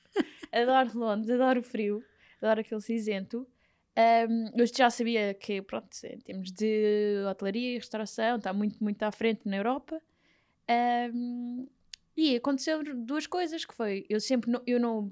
adoro 0.52 0.98
Londres, 0.98 1.30
adoro 1.30 1.60
o 1.60 1.64
frio, 1.64 2.04
adoro 2.42 2.62
aquele 2.62 2.82
cinzento. 2.82 3.48
Um, 3.98 4.52
eu 4.58 4.66
já 4.66 4.90
sabia 4.90 5.34
que, 5.34 5.62
pronto, 5.62 5.90
em 6.04 6.20
termos 6.20 6.52
de 6.52 7.24
hotelaria 7.30 7.74
e 7.74 7.76
restauração, 7.76 8.38
está 8.38 8.54
muito, 8.54 8.82
muito 8.84 9.04
à 9.04 9.12
frente 9.12 9.42
na 9.48 9.58
Europa. 9.58 10.02
Um, 11.14 11.68
e 12.20 12.36
aconteceu 12.36 12.84
duas 12.96 13.26
coisas, 13.26 13.66
que 13.66 13.74
foi, 13.74 14.06
eu 14.10 14.20
sempre, 14.20 14.52
não, 14.52 14.62
eu 14.68 14.80
não 14.80 15.10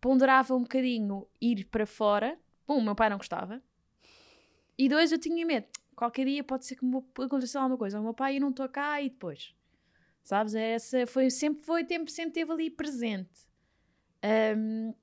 ponderava 0.00 0.54
um 0.54 0.62
bocadinho 0.62 1.26
ir 1.40 1.64
para 1.66 1.86
fora. 1.86 2.38
Um, 2.68 2.80
meu 2.80 2.94
pai 2.94 3.08
não 3.08 3.16
gostava. 3.16 3.62
E 4.76 4.88
dois, 4.88 5.12
eu 5.12 5.18
tinha 5.18 5.46
medo. 5.46 5.66
Qualquer 5.94 6.26
dia 6.26 6.42
pode 6.42 6.66
ser 6.66 6.76
que 6.76 6.84
me 6.84 7.02
aconteça 7.24 7.58
alguma 7.58 7.78
coisa. 7.78 8.00
O 8.00 8.02
meu 8.02 8.12
pai, 8.12 8.36
eu 8.36 8.40
não 8.40 8.50
estou 8.50 8.68
cá 8.68 9.00
e 9.00 9.08
depois. 9.08 9.54
Sabes? 10.22 10.54
É 10.54 10.72
Essa 10.72 11.06
foi, 11.06 11.30
sempre 11.30 11.62
foi, 11.62 11.84
tempo, 11.84 12.10
sempre 12.10 12.30
esteve 12.30 12.52
ali 12.52 12.70
presente. 12.70 13.46
Um, 14.56 14.94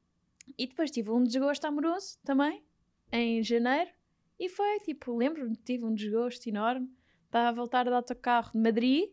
e 0.58 0.68
depois 0.68 0.92
tive 0.92 1.12
um 1.12 1.24
desgosto 1.24 1.66
amoroso 1.66 2.18
também, 2.24 2.64
em 3.12 3.42
janeiro. 3.42 3.92
E 4.40 4.50
foi, 4.50 4.80
tipo, 4.80 5.16
lembro-me, 5.16 5.56
tive 5.56 5.86
um 5.86 5.94
desgosto 5.94 6.48
enorme. 6.50 6.92
Estava 7.26 7.50
a 7.50 7.52
voltar 7.52 7.86
de 7.86 7.94
autocarro 7.94 8.52
de 8.52 8.60
Madrid, 8.60 9.10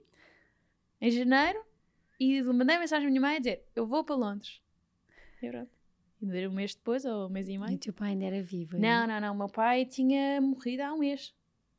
em 1.00 1.10
janeiro, 1.10 1.64
e 2.18 2.42
mandei 2.42 2.78
mensagem 2.78 3.06
à 3.06 3.10
minha 3.10 3.20
mãe 3.20 3.36
a 3.36 3.38
dizer: 3.38 3.64
Eu 3.74 3.86
vou 3.86 4.04
para 4.04 4.16
Londres. 4.16 4.60
E 5.42 5.48
pronto. 5.48 5.70
E 6.20 6.48
um 6.48 6.52
mês 6.52 6.74
depois, 6.74 7.04
ou 7.04 7.26
um 7.26 7.28
mês 7.28 7.48
e 7.48 7.56
meio. 7.56 7.72
E 7.72 7.76
o 7.76 7.78
teu 7.78 7.92
pai 7.92 8.10
ainda 8.10 8.24
era 8.24 8.42
vivo. 8.42 8.76
Não, 8.76 9.06
não, 9.06 9.20
não. 9.20 9.34
O 9.34 9.38
meu 9.38 9.48
pai 9.48 9.84
tinha 9.84 10.40
morrido 10.40 10.82
há 10.82 10.92
um 10.92 10.98
mês. 10.98 11.32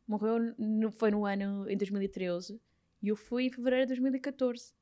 Morreu, 0.07 0.55
no, 0.57 0.91
foi 0.91 1.11
no 1.11 1.25
ano 1.25 1.69
em 1.69 1.77
2013 1.77 2.59
e 3.01 3.09
eu 3.09 3.15
fui 3.15 3.45
em 3.45 3.49
fevereiro 3.49 3.85
de 3.85 3.89
2014. 3.89 4.73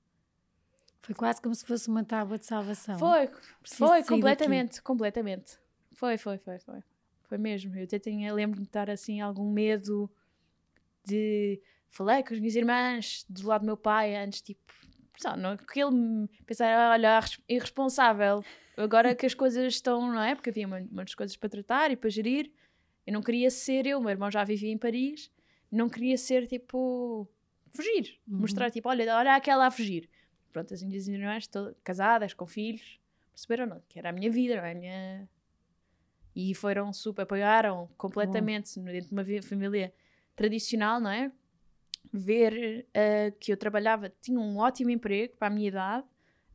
Foi 1.02 1.16
quase 1.16 1.42
como 1.42 1.54
se 1.56 1.66
fosse 1.66 1.90
uma 1.90 2.04
tábua 2.04 2.38
de 2.38 2.46
salvação. 2.46 2.98
Foi, 3.00 3.28
Preciso 3.62 3.78
foi, 3.78 3.88
sair 3.88 4.02
daqui. 4.02 4.10
completamente, 4.10 4.82
completamente. 4.82 5.58
Foi, 5.94 6.18
foi, 6.18 6.38
foi, 6.38 6.60
foi. 6.60 6.84
Foi 7.24 7.38
mesmo. 7.38 7.76
Eu 7.76 7.84
até 7.84 8.00
tinha, 8.00 8.34
lembro-me 8.34 8.64
de 8.64 8.70
estar 8.70 8.90
assim, 8.90 9.22
algum 9.22 9.52
medo 9.52 10.10
de. 11.04 11.62
Falei 11.90 12.24
com 12.24 12.34
as 12.34 12.40
minhas 12.40 12.56
irmãs 12.56 13.26
do 13.30 13.48
lado 13.48 13.62
do 13.62 13.66
meu 13.66 13.78
pai 13.78 14.16
antes, 14.16 14.42
tipo, 14.42 14.62
sabe, 15.22 15.42
não, 15.42 15.58
que 15.58 15.80
ele 15.82 15.92
me 15.92 16.28
pensar, 16.46 16.92
olha, 16.92 17.20
res- 17.20 17.40
irresponsável. 17.48 18.44
Agora 18.76 19.16
que 19.16 19.26
as 19.26 19.34
coisas 19.34 19.74
estão, 19.74 20.12
não 20.14 20.22
é? 20.22 20.36
Porque 20.36 20.50
havia 20.50 20.68
mu- 20.68 20.88
muitas 20.92 21.16
coisas 21.16 21.36
para 21.36 21.50
tratar 21.50 21.92
e 21.92 21.96
para 21.96 22.10
gerir. 22.10 22.52
Eu 23.06 23.14
não 23.14 23.22
queria 23.22 23.50
ser 23.50 23.86
eu, 23.88 24.00
meu 24.00 24.10
irmão 24.10 24.30
já 24.30 24.44
vivia 24.44 24.72
em 24.72 24.78
Paris, 24.78 25.32
não 25.72 25.90
queria 25.90 26.18
ser 26.18 26.46
tipo. 26.48 27.28
fugir. 27.74 28.20
Uhum. 28.28 28.40
Mostrar 28.40 28.70
tipo, 28.70 28.88
olha, 28.90 29.16
olha 29.16 29.36
aquela 29.36 29.68
a 29.68 29.72
fugir. 29.72 30.10
Pronto, 30.52 30.74
as 30.74 30.82
minhas 30.84 31.08
irmãs 31.08 31.50
casadas, 31.84 32.34
com 32.34 32.46
filhos, 32.46 33.00
perceberam 33.34 33.66
não, 33.66 33.82
que 33.88 33.98
era 34.00 34.10
a 34.10 34.12
minha 34.12 34.30
vida, 34.32 34.56
não 34.58 34.66
é? 34.66 34.72
A 34.72 34.76
minha. 34.76 35.30
E 36.36 36.54
foram 36.54 36.94
super, 36.94 37.24
apoiaram 37.24 37.90
completamente 37.98 38.80
dentro 38.80 39.08
de 39.10 39.14
uma 39.14 39.42
família 39.42 39.92
tradicional, 40.36 41.00
não 41.00 41.10
é? 41.10 41.32
Ver 42.14 42.88
eh, 42.94 43.32
que 43.40 43.52
eu 43.52 43.58
trabalhava, 43.58 44.10
tinha 44.22 44.40
um 44.40 44.58
ótimo 44.58 44.90
emprego 44.90 45.36
para 45.38 45.48
a 45.48 45.52
minha 45.52 45.68
idade, 45.68 46.06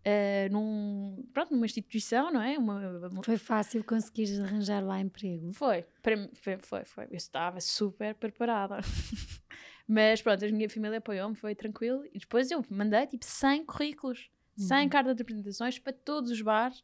eh, 0.04 0.48
num, 0.50 1.24
pronto, 1.32 1.52
numa 1.52 1.66
instituição, 1.66 2.32
não 2.32 2.42
é? 2.42 2.58
Uma, 2.58 3.08
uma- 3.08 3.22
Foi 3.22 3.36
fácil 3.38 3.84
conseguires 3.84 4.38
arranjar 4.40 4.84
lá 4.84 5.00
emprego. 5.00 5.52
foi, 5.52 5.84
para 6.02 6.16
mim- 6.16 6.30
foi, 6.34 6.56
foi, 6.58 6.84
foi. 6.84 7.04
Eu 7.10 7.16
estava 7.16 7.60
super 7.60 8.14
preparada. 8.14 8.78
Mas 9.86 10.22
pronto, 10.22 10.44
a 10.44 10.48
minha 10.48 10.68
família 10.70 10.98
apoiou-me, 10.98 11.34
foi 11.34 11.54
tranquilo. 11.54 12.04
E 12.12 12.18
depois 12.18 12.50
eu 12.50 12.64
mandei 12.70 13.06
tipo 13.06 13.24
100 13.24 13.64
currículos, 13.64 14.30
100 14.56 14.84
Uhum. 14.84 14.88
cartas 14.88 15.16
de 15.16 15.22
apresentações 15.22 15.78
para 15.78 15.92
todos 15.92 16.30
os 16.30 16.40
bares. 16.40 16.82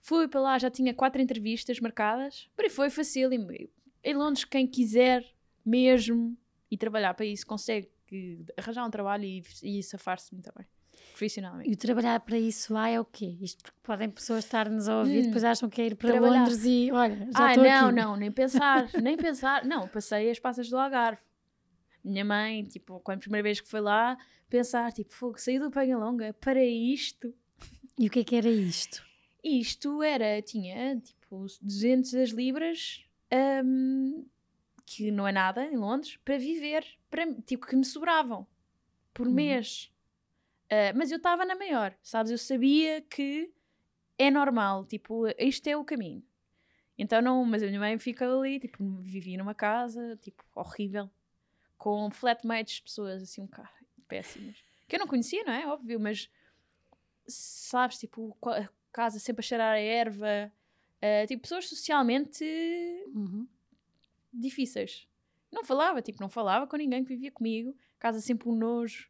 Fui 0.00 0.26
para 0.28 0.40
lá, 0.40 0.58
já 0.58 0.70
tinha 0.70 0.94
quatro 0.94 1.20
entrevistas 1.20 1.78
marcadas. 1.80 2.48
Por 2.56 2.64
aí 2.64 2.70
foi 2.70 2.90
fácil. 2.90 3.30
Em 3.32 4.14
Londres, 4.14 4.44
quem 4.44 4.66
quiser 4.66 5.24
mesmo 5.64 6.36
e 6.70 6.76
trabalhar 6.76 7.14
para 7.14 7.26
isso, 7.26 7.46
consegue 7.46 7.90
arranjar 8.56 8.86
um 8.86 8.90
trabalho 8.90 9.24
e, 9.24 9.42
e 9.62 9.82
safar-se 9.82 10.32
muito 10.32 10.52
bem, 10.56 10.66
profissionalmente. 11.10 11.68
E 11.70 11.72
o 11.72 11.76
trabalhar 11.76 12.20
para 12.20 12.38
isso 12.38 12.72
lá 12.72 12.88
é 12.88 13.00
o 13.00 13.04
quê? 13.04 13.36
Isto 13.40 13.62
porque 13.64 13.78
podem 13.82 14.08
pessoas 14.10 14.44
estar-nos 14.44 14.88
a 14.88 14.98
ouvir, 14.98 15.20
Hum. 15.20 15.26
depois 15.26 15.44
acham 15.44 15.68
que 15.68 15.80
é 15.80 15.86
ir 15.86 15.96
para 15.96 16.10
Trabalhar. 16.12 16.40
Londres 16.40 16.64
e 16.64 16.90
olha, 16.92 17.16
já 17.16 17.46
ah, 17.46 17.48
estou 17.50 17.64
não, 17.64 17.86
aqui. 17.88 17.96
não, 17.96 18.16
nem 18.16 18.30
pensar, 18.32 18.88
nem 19.02 19.16
pensar. 19.16 19.64
Não, 19.64 19.88
passei 19.88 20.30
as 20.30 20.38
passas 20.38 20.68
do 20.68 20.76
Algarve. 20.78 21.20
Minha 22.04 22.24
mãe, 22.24 22.62
tipo, 22.64 23.00
quando 23.00 23.18
a 23.18 23.20
primeira 23.20 23.42
vez 23.42 23.60
que 23.60 23.68
foi 23.68 23.80
lá, 23.80 24.16
pensar, 24.48 24.92
tipo, 24.92 25.12
fogo, 25.12 25.40
saí 25.40 25.58
do 25.58 25.70
Penha 25.70 25.98
Longa 25.98 26.32
para 26.34 26.64
isto. 26.64 27.34
E 27.98 28.06
o 28.06 28.10
que 28.10 28.20
é 28.20 28.24
que 28.24 28.36
era 28.36 28.48
isto? 28.48 29.04
Isto 29.42 30.02
era, 30.02 30.40
tinha, 30.42 30.96
tipo, 31.00 31.46
200 31.62 32.30
libras, 32.30 33.04
hum, 33.64 34.24
que 34.86 35.10
não 35.10 35.26
é 35.28 35.32
nada 35.32 35.66
em 35.66 35.76
Londres, 35.76 36.16
para 36.24 36.38
viver, 36.38 36.86
para, 37.10 37.30
tipo, 37.42 37.66
que 37.66 37.74
me 37.76 37.84
sobravam 37.84 38.46
por 39.12 39.26
Uhum. 39.26 39.34
mês. 39.34 39.92
Ah, 40.70 40.92
mas 40.94 41.10
eu 41.10 41.16
estava 41.18 41.44
na 41.44 41.54
maior, 41.56 41.94
sabes? 42.02 42.30
Eu 42.30 42.38
sabia 42.38 43.00
que 43.02 43.52
é 44.18 44.30
normal, 44.30 44.86
tipo, 44.86 45.24
isto 45.38 45.66
é 45.66 45.76
o 45.76 45.84
caminho. 45.84 46.22
Então 46.98 47.20
não, 47.20 47.44
mas 47.44 47.62
a 47.62 47.66
minha 47.66 47.78
mãe 47.80 47.98
fica 47.98 48.26
ali, 48.26 48.58
tipo, 48.58 48.82
vivia 49.02 49.36
numa 49.36 49.54
casa, 49.54 50.16
tipo, 50.22 50.42
horrível, 50.54 51.10
com 51.76 52.10
flatmates, 52.10 52.80
pessoas 52.80 53.22
assim 53.22 53.42
um 53.42 53.46
bocado 53.46 53.68
péssimas. 54.08 54.56
Que 54.88 54.96
eu 54.96 55.00
não 55.00 55.06
conhecia, 55.06 55.44
não 55.44 55.52
é? 55.52 55.66
Óbvio, 55.66 56.00
mas 56.00 56.30
sabes, 57.26 57.98
tipo, 57.98 58.36
a 58.46 58.68
casa 58.92 59.18
sempre 59.18 59.40
a 59.40 59.46
cheirar 59.46 59.74
a 59.74 59.78
erva, 59.80 60.50
ah, 61.02 61.26
tipo, 61.26 61.42
pessoas 61.42 61.68
socialmente 61.68 62.44
Uhum. 63.14 63.46
Difíceis. 64.38 65.06
Não 65.52 65.64
falava, 65.64 66.02
tipo, 66.02 66.20
não 66.20 66.28
falava 66.28 66.66
com 66.66 66.76
ninguém 66.76 67.02
que 67.04 67.08
vivia 67.08 67.30
comigo, 67.30 67.76
casa 67.98 68.20
sempre 68.20 68.48
um 68.48 68.54
nojo. 68.54 69.08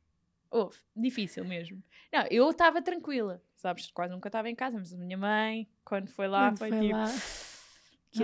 Houve, 0.51 0.79
difícil 0.95 1.45
mesmo. 1.45 1.83
Não, 2.13 2.25
eu 2.31 2.49
estava 2.51 2.81
tranquila, 2.81 3.43
sabes? 3.57 3.91
Quase 3.91 4.13
nunca 4.15 4.29
estava 4.29 4.49
em 4.49 4.55
casa, 4.55 4.79
mas 4.79 4.93
a 4.93 4.97
minha 4.97 5.19
mãe, 5.19 5.69
quando 5.85 6.09
foi 6.09 6.29
lá, 6.29 6.51
Quando 6.51 6.59
foi, 6.59 6.69
foi 6.71 6.81
tipo. 6.81 6.93
lá, 6.97 7.07
não 7.07 7.17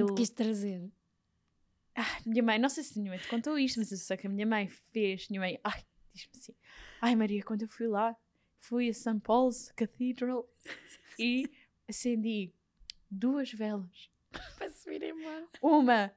aquilo- 0.03 0.07
te 0.07 0.15
quis 0.15 0.31
trazer. 0.31 0.91
Ah, 1.95 2.21
minha 2.25 2.43
mãe, 2.43 2.59
não 2.59 2.69
sei 2.69 2.85
se 2.85 2.99
a 2.99 3.03
minha 3.03 3.13
mãe 3.13 3.19
te 3.21 3.29
contou 3.29 3.59
isto, 3.59 3.79
mas 3.79 3.91
eu 3.93 3.99
sei 3.99 4.17
que 4.17 4.27
a 4.27 4.31
minha 4.31 4.47
mãe 4.47 4.69
fez. 4.69 5.29
Minha 5.29 5.41
mãe, 5.41 5.61
ai, 5.65 5.85
diz-me 6.15 6.31
assim: 6.39 6.55
Ai 7.01 7.15
Maria, 7.17 7.43
quando 7.43 7.63
eu 7.63 7.69
fui 7.69 7.87
lá, 7.87 8.17
fui 8.61 8.89
a 8.89 8.95
St. 8.95 9.21
Paul's 9.21 9.71
Cathedral 9.73 10.49
e 11.19 11.51
acendi 11.89 12.53
duas 13.11 13.53
velas. 13.53 14.11
Para 14.57 14.71
se 14.71 14.89
vir 14.89 15.03
embora. 15.03 15.47
Uma 15.61 16.11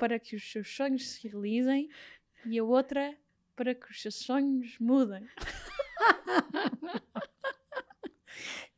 para 0.00 0.18
que 0.18 0.34
os 0.34 0.50
seus 0.50 0.74
sonhos 0.74 1.10
se 1.10 1.28
realizem 1.28 1.90
e 2.46 2.58
a 2.58 2.64
outra 2.64 3.14
para 3.54 3.74
que 3.74 3.90
os 3.90 4.00
seus 4.00 4.14
sonhos 4.14 4.78
mudem. 4.80 5.28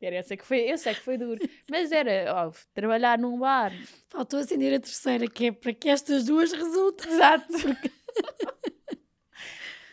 Era 0.01 0.17
essa 0.17 0.35
que 0.35 0.45
foi, 0.45 0.69
eu 0.69 0.77
sei 0.77 0.93
que 0.93 0.99
foi 0.99 1.17
duro, 1.17 1.39
mas 1.69 1.89
era 1.93 2.35
ó, 2.35 2.51
trabalhar 2.73 3.17
num 3.17 3.39
bar. 3.39 3.71
Faltou 4.09 4.37
acender 4.37 4.73
a 4.73 4.79
terceira, 4.81 5.29
que 5.29 5.45
é 5.45 5.51
para 5.53 5.73
que 5.73 5.87
estas 5.87 6.25
duas 6.25 6.51
resultem. 6.51 7.09
Exato. 7.09 7.47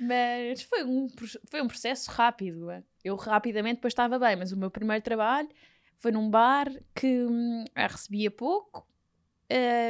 mas 0.00 0.62
foi 0.62 0.82
um, 0.82 1.06
foi 1.48 1.62
um 1.62 1.68
processo 1.68 2.10
rápido. 2.10 2.66
Eu 3.04 3.14
rapidamente 3.14 3.76
depois 3.76 3.92
estava 3.92 4.18
bem, 4.18 4.34
mas 4.34 4.50
o 4.50 4.56
meu 4.56 4.68
primeiro 4.68 5.04
trabalho 5.04 5.48
foi 5.96 6.10
num 6.10 6.28
bar 6.28 6.66
que 6.92 7.06
hum, 7.06 7.64
recebia 7.76 8.32
pouco, 8.32 8.84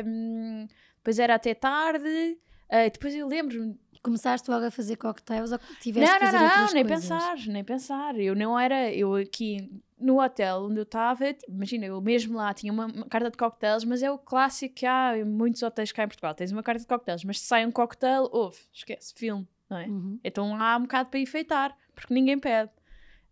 hum, 0.04 0.68
depois 1.10 1.18
era 1.18 1.34
até 1.34 1.54
tarde, 1.54 2.38
ah, 2.68 2.88
depois 2.88 3.14
eu 3.14 3.26
lembro-me 3.26 3.78
Começaste 4.02 4.50
logo 4.50 4.64
a 4.64 4.70
fazer 4.70 4.96
cocktails 4.96 5.52
ou 5.52 5.58
tiveste 5.78 6.10
não, 6.10 6.18
não, 6.18 6.26
fazer 6.26 6.38
não, 6.38 6.44
outras 6.44 6.72
nem 6.72 6.86
coisas? 6.86 7.02
pensar, 7.02 7.36
nem 7.48 7.64
pensar. 7.64 8.18
Eu 8.18 8.34
não 8.34 8.58
era, 8.58 8.90
eu 8.94 9.14
aqui 9.14 9.70
no 9.98 10.22
hotel 10.22 10.62
onde 10.62 10.78
eu 10.78 10.84
estava, 10.84 11.22
imagina, 11.46 11.84
eu 11.84 12.00
mesmo 12.00 12.38
lá 12.38 12.54
tinha 12.54 12.72
uma, 12.72 12.86
uma 12.86 13.04
carta 13.04 13.30
de 13.30 13.36
cocktails, 13.36 13.84
mas 13.84 14.02
é 14.02 14.10
o 14.10 14.16
clássico 14.16 14.74
que 14.74 14.86
há 14.86 15.18
em 15.18 15.24
muitos 15.24 15.62
hotéis 15.62 15.92
cá 15.92 16.04
em 16.04 16.08
Portugal. 16.08 16.34
Tens 16.34 16.50
uma 16.50 16.62
carta 16.62 16.80
de 16.80 16.86
cocktails, 16.86 17.24
mas 17.24 17.40
se 17.40 17.46
sai 17.46 17.66
um 17.66 17.70
cocktail, 17.70 18.26
ouve, 18.32 18.56
esquece, 18.72 19.12
filme, 19.14 19.46
não 19.68 19.76
é? 19.76 19.86
Uhum. 19.86 20.18
Então 20.24 20.56
há 20.58 20.78
um 20.78 20.82
bocado 20.82 21.10
para 21.10 21.20
enfeitar, 21.20 21.76
porque 21.94 22.14
ninguém 22.14 22.38
pede. 22.38 22.70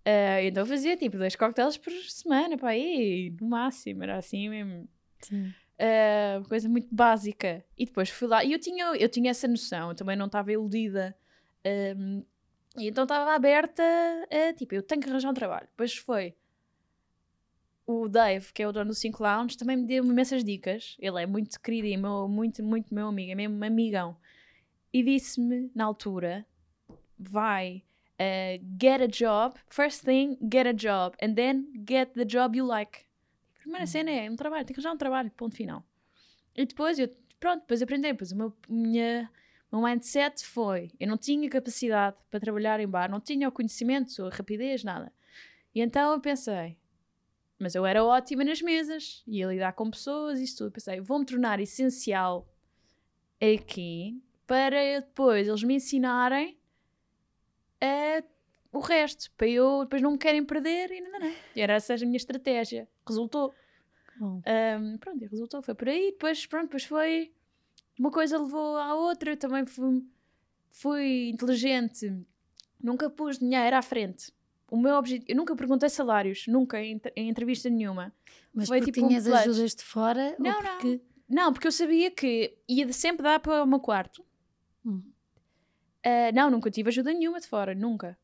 Ah, 0.05 0.43
então 0.43 0.64
eu 0.64 0.66
fazia 0.66 0.99
tipo 0.99 1.16
dois 1.16 1.35
cocktails 1.35 1.79
por 1.79 1.93
semana, 2.11 2.59
pá, 2.59 2.68
aí, 2.70 3.35
no 3.41 3.49
máximo, 3.49 4.03
era 4.03 4.18
assim 4.18 4.51
mesmo. 4.51 4.87
Sim. 5.20 5.51
Uh, 5.81 6.49
coisa 6.49 6.68
muito 6.68 6.93
básica. 6.93 7.64
E 7.76 7.85
depois 7.85 8.11
fui 8.11 8.29
lá. 8.29 8.45
E 8.45 8.53
eu 8.53 8.59
tinha, 8.59 8.85
eu 8.97 9.09
tinha 9.09 9.31
essa 9.31 9.47
noção, 9.47 9.91
eu 9.91 9.95
também 9.95 10.16
não 10.16 10.26
estava 10.26 10.53
iludida 10.53 11.16
um, 11.97 12.24
E 12.76 12.89
então 12.89 13.05
estava 13.05 13.35
aberta 13.35 13.83
a, 14.31 14.53
tipo, 14.55 14.74
eu 14.74 14.83
tenho 14.83 15.01
que 15.01 15.09
arranjar 15.09 15.31
um 15.31 15.35
trabalho. 15.35 15.66
Depois 15.68 15.97
foi 15.97 16.35
o 17.87 18.07
Dave, 18.09 18.53
que 18.53 18.62
é 18.62 18.68
o 18.68 18.72
dono 18.72 18.91
do 18.91 18.95
5 18.95 19.22
Lounge, 19.22 19.57
também 19.57 19.76
me 19.76 19.87
deu 19.87 20.05
imensas 20.05 20.45
dicas. 20.45 20.97
Ele 20.99 21.22
é 21.22 21.26
muito 21.26 21.59
querido 21.61 21.87
e 21.87 21.97
meu, 21.97 22.29
muito, 22.29 22.62
muito 22.62 22.95
meu 22.95 23.09
amigo, 23.09 23.33
é 23.33 23.35
mesmo 23.35 23.64
amigão. 23.64 24.16
E 24.93 25.03
disse-me, 25.03 25.70
na 25.74 25.85
altura, 25.85 26.47
vai, 27.18 27.83
uh, 28.20 28.79
get 28.81 29.01
a 29.01 29.07
job, 29.07 29.59
first 29.68 30.05
thing, 30.05 30.39
get 30.53 30.66
a 30.66 30.72
job, 30.72 31.16
and 31.22 31.35
then 31.35 31.66
get 31.89 32.12
the 32.14 32.24
job 32.24 32.57
you 32.57 32.66
like. 32.66 33.08
Primeira 33.69 33.87
cena 33.87 34.11
é 34.11 34.31
um 34.31 34.35
trabalho, 34.35 34.64
tem 34.64 34.73
que 34.73 34.81
arranjar 34.81 34.95
um 34.95 34.97
trabalho, 34.97 35.31
ponto 35.33 35.55
final. 35.55 35.85
E 36.57 36.64
depois, 36.64 36.99
eu, 36.99 37.14
pronto, 37.39 37.61
depois 37.61 37.83
aprendi, 37.83 38.11
depois 38.11 38.33
o 38.33 38.37
meu, 38.37 38.57
minha, 38.66 39.31
meu 39.71 39.83
mindset 39.83 40.43
foi, 40.47 40.91
eu 40.99 41.07
não 41.07 41.19
tinha 41.19 41.51
capacidade 41.51 42.16
para 42.31 42.41
trabalhar 42.41 42.81
em 42.81 42.89
bar, 42.89 43.11
não 43.11 43.21
tinha 43.21 43.47
o 43.47 43.53
conhecimento, 43.53 44.25
a 44.25 44.31
rapidez, 44.31 44.83
nada. 44.83 45.12
E 45.75 45.83
então 45.83 46.14
eu 46.14 46.19
pensei, 46.19 46.79
mas 47.59 47.75
eu 47.75 47.85
era 47.85 48.03
ótima 48.03 48.43
nas 48.43 48.62
mesas, 48.62 49.23
ia 49.27 49.47
lidar 49.47 49.75
com 49.75 49.91
pessoas 49.91 50.41
isso 50.41 50.57
tudo. 50.57 50.73
Pensei, 50.73 51.03
vou-me 51.03 51.27
tornar 51.27 51.61
essencial 51.61 52.49
aqui 53.39 54.19
para 54.47 54.99
depois 54.99 55.47
eles 55.47 55.62
me 55.62 55.75
ensinarem 55.75 56.59
a, 57.83 58.25
o 58.73 58.81
resto, 58.81 59.31
para 59.37 59.49
eu 59.49 59.85
depois 59.85 60.03
não 60.03 60.12
me 60.12 60.19
querem 60.19 60.45
perder 60.45 60.91
e 60.91 61.01
não, 61.01 61.12
não, 61.12 61.21
não. 61.21 61.35
Era 61.57 61.75
essa 61.75 61.95
a 61.95 61.99
minha 61.99 62.16
estratégia. 62.16 62.89
Resultou. 63.07 63.55
Um, 64.21 64.99
pronto, 64.99 65.25
resultou, 65.27 65.62
foi 65.62 65.75
por 65.75 65.89
aí. 65.89 66.11
Depois, 66.12 66.47
pronto, 66.47 66.64
depois 66.64 66.85
foi. 66.85 67.33
Uma 67.99 68.11
coisa 68.11 68.39
levou 68.39 68.77
à 68.77 68.95
outra. 68.95 69.33
Eu 69.33 69.37
também 69.37 69.64
fui, 69.66 70.05
fui 70.71 71.29
inteligente. 71.31 72.12
Nunca 72.81 73.11
pus 73.11 73.39
dinheiro 73.39 73.77
à 73.77 73.83
frente 73.83 74.33
o 74.71 74.77
meu 74.77 74.97
objetivo, 74.97 75.31
eu 75.31 75.37
nunca 75.37 75.57
perguntei 75.57 75.89
salários, 75.89 76.47
nunca 76.47 76.81
em, 76.81 77.01
em 77.16 77.29
entrevista 77.29 77.71
nenhuma. 77.71 78.12
Mas 78.53 78.69
Foi, 78.69 78.79
porque 78.79 78.93
tipo, 78.93 79.09
tinhas 79.09 79.27
um 79.27 79.35
ajudas 79.35 79.75
de 79.75 79.83
fora? 79.83 80.37
Não, 80.39 80.62
porque... 80.62 80.87
não. 80.87 81.01
Não, 81.29 81.53
porque 81.53 81.66
eu 81.66 81.73
sabia 81.73 82.11
que 82.11 82.57
ia 82.66 82.91
sempre 82.91 83.23
dar 83.23 83.39
para 83.39 83.62
o 83.62 83.66
meu 83.66 83.81
quarto. 83.81 84.25
Hum. 84.85 85.03
Uh, 86.05 86.33
não, 86.35 86.51
nunca 86.51 86.71
tive 86.71 86.89
ajuda 86.89 87.12
nenhuma 87.12 87.39
de 87.39 87.47
fora, 87.47 87.75
nunca. 87.75 88.19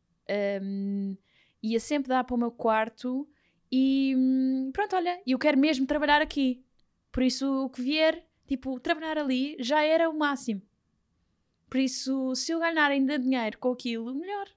Um, 0.63 1.17
ia 1.63 1.81
sempre 1.81 2.09
dar 2.09 2.25
para 2.25 2.35
o 2.35 2.39
meu 2.39 2.51
quarto 2.51 3.29
e 3.71 4.15
hum, 4.17 4.71
pronto, 4.73 4.95
olha, 4.97 5.21
eu 5.27 5.39
quero 5.39 5.59
mesmo 5.59 5.87
trabalhar 5.87 6.21
aqui. 6.21 6.65
Por 7.11 7.23
isso, 7.23 7.65
o 7.65 7.71
que 7.71 7.83
vier, 7.83 8.25
tipo, 8.47 8.79
trabalhar 8.79 9.19
ali 9.19 9.57
já 9.59 9.83
era 9.83 10.09
o 10.09 10.17
máximo. 10.17 10.63
Por 11.69 11.79
isso, 11.79 12.35
se 12.35 12.53
eu 12.53 12.61
ganhar 12.61 12.91
ainda 12.91 13.19
dinheiro 13.19 13.59
com 13.59 13.73
aquilo, 13.73 14.15
melhor. 14.15 14.49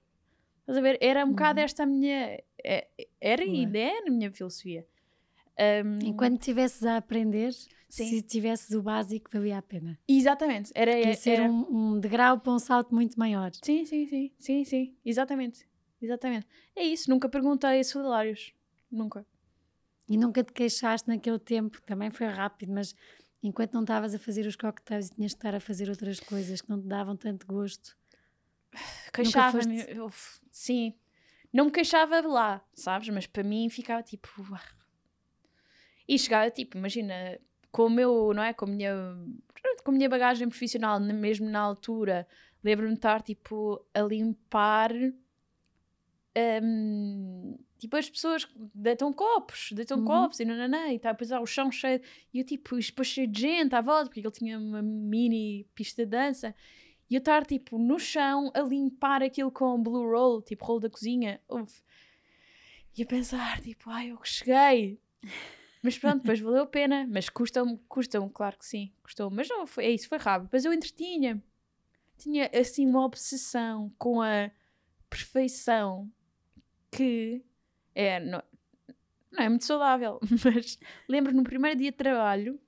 Estás 0.59 0.77
a 0.77 0.81
ver? 0.81 0.97
Era 1.01 1.23
um 1.23 1.29
uhum. 1.29 1.33
bocado 1.33 1.59
esta 1.59 1.83
a 1.83 1.85
minha. 1.85 2.43
É, 2.63 2.87
era 3.21 3.43
e 3.43 3.65
é 3.75 3.99
a 3.99 4.11
minha 4.11 4.31
filosofia. 4.31 4.85
Um, 5.57 5.99
Enquanto 6.05 6.41
estivesses 6.41 6.83
a 6.83 6.97
aprender, 6.97 7.55
sim. 7.89 8.09
se 8.09 8.21
tivesses 8.21 8.71
o 8.71 8.81
básico, 8.81 9.29
valia 9.31 9.57
a 9.57 9.61
pena. 9.61 9.99
Exatamente. 10.07 10.71
Era, 10.75 10.91
era 10.91 11.15
ser 11.15 11.41
um, 11.41 11.93
um 11.93 11.99
degrau 11.99 12.39
para 12.39 12.53
um 12.53 12.59
salto 12.59 12.93
muito 12.93 13.17
maior. 13.17 13.51
Sim, 13.63 13.85
sim, 13.85 14.07
sim. 14.07 14.31
Sim, 14.37 14.63
sim. 14.63 14.95
Exatamente. 15.05 15.67
Exatamente. 16.01 16.47
É 16.75 16.83
isso. 16.83 17.09
Nunca 17.09 17.27
perguntei 17.27 17.83
salários. 17.83 18.53
Nunca. 18.91 19.25
E 20.09 20.17
nunca 20.17 20.43
te 20.43 20.53
queixaste 20.53 21.07
naquele 21.07 21.39
tempo, 21.39 21.81
também 21.81 22.09
foi 22.09 22.27
rápido, 22.27 22.71
mas 22.71 22.95
enquanto 23.43 23.73
não 23.73 23.81
estavas 23.81 24.15
a 24.15 24.19
fazer 24.19 24.47
os 24.47 24.55
coquetéis 24.55 25.07
e 25.07 25.15
tinhas 25.15 25.33
que 25.33 25.37
estar 25.37 25.53
a 25.53 25.59
fazer 25.59 25.89
outras 25.89 26.19
coisas 26.19 26.61
que 26.61 26.69
não 26.69 26.79
te 26.81 26.87
davam 26.87 27.17
tanto 27.17 27.45
gosto, 27.45 27.97
Queixava-me, 29.13 29.85
sim. 30.51 30.93
Não 31.51 31.65
me 31.65 31.71
queixava 31.71 32.21
lá, 32.21 32.63
sabes? 32.73 33.09
Mas 33.09 33.25
para 33.25 33.43
mim 33.43 33.69
ficava 33.69 34.03
tipo. 34.03 34.29
E 36.07 36.17
chegava 36.17 36.49
tipo, 36.49 36.77
imagina, 36.77 37.39
com 37.77 37.85
o 37.85 37.89
meu, 37.91 38.33
não 38.33 38.41
é? 38.41 38.53
Com 38.53 38.65
a 38.65 38.67
minha, 38.67 38.91
com 39.83 39.91
a 39.91 39.93
minha 39.93 40.09
bagagem 40.09 40.49
profissional, 40.49 40.99
mesmo 40.99 41.47
na 41.47 41.59
altura, 41.59 42.27
lembro-me 42.63 42.93
de 42.93 42.97
estar 42.97 43.21
tipo 43.21 43.85
a 43.93 44.01
limpar. 44.01 44.91
Um, 46.63 47.55
tipo, 47.77 47.95
as 47.95 48.09
pessoas 48.09 48.47
deitam 48.73 49.13
copos, 49.13 49.69
deitam 49.73 49.99
uhum. 49.99 50.05
copos 50.05 50.39
e 50.39 50.45
nananã, 50.45 50.91
e 50.91 50.97
tá, 50.97 51.11
depois 51.11 51.31
há 51.31 51.39
o 51.39 51.45
chão 51.45 51.71
cheio, 51.71 52.01
e 52.33 52.39
eu 52.39 52.43
tipo, 52.43 52.75
depois 52.75 53.07
cheio 53.07 53.27
de 53.27 53.41
gente 53.41 53.75
à 53.75 53.81
volta, 53.81 54.05
porque 54.05 54.21
ele 54.21 54.31
tinha 54.31 54.57
uma 54.57 54.81
mini 54.81 55.67
pista 55.75 56.03
de 56.03 56.09
dança, 56.09 56.55
e 57.07 57.13
eu 57.13 57.19
estar 57.19 57.45
tipo 57.45 57.77
no 57.77 57.99
chão 57.99 58.51
a 58.55 58.61
limpar 58.61 59.21
aquilo 59.21 59.51
com 59.51 59.81
blue 59.81 60.09
roll, 60.09 60.41
tipo 60.41 60.65
rolo 60.65 60.79
da 60.79 60.89
cozinha. 60.89 61.39
Uf. 61.47 61.83
E 62.97 63.03
a 63.03 63.05
pensar, 63.05 63.61
tipo, 63.61 63.87
ai, 63.91 64.09
eu 64.09 64.19
cheguei. 64.23 64.99
Mas 65.87 65.97
pronto, 65.97 66.17
depois 66.17 66.41
valeu 66.41 66.63
a 66.63 66.67
pena. 66.67 67.07
Mas 67.09 67.29
custam-me, 67.29 67.79
custam 67.87 68.27
claro 68.27 68.57
que 68.57 68.65
sim, 68.65 68.91
custou. 69.01 69.31
Mas 69.31 69.47
não, 69.47 69.65
foi, 69.65 69.85
é 69.85 69.91
isso, 69.91 70.09
foi 70.09 70.17
rápido. 70.17 70.47
Depois 70.47 70.65
eu 70.65 70.73
entretinha. 70.73 71.41
Tinha 72.17 72.51
assim 72.53 72.85
uma 72.85 73.05
obsessão 73.05 73.89
com 73.97 74.21
a 74.21 74.51
perfeição 75.09 76.11
que 76.91 77.41
é, 77.95 78.19
não, 78.19 78.43
não 79.31 79.43
é 79.43 79.47
muito 79.47 79.63
saudável. 79.63 80.19
Mas 80.43 80.77
lembro 81.07 81.33
no 81.33 81.43
primeiro 81.43 81.77
dia 81.79 81.91
de 81.91 81.97
trabalho 81.97 82.59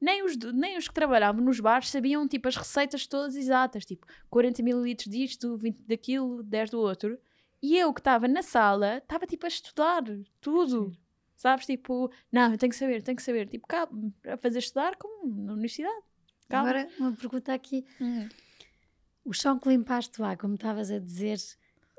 nem 0.00 0.22
os, 0.22 0.36
nem 0.36 0.78
os 0.78 0.86
que 0.86 0.94
trabalhavam 0.94 1.42
nos 1.42 1.58
bares 1.58 1.88
sabiam 1.90 2.28
tipo 2.28 2.46
as 2.46 2.54
receitas 2.54 3.08
todas 3.08 3.34
exatas, 3.34 3.84
tipo 3.84 4.06
40 4.30 4.62
ml 4.62 4.94
disto, 4.94 5.56
20 5.56 5.78
daquilo, 5.82 6.44
10 6.44 6.70
do 6.70 6.78
outro. 6.78 7.18
E 7.60 7.76
eu 7.76 7.92
que 7.92 7.98
estava 8.00 8.28
na 8.28 8.42
sala, 8.42 8.98
estava 8.98 9.26
tipo 9.26 9.46
a 9.46 9.48
estudar 9.48 10.04
tudo. 10.40 10.92
Sim. 10.92 11.05
Sabes? 11.36 11.66
Tipo, 11.66 12.10
não, 12.32 12.52
eu 12.52 12.58
tenho 12.58 12.70
que 12.70 12.76
saber, 12.76 13.02
tenho 13.02 13.16
que 13.16 13.22
saber. 13.22 13.48
Tipo, 13.48 13.66
cá, 13.66 13.88
a 14.26 14.36
fazer 14.36 14.58
estudar 14.58 14.96
como 14.96 15.26
na 15.44 15.52
universidade. 15.52 15.94
Calma. 16.48 16.70
Agora, 16.70 16.88
uma 16.98 17.12
pergunta 17.12 17.52
aqui. 17.52 17.84
Hum. 18.00 18.28
O 19.24 19.32
chão 19.32 19.58
que 19.58 19.68
limpaste 19.68 20.20
lá, 20.20 20.36
como 20.36 20.54
estavas 20.54 20.90
a 20.90 20.98
dizer, 20.98 21.38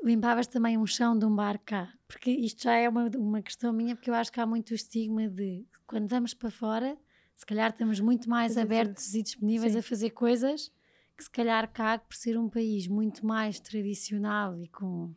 limpavas 0.03 0.47
também 0.47 0.77
um 0.77 0.85
chão 0.85 1.17
de 1.17 1.25
um 1.25 1.35
bar 1.35 1.59
cá? 1.63 1.93
Porque 2.07 2.31
isto 2.31 2.63
já 2.63 2.73
é 2.73 2.89
uma, 2.89 3.09
uma 3.15 3.41
questão 3.41 3.71
minha, 3.71 3.95
porque 3.95 4.09
eu 4.09 4.13
acho 4.13 4.31
que 4.31 4.39
há 4.39 4.45
muito 4.45 4.73
estigma 4.73 5.29
de 5.29 5.65
quando 5.85 6.07
vamos 6.07 6.33
para 6.33 6.49
fora 6.49 6.97
se 7.37 7.45
calhar 7.45 7.69
estamos 7.69 7.99
muito 7.99 8.27
mais 8.27 8.57
abertos 8.57 9.13
e 9.13 9.21
disponíveis 9.21 9.73
Sim. 9.73 9.79
a 9.79 9.83
fazer 9.83 10.09
coisas 10.09 10.71
que 11.15 11.23
se 11.23 11.29
calhar 11.29 11.71
cá, 11.71 11.99
por 11.99 12.15
ser 12.15 12.35
um 12.35 12.49
país 12.49 12.87
muito 12.87 13.25
mais 13.25 13.59
tradicional 13.59 14.57
e 14.59 14.67
com 14.67 15.13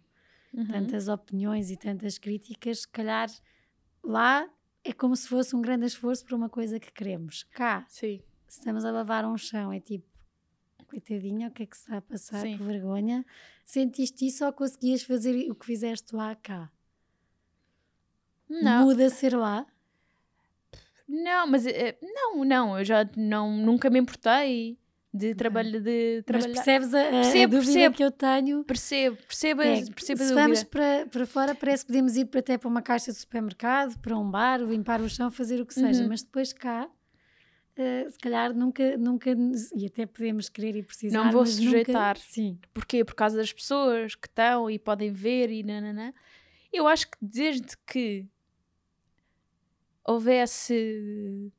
uhum. 0.52 0.66
tantas 0.66 1.08
opiniões 1.08 1.70
e 1.70 1.76
tantas 1.78 2.18
críticas, 2.18 2.80
se 2.80 2.88
calhar 2.88 3.28
lá 4.02 4.48
é 4.84 4.92
como 4.92 5.14
se 5.14 5.28
fosse 5.28 5.54
um 5.54 5.60
grande 5.60 5.86
esforço 5.86 6.24
para 6.24 6.36
uma 6.36 6.48
coisa 6.48 6.80
que 6.80 6.90
queremos. 6.92 7.44
Cá, 7.52 7.84
Sim. 7.88 8.22
se 8.48 8.58
estamos 8.58 8.84
a 8.84 8.90
lavar 8.90 9.24
um 9.24 9.36
chão, 9.36 9.72
é 9.72 9.80
tipo, 9.80 10.08
coitadinha, 10.86 11.48
o 11.48 11.50
que 11.50 11.62
é 11.62 11.66
que 11.66 11.76
se 11.76 11.84
está 11.84 11.98
a 11.98 12.02
passar? 12.02 12.40
Sim. 12.40 12.56
Que 12.56 12.64
vergonha. 12.64 13.24
Sentiste 13.64 14.26
isso 14.26 14.44
ou 14.44 14.52
conseguias 14.52 15.02
fazer 15.02 15.50
o 15.50 15.54
que 15.54 15.66
fizeste 15.66 16.14
lá 16.14 16.34
cá? 16.34 16.70
Não. 18.48 18.84
Muda 18.84 19.08
ser 19.08 19.36
lá? 19.36 19.64
Não, 21.06 21.46
mas 21.46 21.66
uh, 21.66 21.70
não, 22.02 22.44
não, 22.44 22.78
eu 22.78 22.84
já 22.84 23.08
não, 23.16 23.56
nunca 23.56 23.88
me 23.88 23.98
importei 23.98 24.79
de, 25.12 25.34
trabalho, 25.34 25.80
de 25.80 26.22
trabalhar. 26.22 26.48
Mas 26.48 26.56
percebes 26.56 26.94
a, 26.94 27.10
percebo, 27.10 27.56
a 27.56 27.58
dúvida 27.58 27.72
percebo, 27.72 27.96
que 27.96 28.04
eu 28.04 28.10
tenho? 28.10 28.64
Percebo, 28.64 29.16
percebo, 29.26 29.62
é, 29.62 29.84
percebo 29.86 30.22
Se 30.22 30.34
vamos 30.34 30.62
para, 30.62 31.06
para 31.06 31.26
fora, 31.26 31.54
parece 31.54 31.84
que 31.84 31.88
podemos 31.88 32.16
ir 32.16 32.26
para, 32.26 32.40
até 32.40 32.56
para 32.56 32.68
uma 32.68 32.80
caixa 32.80 33.12
de 33.12 33.18
supermercado, 33.18 33.98
para 33.98 34.16
um 34.16 34.30
bar, 34.30 34.60
limpar 34.60 35.00
o 35.00 35.08
chão, 35.08 35.30
fazer 35.30 35.60
o 35.60 35.66
que 35.66 35.74
seja, 35.74 36.02
uhum. 36.02 36.08
mas 36.08 36.22
depois 36.22 36.52
cá. 36.52 36.88
Uh, 37.78 38.10
se 38.10 38.18
calhar 38.18 38.52
nunca, 38.52 38.96
nunca, 38.98 39.30
e 39.74 39.86
até 39.86 40.04
podemos 40.04 40.48
querer 40.48 40.76
e 40.76 40.82
precisar. 40.82 41.16
Não 41.16 41.32
vou 41.32 41.46
sujeitar. 41.46 42.16
Nunca, 42.16 42.28
sim. 42.28 42.58
Porquê? 42.74 43.04
Por 43.04 43.14
causa 43.14 43.36
das 43.36 43.52
pessoas 43.52 44.14
que 44.14 44.26
estão 44.26 44.70
e 44.70 44.78
podem 44.78 45.10
ver 45.12 45.50
e 45.50 45.62
nananã. 45.62 46.12
Eu 46.72 46.86
acho 46.86 47.10
que 47.10 47.16
desde 47.22 47.76
que 47.86 48.26
houvesse. 50.04 51.52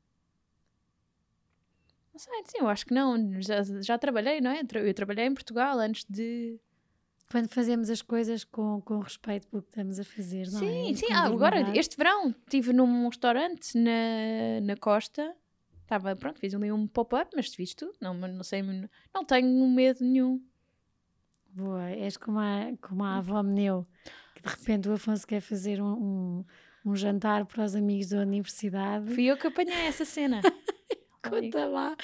Não 2.12 2.18
sei, 2.18 2.42
sim, 2.44 2.58
eu 2.60 2.68
acho 2.68 2.84
que 2.86 2.94
não. 2.94 3.40
Já, 3.40 3.62
já 3.80 3.98
trabalhei, 3.98 4.40
não 4.40 4.50
é? 4.50 4.62
Eu 4.74 4.94
trabalhei 4.94 5.26
em 5.26 5.34
Portugal 5.34 5.78
antes 5.78 6.04
de. 6.08 6.60
Quando 7.30 7.48
fazemos 7.48 7.88
as 7.88 8.02
coisas 8.02 8.44
com, 8.44 8.82
com 8.82 8.98
respeito 8.98 9.48
pelo 9.48 9.62
que 9.62 9.70
estamos 9.70 9.98
a 9.98 10.04
fazer, 10.04 10.50
não 10.50 10.60
sim, 10.60 10.66
é? 10.66 10.84
Sim, 10.88 10.94
sim. 10.94 11.12
Ah, 11.12 11.24
agora, 11.24 11.76
este 11.76 11.96
verão, 11.96 12.28
estive 12.28 12.74
num 12.74 13.08
restaurante 13.08 13.76
na, 13.78 14.60
na 14.62 14.76
costa. 14.76 15.34
Estava, 15.80 16.14
pronto, 16.14 16.38
fiz 16.38 16.54
ali 16.54 16.70
um 16.70 16.86
pop-up, 16.86 17.30
mas 17.34 17.54
fiz 17.54 17.74
tudo. 17.74 17.94
Não, 18.00 18.12
não 18.14 18.44
sei, 18.44 18.62
não 18.62 19.24
tenho 19.24 19.68
medo 19.68 20.04
nenhum. 20.04 20.42
Boa, 21.48 21.90
és 21.90 22.16
como 22.16 22.38
a, 22.38 22.72
como 22.80 23.04
a 23.04 23.18
avó 23.18 23.42
Meneu, 23.42 23.86
que 24.34 24.42
de 24.42 24.48
repente 24.48 24.88
o 24.88 24.92
Afonso 24.92 25.26
quer 25.26 25.40
fazer 25.40 25.82
um, 25.82 25.92
um 25.92 26.44
um 26.84 26.96
jantar 26.96 27.46
para 27.46 27.64
os 27.64 27.74
amigos 27.74 28.08
da 28.08 28.18
universidade. 28.18 29.14
Fui 29.14 29.24
eu 29.24 29.36
que 29.36 29.46
apanhei 29.46 29.86
essa 29.86 30.04
cena. 30.04 30.40
Conta 31.22 31.66
lá. 31.66 31.96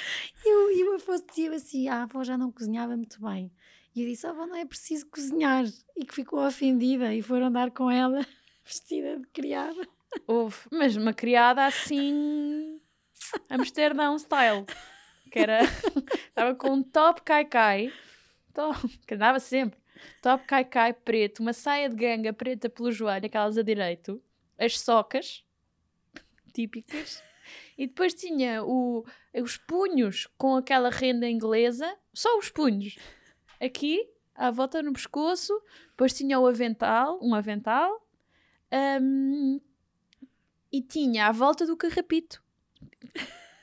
E, 0.44 0.84
o 0.84 0.94
Afonso 0.94 1.24
dizia 1.28 1.50
assim: 1.54 1.88
ah, 1.88 1.96
a 1.96 2.02
avó 2.04 2.22
já 2.22 2.38
não 2.38 2.52
cozinhava 2.52 2.96
muito 2.96 3.20
bem. 3.20 3.50
E 3.94 4.02
eu 4.02 4.08
disse: 4.08 4.26
Oh, 4.26 4.46
não 4.46 4.54
é 4.54 4.64
preciso 4.64 5.06
cozinhar. 5.06 5.64
E 5.96 6.04
que 6.04 6.14
ficou 6.14 6.46
ofendida 6.46 7.12
e 7.12 7.20
foram 7.20 7.50
dar 7.50 7.70
com 7.70 7.90
ela 7.90 8.24
vestida 8.64 9.18
de 9.18 9.26
criada. 9.28 9.88
Houve, 10.26 10.56
mas 10.70 10.96
uma 10.96 11.12
criada 11.12 11.66
assim. 11.66 12.80
Amsterdão 13.50 14.16
style. 14.16 14.64
Que 15.30 15.40
era. 15.40 15.60
Estava 16.28 16.54
com 16.54 16.70
um 16.70 16.82
top 16.82 17.22
cai-cai. 17.22 17.92
Top, 18.54 18.88
que 19.06 19.14
andava 19.14 19.40
sempre. 19.40 19.78
Top 20.22 20.44
cai-cai 20.46 20.92
preto, 20.92 21.40
uma 21.40 21.52
saia 21.52 21.88
de 21.88 21.96
ganga 21.96 22.32
preta 22.32 22.68
pelo 22.68 22.92
joelho, 22.92 23.26
aquelas 23.26 23.58
a 23.58 23.62
direito, 23.62 24.22
as 24.56 24.78
socas 24.78 25.44
típicas. 26.54 27.22
E 27.76 27.86
depois 27.86 28.14
tinha 28.14 28.62
o, 28.64 29.04
os 29.34 29.56
punhos 29.56 30.26
com 30.36 30.56
aquela 30.56 30.90
renda 30.90 31.28
inglesa, 31.28 31.96
só 32.12 32.38
os 32.38 32.50
punhos. 32.50 32.96
Aqui, 33.60 34.08
à 34.34 34.50
volta 34.50 34.82
no 34.82 34.92
pescoço. 34.92 35.52
Depois 35.90 36.14
tinha 36.14 36.38
o 36.38 36.46
avental, 36.46 37.18
um 37.20 37.34
avental. 37.34 38.06
Um, 39.00 39.60
e 40.72 40.82
tinha 40.82 41.26
à 41.26 41.32
volta 41.32 41.66
do 41.66 41.76
carrapito. 41.76 42.42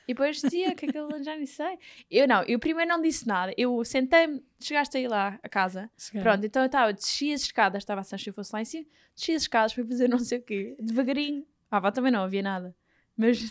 E 0.08 0.14
depois 0.14 0.40
dizia 0.40 0.74
que 0.74 0.86
aquilo 0.86 1.22
já 1.22 1.34
nem 1.34 1.46
sei. 1.46 1.78
Eu 2.08 2.28
não, 2.28 2.42
eu 2.44 2.58
primeiro 2.60 2.88
não 2.88 3.00
disse 3.00 3.26
nada. 3.26 3.52
Eu 3.56 3.84
sentei-me, 3.84 4.44
chegaste 4.60 4.96
aí 4.96 5.08
lá 5.08 5.38
a 5.42 5.48
casa. 5.48 5.90
Cheguei. 5.96 6.22
Pronto, 6.22 6.46
então 6.46 6.62
eu 6.62 6.66
estava, 6.66 6.92
desci 6.92 7.32
as 7.32 7.42
escadas, 7.42 7.82
estava 7.82 8.02
a 8.02 8.04
Sancho 8.04 8.32
fosse 8.32 8.52
lá 8.52 8.60
em 8.60 8.64
cima, 8.64 8.86
desci 9.14 9.32
as 9.32 9.42
escadas 9.42 9.74
para 9.74 9.84
fazer 9.84 10.08
não 10.08 10.18
sei 10.18 10.38
o 10.38 10.42
quê, 10.42 10.76
devagarinho. 10.78 11.44
Ah, 11.68 11.80
vá, 11.80 11.90
também 11.90 12.12
não 12.12 12.22
havia 12.22 12.42
nada. 12.42 12.74
Mas 13.16 13.50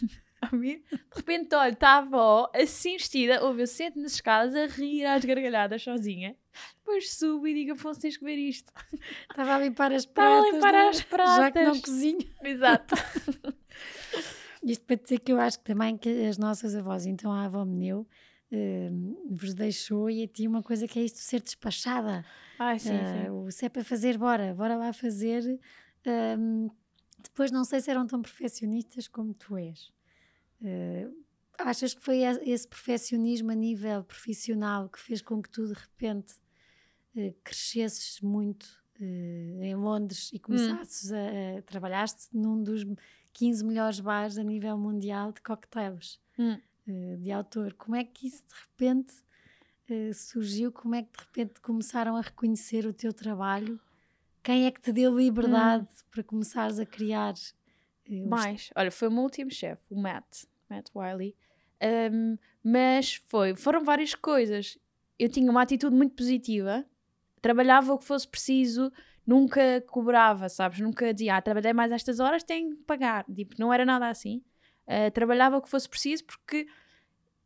de 0.52 0.82
repente, 1.16 1.56
olha, 1.56 1.72
estava 1.72 2.18
ó, 2.18 2.50
assim 2.54 2.93
vestida, 2.93 3.43
ouve, 3.43 3.64
eu 3.64 3.68
sento 3.68 4.00
nas 4.00 4.14
escadas 4.14 4.56
a 4.56 4.66
rir 4.68 5.06
às 5.06 5.24
gargalhadas 5.24 5.82
sozinha. 5.82 6.36
Depois 6.78 7.12
subo 7.14 7.48
e 7.48 7.54
digo, 7.54 7.74
Afonso, 7.74 8.00
tens 8.00 8.18
que 8.18 8.24
ver 8.24 8.38
isto. 8.38 8.72
Estava 9.30 9.56
a 9.56 9.60
limpar 9.60 9.91
as 9.91 10.06
pratas. 10.06 10.46
Estava 10.46 10.50
a 10.50 10.52
limpar 10.52 10.74
é? 10.74 10.89
as 10.89 11.02
pratas. 11.02 11.36
Já 11.36 11.52
que 11.52 11.64
não 11.64 11.82
cozinho. 11.82 12.30
Exato. 12.43 12.96
Isto 14.64 14.86
para 14.86 14.96
dizer 14.96 15.20
que 15.20 15.32
eu 15.32 15.39
acho 15.39 15.60
que 15.60 15.66
também 15.66 15.96
que 15.96 16.10
as 16.26 16.39
nossas 16.39 16.76
avós, 16.76 17.06
então 17.06 17.32
a 17.32 17.46
avó 17.46 17.64
Meneu, 17.64 18.08
uh, 18.52 19.28
vos 19.30 19.54
deixou 19.54 20.10
e 20.10 20.28
tinha 20.28 20.50
uma 20.50 20.64
coisa 20.64 20.88
que 20.88 20.98
é 20.98 21.04
isto 21.04 21.20
ser 21.20 21.39
despachada. 21.39 22.26
Ai, 22.58 22.80
sim, 22.80 22.96
uh, 22.96 23.08
sim. 23.08 23.30
O 23.30 23.52
se 23.52 23.66
é 23.66 23.70
para 23.70 23.84
fazer, 23.84 24.18
bora, 24.18 24.56
bora 24.56 24.76
lá 24.76 24.91
fazer. 24.91 25.60
Uh, 26.06 26.72
depois 27.22 27.52
não 27.52 27.64
sei 27.64 27.80
se 27.80 27.91
eram 27.91 28.08
tão 28.08 28.22
perfeccionistas 28.22 29.08
como 29.08 29.36
tu 29.36 29.56
és. 29.56 29.91
Uh, 30.62 31.26
achas 31.60 31.93
que 31.93 32.01
foi 32.01 32.20
esse 32.20 32.68
perfeccionismo 32.68 33.51
a 33.51 33.56
nível 33.56 34.03
profissional 34.03 34.89
que 34.89 34.99
fez 34.99 35.22
com 35.22 35.41
que 35.41 35.49
tu 35.49 35.68
de 35.68 35.74
repente 35.74 36.34
uh, 37.16 37.34
crescesses 37.43 38.20
muito 38.22 38.64
uh, 38.99 39.64
em 39.64 39.76
Londres 39.76 40.32
e 40.34 40.39
começasses 40.39 41.12
hum. 41.12 41.16
a, 41.16 41.60
a 41.60 41.62
trabalhaste 41.62 42.28
num 42.34 42.62
dos 42.62 42.86
15 43.34 43.66
melhores 43.66 43.99
bares 43.99 44.38
a 44.38 44.43
nível 44.43 44.78
mundial 44.78 45.32
de 45.32 45.41
cocktails 45.41 46.20
hum. 46.38 46.58
uh, 46.88 47.18
de 47.18 47.32
autor. 47.32 47.74
Como 47.74 47.95
é 47.95 48.03
que 48.03 48.28
isso 48.28 48.43
de 48.47 48.53
repente 48.53 49.14
surgiu? 50.16 50.72
Como 50.72 50.95
é 50.95 51.03
que 51.03 51.12
de 51.12 51.20
repente 51.20 51.62
começaram 51.62 52.16
a 52.16 52.22
reconhecer 52.22 52.88
o 52.88 52.93
teu 52.93 53.14
trabalho? 53.14 53.80
Quem 54.41 54.66
é 54.66 54.72
que 54.72 54.82
te 54.82 54.91
deu 54.91 55.16
liberdade 55.16 55.86
hum. 55.86 56.06
para 56.10 56.24
começares 56.24 56.80
a 56.80 56.86
criar? 56.86 57.36
Uh, 58.10 58.28
Mais, 58.28 58.70
olha, 58.76 58.91
foi 58.91 59.08
o 59.08 59.12
meu 59.12 59.24
último 59.24 59.51
chefe, 59.51 59.84
o 59.89 59.99
Matt, 59.99 60.43
Matt 60.70 60.89
Wiley. 60.95 61.36
Um, 62.12 62.38
mas 62.64 63.16
foi, 63.28 63.56
foram 63.56 63.84
várias 63.84 64.16
coisas. 64.16 64.78
Eu 65.18 65.30
tinha 65.30 65.49
uma 65.49 65.62
atitude 65.62 65.95
muito 65.95 66.16
positiva, 66.16 66.86
trabalhava 67.41 67.93
o 67.93 67.97
que 67.97 68.06
fosse 68.06 68.28
preciso, 68.28 68.91
nunca 69.26 69.82
cobrava, 69.88 70.49
sabes? 70.49 70.80
Nunca 70.80 71.14
dizia, 71.14 71.38
ah, 71.38 71.41
trabalhei 71.41 71.74
mais 71.74 71.91
estas 71.91 72.20
horas, 72.20 72.43
tenho 72.43 72.76
que 72.76 72.84
pagar. 72.84 73.26
Tipo, 73.26 73.56
não 73.58 73.74
era 73.74 73.86
nada 73.86 74.10
assim. 74.10 74.43
Uh, 74.88 75.10
trabalhava 75.12 75.58
o 75.58 75.62
que 75.62 75.70
fosse 75.70 75.89
preciso 75.89 76.26
porque 76.26 76.68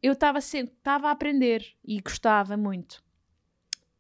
eu 0.01 0.14
estava 0.14 0.39
estava 0.39 1.07
a 1.07 1.12
aprender 1.12 1.66
e 1.84 1.99
gostava 2.01 2.57
muito. 2.57 3.01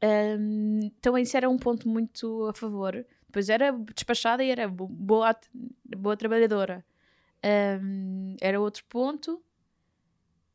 Um, 0.01 0.79
então 0.83 1.17
isso 1.17 1.35
era 1.35 1.49
um 1.49 1.57
ponto 1.57 1.87
muito 1.87 2.45
a 2.47 2.53
favor. 2.53 3.05
Depois 3.29 3.47
era 3.49 3.71
despachada 3.71 4.43
e 4.43 4.49
era 4.49 4.67
boa, 4.67 5.35
boa 5.97 6.17
trabalhadora. 6.17 6.83
Um, 7.81 8.35
era 8.41 8.59
outro 8.59 8.83
ponto. 8.89 9.41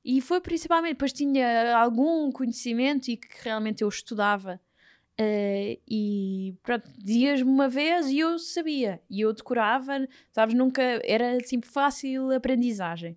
E 0.04 0.20
foi 0.20 0.40
principalmente, 0.40 0.94
depois 0.94 1.12
tinha 1.12 1.76
algum 1.76 2.30
conhecimento 2.30 3.08
e 3.08 3.16
que 3.16 3.28
realmente 3.42 3.82
eu 3.82 3.88
estudava 3.88 4.60
Uh, 5.20 5.78
e 5.88 6.56
pronto, 6.60 6.90
dias-me 6.98 7.48
uma 7.48 7.68
vez 7.68 8.08
e 8.08 8.18
eu 8.18 8.36
sabia, 8.36 9.00
e 9.08 9.20
eu 9.20 9.32
decorava, 9.32 10.08
sabes, 10.32 10.56
nunca 10.56 10.82
era 11.04 11.36
assim 11.36 11.60
fácil 11.62 12.32
aprendizagem. 12.32 13.16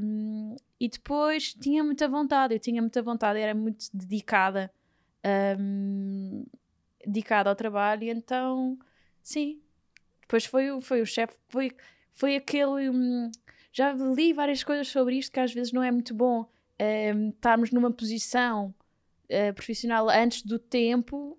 Um, 0.00 0.54
e 0.78 0.88
depois 0.88 1.52
tinha 1.52 1.82
muita 1.82 2.08
vontade, 2.08 2.54
eu 2.54 2.60
tinha 2.60 2.80
muita 2.80 3.02
vontade, 3.02 3.40
era 3.40 3.54
muito 3.54 3.86
dedicada, 3.92 4.70
um, 5.58 6.44
dedicada 7.06 7.50
ao 7.50 7.56
trabalho, 7.56 8.04
e 8.04 8.10
então 8.10 8.78
sim, 9.22 9.60
depois 10.20 10.44
foi, 10.44 10.80
foi 10.80 11.00
o 11.00 11.06
chefe, 11.06 11.36
foi, 11.48 11.72
foi 12.12 12.36
aquele. 12.36 12.88
Um, 12.90 13.30
já 13.72 13.92
li 13.92 14.32
várias 14.32 14.62
coisas 14.62 14.88
sobre 14.88 15.16
isto 15.16 15.32
que 15.32 15.40
às 15.40 15.52
vezes 15.52 15.72
não 15.72 15.82
é 15.82 15.90
muito 15.90 16.14
bom 16.14 16.48
estarmos 17.30 17.70
numa 17.70 17.90
posição 17.90 18.74
uh, 19.24 19.54
profissional 19.54 20.08
antes 20.08 20.42
do 20.42 20.58
tempo, 20.58 21.38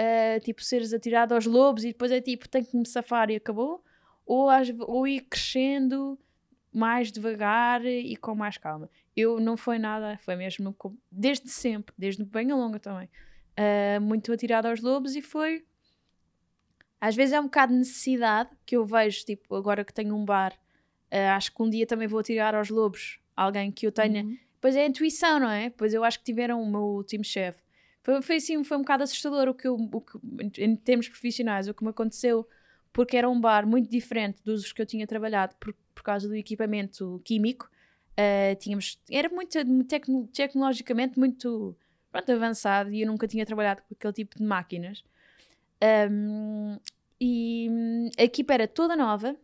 uh, 0.00 0.40
tipo, 0.40 0.62
seres 0.62 0.92
atirado 0.92 1.34
aos 1.34 1.46
lobos 1.46 1.84
e 1.84 1.88
depois 1.88 2.10
é 2.10 2.20
tipo, 2.20 2.48
tenho 2.48 2.66
que 2.66 2.76
me 2.76 2.86
safar 2.86 3.30
e 3.30 3.36
acabou, 3.36 3.82
ou, 4.26 4.48
ou 4.86 5.06
ir 5.06 5.22
crescendo 5.22 6.18
mais 6.72 7.12
devagar 7.12 7.84
e 7.84 8.16
com 8.16 8.34
mais 8.34 8.58
calma. 8.58 8.90
Eu 9.16 9.38
não 9.38 9.56
foi 9.56 9.78
nada, 9.78 10.18
foi 10.18 10.34
mesmo 10.34 10.74
desde 11.10 11.48
sempre, 11.48 11.94
desde 11.96 12.24
bem 12.24 12.50
a 12.50 12.56
longa 12.56 12.80
também, 12.80 13.08
uh, 13.58 14.00
muito 14.00 14.32
atirado 14.32 14.66
aos 14.66 14.80
lobos 14.80 15.16
e 15.16 15.22
foi. 15.22 15.64
Às 17.00 17.14
vezes 17.14 17.34
é 17.34 17.40
um 17.40 17.44
bocado 17.44 17.72
de 17.72 17.78
necessidade 17.80 18.50
que 18.64 18.76
eu 18.76 18.84
vejo, 18.84 19.24
tipo, 19.24 19.54
agora 19.54 19.84
que 19.84 19.92
tenho 19.92 20.16
um 20.16 20.24
bar, 20.24 20.52
uh, 21.12 21.34
acho 21.36 21.54
que 21.54 21.62
um 21.62 21.68
dia 21.68 21.86
também 21.86 22.08
vou 22.08 22.20
atirar 22.20 22.54
aos 22.54 22.70
lobos 22.70 23.18
alguém 23.36 23.70
que 23.70 23.86
eu 23.86 23.92
tenha 23.92 24.22
uhum. 24.22 24.38
Pois 24.64 24.76
é 24.76 24.84
a 24.84 24.86
intuição, 24.86 25.38
não 25.38 25.50
é? 25.50 25.68
Pois 25.68 25.92
eu 25.92 26.02
acho 26.02 26.18
que 26.20 26.24
tiveram 26.24 26.62
o 26.62 26.66
meu 26.66 26.80
último 26.80 27.22
chefe. 27.22 27.62
Foi, 28.02 28.22
foi 28.22 28.36
assim, 28.36 28.64
foi 28.64 28.78
um 28.78 28.80
bocado 28.80 29.02
assustador 29.02 29.46
o 29.46 29.52
que, 29.52 29.68
eu, 29.68 29.74
o 29.74 30.00
que, 30.00 30.18
em 30.56 30.74
termos 30.74 31.06
profissionais, 31.06 31.68
o 31.68 31.74
que 31.74 31.84
me 31.84 31.90
aconteceu, 31.90 32.48
porque 32.90 33.14
era 33.14 33.28
um 33.28 33.38
bar 33.38 33.66
muito 33.66 33.90
diferente 33.90 34.42
dos 34.42 34.72
que 34.72 34.80
eu 34.80 34.86
tinha 34.86 35.06
trabalhado 35.06 35.54
por, 35.56 35.76
por 35.94 36.02
causa 36.02 36.26
do 36.26 36.34
equipamento 36.34 37.20
químico. 37.26 37.68
Uh, 38.12 38.56
tínhamos, 38.58 38.98
era 39.10 39.28
muito 39.28 39.52
tecno, 39.86 40.26
tecnologicamente 40.28 41.18
muito 41.18 41.76
pronto, 42.14 42.30
avançado 42.30 42.92
e 42.92 43.02
eu 43.02 43.08
nunca 43.08 43.26
tinha 43.26 43.44
trabalhado 43.44 43.82
com 43.82 43.92
aquele 43.92 44.12
tipo 44.12 44.38
de 44.38 44.44
máquinas. 44.44 45.04
Um, 45.82 46.78
e 47.20 47.68
a 48.16 48.22
equipa 48.22 48.54
era 48.54 48.68
toda 48.68 48.94
nova 48.94 49.36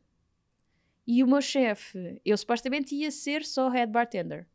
e 1.05 1.25
o 1.25 1.27
meu 1.27 1.43
chefe, 1.43 2.21
eu 2.25 2.37
supostamente 2.37 2.95
ia 2.95 3.11
ser 3.11 3.45
só 3.45 3.69
head 3.69 3.91
bartender. 3.91 4.47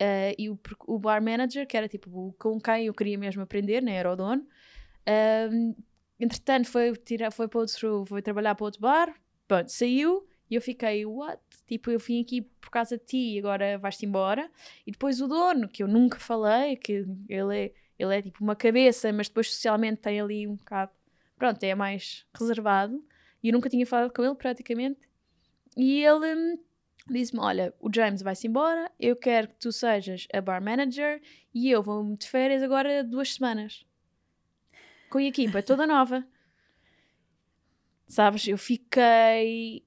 Uh, 0.00 0.34
e 0.38 0.48
o, 0.48 0.58
o, 0.86 0.98
bar 0.98 1.22
manager, 1.22 1.66
que 1.66 1.76
era 1.76 1.86
tipo 1.86 2.34
com 2.38 2.58
quem 2.58 2.86
eu 2.86 2.94
queria 2.94 3.18
mesmo 3.18 3.42
aprender, 3.42 3.82
né, 3.82 3.94
era 3.94 4.10
o 4.10 4.16
dono, 4.16 4.42
uh, 4.42 5.82
entretanto 6.18 6.68
foi, 6.68 6.92
tirar, 6.96 7.30
foi, 7.30 7.46
para 7.46 7.60
outro, 7.60 8.04
foi 8.06 8.22
trabalhar 8.22 8.54
para 8.54 8.64
outro 8.64 8.80
bar, 8.80 9.14
pronto, 9.46 9.68
saiu 9.68 10.26
e 10.50 10.54
eu 10.54 10.62
fiquei, 10.62 11.04
what? 11.04 11.40
Tipo, 11.66 11.90
eu 11.90 11.98
vim 11.98 12.20
aqui 12.20 12.42
por 12.42 12.70
causa 12.70 12.98
de 12.98 13.04
ti 13.04 13.34
e 13.34 13.38
agora 13.38 13.78
vais-te 13.78 14.04
embora. 14.04 14.50
E 14.86 14.92
depois 14.92 15.20
o 15.20 15.26
dono, 15.26 15.68
que 15.68 15.82
eu 15.82 15.88
nunca 15.88 16.18
falei, 16.18 16.76
que 16.76 17.06
ele 17.28 17.58
é, 17.58 17.72
ele 17.98 18.16
é 18.16 18.22
tipo 18.22 18.42
uma 18.42 18.54
cabeça, 18.54 19.12
mas 19.12 19.28
depois 19.28 19.50
socialmente 19.50 20.02
tem 20.02 20.20
ali 20.20 20.46
um 20.46 20.56
bocado, 20.56 20.92
pronto, 21.36 21.62
é 21.62 21.74
mais 21.74 22.26
reservado. 22.34 23.02
E 23.42 23.48
eu 23.48 23.52
nunca 23.52 23.68
tinha 23.68 23.86
falado 23.86 24.12
com 24.12 24.24
ele 24.24 24.34
praticamente. 24.34 25.08
E 25.76 26.04
ele 26.04 26.34
hum, 26.34 26.58
disse-me: 27.08 27.40
Olha, 27.40 27.74
o 27.80 27.90
James 27.94 28.22
vai-se 28.22 28.46
embora, 28.46 28.90
eu 28.98 29.16
quero 29.16 29.48
que 29.48 29.56
tu 29.56 29.72
sejas 29.72 30.26
a 30.32 30.40
bar 30.40 30.62
manager 30.62 31.20
e 31.52 31.70
eu 31.70 31.82
vou-me 31.82 32.16
de 32.16 32.28
férias 32.28 32.62
agora 32.62 33.02
duas 33.02 33.34
semanas. 33.34 33.86
Com 35.10 35.18
a 35.18 35.24
equipa 35.24 35.62
toda 35.62 35.86
nova. 35.86 36.26
Sabes, 38.06 38.46
eu 38.46 38.58
fiquei. 38.58 39.84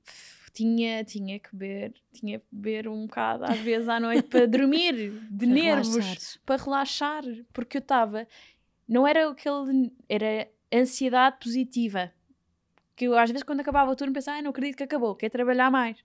Tinha, 0.58 1.03
tinha 1.03 1.39
que 1.39 1.55
beber, 1.55 1.93
tinha 2.12 2.39
que 2.39 2.45
beber 2.51 2.88
um 2.88 3.05
bocado 3.05 3.45
às 3.45 3.60
vezes 3.60 3.88
à 3.88 3.99
noite 3.99 4.24
para 4.28 4.47
dormir, 4.47 5.12
de 5.30 5.45
para 5.45 5.47
nervos, 5.53 5.95
relaxar. 5.95 6.41
para 6.43 6.64
relaxar, 6.64 7.24
porque 7.53 7.78
eu 7.78 7.80
estava. 7.80 8.28
Não 8.88 9.05
era 9.05 9.30
aquele. 9.30 9.93
Era 10.10 10.47
ansiedade 10.74 11.38
positiva. 11.39 12.12
Que 12.95 13.05
eu 13.05 13.16
às 13.16 13.30
vezes 13.30 13.43
quando 13.43 13.60
acabava 13.60 13.91
o 13.91 13.95
turno 13.95 14.12
pensava, 14.12 14.39
ah, 14.39 14.41
não 14.41 14.49
acredito 14.49 14.78
que 14.78 14.84
acabou, 14.84 15.16
quero 15.16 15.32
trabalhar 15.32 15.70
mais. 15.70 16.03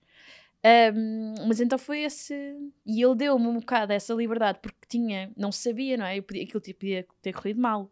Um, 0.95 1.47
mas 1.47 1.59
então 1.59 1.79
foi 1.79 2.01
esse. 2.01 2.35
E 2.85 3.01
ele 3.01 3.15
deu-me 3.15 3.47
um 3.47 3.55
bocado 3.55 3.91
essa 3.91 4.13
liberdade 4.13 4.59
porque 4.61 4.85
tinha, 4.87 5.31
não 5.35 5.51
sabia, 5.51 5.97
não 5.97 6.05
é? 6.05 6.19
Eu 6.19 6.21
podia, 6.21 6.43
aquilo 6.43 6.61
podia 6.61 7.07
ter 7.23 7.33
corrido 7.33 7.59
mal. 7.59 7.91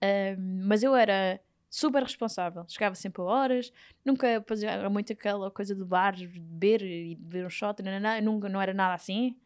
Um, 0.00 0.66
mas 0.68 0.84
eu 0.84 0.94
era 0.94 1.40
super 1.68 2.02
responsável. 2.02 2.64
Chegava 2.68 2.94
sempre 2.94 3.22
a 3.22 3.24
horas, 3.24 3.72
nunca 4.04 4.42
fazia 4.46 4.88
muito 4.88 5.12
aquela 5.12 5.50
coisa 5.50 5.74
do 5.74 5.84
bar, 5.84 6.16
beber 6.16 6.82
e 6.82 7.14
beber 7.14 7.46
um 7.46 7.50
shot, 7.50 7.82
não, 7.82 8.00
não, 8.00 8.22
nunca, 8.22 8.48
não 8.48 8.60
era 8.60 8.72
nada 8.72 8.94
assim. 8.94 9.36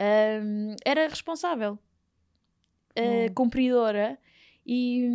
Um, 0.00 0.74
era 0.84 1.08
responsável, 1.08 1.78
uh, 2.98 3.34
cumpridora 3.34 4.18
e. 4.66 5.08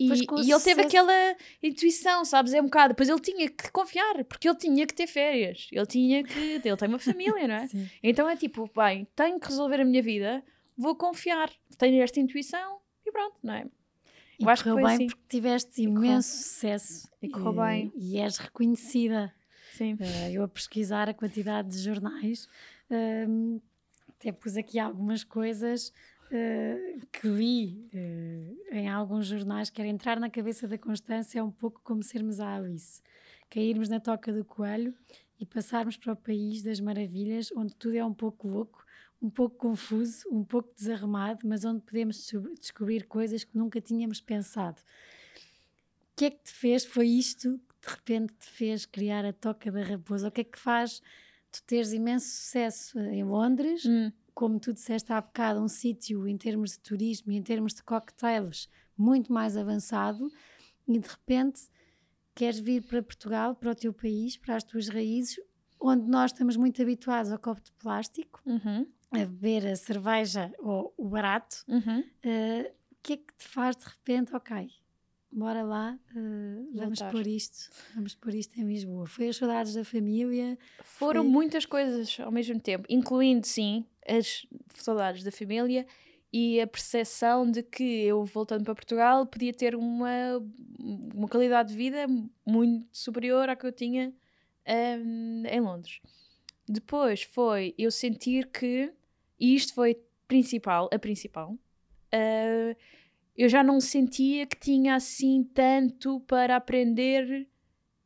E, 0.00 0.06
e 0.06 0.52
ele 0.52 0.60
teve 0.62 0.82
aquela 0.82 1.36
intuição, 1.60 2.24
sabes? 2.24 2.52
É 2.54 2.60
um 2.60 2.66
bocado. 2.66 2.90
Depois 2.90 3.08
ele 3.08 3.18
tinha 3.18 3.48
que 3.48 3.68
confiar, 3.72 4.24
porque 4.26 4.48
ele 4.48 4.56
tinha 4.56 4.86
que 4.86 4.94
ter 4.94 5.08
férias. 5.08 5.68
Ele 5.72 5.86
tinha 5.86 6.22
que. 6.22 6.38
Ele 6.38 6.76
tem 6.76 6.88
uma 6.88 7.00
família, 7.00 7.48
não 7.48 7.54
é? 7.56 7.68
então 8.00 8.28
é 8.28 8.36
tipo, 8.36 8.70
bem, 8.76 9.08
tenho 9.16 9.40
que 9.40 9.48
resolver 9.48 9.80
a 9.80 9.84
minha 9.84 10.00
vida, 10.00 10.44
vou 10.76 10.94
confiar. 10.94 11.50
Tenho 11.76 12.00
esta 12.00 12.20
intuição 12.20 12.78
e 13.04 13.10
pronto, 13.10 13.38
não 13.42 13.54
é? 13.54 13.66
E 14.38 14.44
Eu 14.44 14.50
acho 14.50 14.62
correu 14.62 14.76
que 14.76 14.84
bem 14.84 14.94
assim. 14.94 15.06
porque 15.08 15.22
tiveste 15.28 15.82
imenso 15.82 16.28
sucesso. 16.36 17.08
E 17.20 17.28
correu 17.28 17.52
bem. 17.54 17.92
E 17.96 18.18
és 18.18 18.36
reconhecida. 18.36 19.34
Sim. 19.72 19.94
Uh, 19.94 20.30
eu 20.32 20.42
a 20.44 20.48
pesquisar 20.48 21.08
a 21.08 21.14
quantidade 21.14 21.68
de 21.68 21.78
jornais, 21.78 22.48
uh, 22.90 23.62
até 24.08 24.32
pus 24.32 24.56
aqui 24.56 24.78
algumas 24.78 25.22
coisas 25.22 25.92
uh, 26.32 27.06
que 27.12 27.28
li 27.28 27.88
em 28.72 28.88
alguns 28.88 29.26
jornais, 29.26 29.70
que 29.70 29.80
era 29.80 29.88
entrar 29.88 30.18
na 30.18 30.28
cabeça 30.30 30.66
da 30.66 30.78
Constância 30.78 31.38
é 31.40 31.42
um 31.42 31.50
pouco 31.50 31.80
como 31.82 32.02
sermos 32.02 32.40
a 32.40 32.56
Alice. 32.56 33.00
Cairmos 33.50 33.88
na 33.88 34.00
toca 34.00 34.32
do 34.32 34.44
coelho 34.44 34.94
e 35.40 35.46
passarmos 35.46 35.96
para 35.96 36.12
o 36.12 36.16
país 36.16 36.62
das 36.62 36.80
maravilhas, 36.80 37.50
onde 37.56 37.74
tudo 37.76 37.96
é 37.96 38.04
um 38.04 38.12
pouco 38.12 38.48
louco 38.48 38.84
um 39.20 39.28
pouco 39.28 39.56
confuso, 39.56 40.28
um 40.30 40.44
pouco 40.44 40.72
desarrumado, 40.76 41.46
mas 41.46 41.64
onde 41.64 41.82
podemos 41.82 42.30
descobrir 42.60 43.06
coisas 43.06 43.44
que 43.44 43.56
nunca 43.56 43.80
tínhamos 43.80 44.20
pensado. 44.20 44.80
O 46.12 46.16
que 46.16 46.26
é 46.26 46.30
que 46.30 46.44
te 46.44 46.52
fez? 46.52 46.84
Foi 46.84 47.06
isto 47.06 47.60
que 47.68 47.88
de 47.88 47.94
repente 47.94 48.34
te 48.34 48.46
fez 48.46 48.86
criar 48.86 49.24
a 49.24 49.32
Toca 49.32 49.70
da 49.70 49.82
Raposa? 49.82 50.28
O 50.28 50.30
que 50.30 50.42
é 50.42 50.44
que 50.44 50.58
faz 50.58 51.00
tu 51.50 51.62
teres 51.64 51.92
imenso 51.92 52.26
sucesso 52.26 52.98
em 52.98 53.24
Londres? 53.24 53.84
Hum. 53.84 54.12
Como 54.34 54.60
tu 54.60 54.72
disseste 54.72 55.12
há 55.12 55.20
bocado, 55.20 55.60
um 55.60 55.68
sítio 55.68 56.28
em 56.28 56.36
termos 56.36 56.72
de 56.72 56.80
turismo 56.80 57.32
e 57.32 57.36
em 57.36 57.42
termos 57.42 57.74
de 57.74 57.82
cocktails 57.82 58.68
muito 58.96 59.32
mais 59.32 59.56
avançado 59.56 60.30
e 60.86 60.98
de 60.98 61.08
repente 61.08 61.62
queres 62.34 62.60
vir 62.60 62.84
para 62.84 63.02
Portugal, 63.02 63.56
para 63.56 63.72
o 63.72 63.74
teu 63.74 63.92
país, 63.92 64.36
para 64.36 64.54
as 64.54 64.62
tuas 64.62 64.88
raízes, 64.88 65.40
onde 65.80 66.08
nós 66.08 66.30
estamos 66.30 66.56
muito 66.56 66.80
habituados 66.80 67.32
ao 67.32 67.38
copo 67.38 67.60
de 67.60 67.72
plástico, 67.72 68.40
uhum 68.46 68.86
a 69.10 69.18
beber 69.18 69.66
a 69.66 69.76
cerveja 69.76 70.52
ou 70.58 70.92
o 70.96 71.08
barato, 71.08 71.64
uhum. 71.66 72.00
uh, 72.00 72.72
o 72.92 72.96
que 73.02 73.14
é 73.14 73.16
que 73.16 73.34
te 73.38 73.46
faz 73.46 73.76
de 73.76 73.84
repente, 73.84 74.34
ok, 74.34 74.70
bora 75.32 75.62
lá, 75.62 75.98
uh, 76.14 76.70
vamos 76.74 77.00
pôr 77.00 77.26
isto, 77.26 77.70
vamos 77.94 78.14
pôr 78.14 78.34
isto 78.34 78.58
em 78.60 78.64
Lisboa. 78.64 79.06
Foi 79.06 79.28
as 79.28 79.36
saudades 79.36 79.74
da 79.74 79.84
família? 79.84 80.58
Foram 80.82 81.22
foi... 81.22 81.30
muitas 81.30 81.64
coisas 81.64 82.18
ao 82.20 82.30
mesmo 82.30 82.60
tempo, 82.60 82.86
incluindo, 82.88 83.46
sim, 83.46 83.86
as 84.06 84.46
saudades 84.74 85.22
da 85.22 85.30
família 85.30 85.86
e 86.32 86.60
a 86.60 86.66
percepção 86.66 87.50
de 87.50 87.62
que 87.62 87.82
eu, 87.82 88.24
voltando 88.24 88.64
para 88.64 88.74
Portugal, 88.74 89.26
podia 89.26 89.52
ter 89.52 89.74
uma, 89.74 90.42
uma 90.78 91.28
qualidade 91.28 91.70
de 91.70 91.76
vida 91.76 92.06
muito 92.46 92.86
superior 92.92 93.48
à 93.48 93.56
que 93.56 93.66
eu 93.66 93.72
tinha 93.72 94.12
um, 94.66 95.42
em 95.46 95.60
Londres. 95.60 96.00
Depois 96.68 97.22
foi 97.22 97.74
eu 97.78 97.90
sentir 97.90 98.46
que 98.48 98.92
e 99.38 99.54
isto 99.54 99.74
foi 99.74 99.96
principal, 100.26 100.88
a 100.92 100.98
principal. 100.98 101.52
Uh, 102.14 102.76
eu 103.36 103.48
já 103.48 103.62
não 103.62 103.80
sentia 103.80 104.46
que 104.46 104.58
tinha 104.58 104.94
assim 104.94 105.44
tanto 105.54 106.20
para 106.20 106.56
aprender 106.56 107.48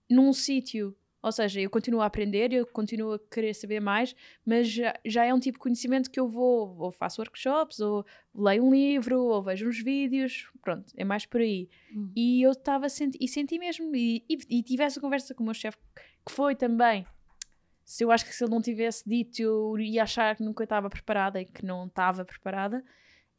num 0.08 0.32
sítio. 0.32 0.94
Ou 1.22 1.30
seja, 1.30 1.60
eu 1.60 1.70
continuo 1.70 2.00
a 2.00 2.06
aprender, 2.06 2.52
eu 2.52 2.66
continuo 2.66 3.12
a 3.12 3.18
querer 3.18 3.54
saber 3.54 3.80
mais, 3.80 4.14
mas 4.44 4.68
já, 4.68 4.92
já 5.06 5.24
é 5.24 5.32
um 5.32 5.38
tipo 5.38 5.56
de 5.56 5.62
conhecimento 5.62 6.10
que 6.10 6.18
eu 6.18 6.28
vou, 6.28 6.76
ou 6.76 6.90
faço 6.90 7.20
workshops, 7.20 7.78
ou 7.78 8.04
leio 8.34 8.64
um 8.64 8.72
livro, 8.72 9.22
ou 9.22 9.40
vejo 9.40 9.68
uns 9.68 9.80
vídeos, 9.80 10.50
pronto, 10.60 10.92
é 10.96 11.04
mais 11.04 11.24
por 11.24 11.40
aí. 11.40 11.68
Hum. 11.94 12.10
E 12.16 12.42
eu 12.42 12.50
estava 12.50 12.88
senti 12.88 13.16
e 13.20 13.28
senti 13.28 13.56
mesmo, 13.56 13.94
e, 13.94 14.24
e, 14.28 14.58
e 14.58 14.62
tive 14.64 14.82
essa 14.82 15.00
conversa 15.00 15.32
com 15.32 15.44
o 15.44 15.46
meu 15.46 15.54
chefe, 15.54 15.78
que 16.26 16.32
foi 16.32 16.56
também 16.56 17.06
se 17.84 18.04
eu 18.04 18.10
acho 18.10 18.24
que 18.24 18.34
se 18.34 18.44
ele 18.44 18.50
não 18.50 18.62
tivesse 18.62 19.08
dito, 19.08 19.40
eu 19.40 19.78
ia 19.78 20.02
achar 20.02 20.36
que 20.36 20.42
nunca 20.42 20.64
estava 20.64 20.88
preparada 20.88 21.40
e 21.40 21.44
que 21.44 21.64
não 21.64 21.86
estava 21.86 22.24
preparada. 22.24 22.84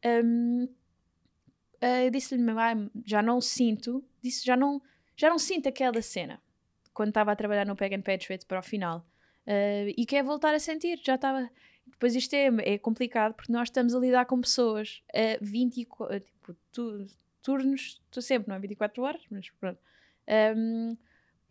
Um, 0.04 0.64
uh, 0.64 2.10
disse-lhe, 2.10 2.50
ah, 2.50 2.74
já 3.04 3.22
não 3.22 3.40
sinto, 3.40 4.04
disse, 4.22 4.44
já 4.44 4.56
não, 4.56 4.80
já 5.16 5.28
não 5.30 5.38
sinto 5.38 5.68
aquela 5.68 6.00
cena 6.02 6.40
quando 6.92 7.08
estava 7.08 7.32
a 7.32 7.36
trabalhar 7.36 7.66
no 7.66 7.74
Peg 7.74 7.94
and 7.94 8.02
Patriot 8.02 8.46
para 8.46 8.60
o 8.60 8.62
final. 8.62 9.06
Uh, 9.46 9.92
e 9.96 10.06
quer 10.06 10.22
voltar 10.22 10.54
a 10.54 10.58
sentir, 10.58 11.00
já 11.02 11.16
estava. 11.16 11.50
Depois 11.86 12.14
isto 12.14 12.32
é, 12.34 12.48
é 12.74 12.78
complicado 12.78 13.34
porque 13.34 13.52
nós 13.52 13.68
estamos 13.68 13.94
a 13.94 13.98
lidar 13.98 14.24
com 14.24 14.40
pessoas 14.40 15.02
a 15.12 15.38
24, 15.42 16.20
tipo, 16.20 16.56
tu, 16.72 17.06
turnos, 17.42 18.00
tu 18.10 18.22
sempre, 18.22 18.48
não 18.48 18.56
é 18.56 18.58
24 18.58 19.02
horas, 19.02 19.22
mas 19.30 19.50
pronto. 19.50 19.78
Um, 20.56 20.96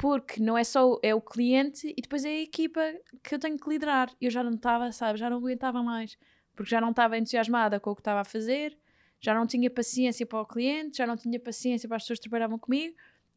porque 0.03 0.43
não 0.43 0.57
é 0.57 0.65
só 0.65 0.99
é 1.01 1.15
o 1.15 1.21
cliente 1.21 1.87
e 1.95 2.01
depois 2.01 2.25
é 2.25 2.27
a 2.27 2.41
equipa 2.41 2.81
que 3.23 3.35
eu 3.35 3.39
tenho 3.39 3.57
que 3.57 3.69
liderar. 3.69 4.13
Eu 4.19 4.29
já 4.29 4.43
não 4.43 4.51
estava, 4.51 4.91
sabe, 4.91 5.17
já 5.17 5.29
não 5.29 5.37
aguentava 5.37 5.81
mais, 5.81 6.17
porque 6.53 6.69
já 6.69 6.81
não 6.81 6.89
estava 6.89 7.17
entusiasmada 7.17 7.79
com 7.79 7.91
o 7.91 7.95
que 7.95 8.01
estava 8.01 8.19
a 8.19 8.25
fazer, 8.25 8.77
já 9.21 9.33
não 9.33 9.47
tinha 9.47 9.69
paciência 9.69 10.25
para 10.25 10.41
o 10.41 10.45
cliente, 10.45 10.97
já 10.97 11.07
não 11.07 11.15
tinha 11.15 11.39
paciência 11.39 11.87
para 11.87 11.95
as 11.95 12.03
pessoas 12.03 12.19
que 12.19 12.23
trabalhavam 12.23 12.59
comigo. 12.59 12.93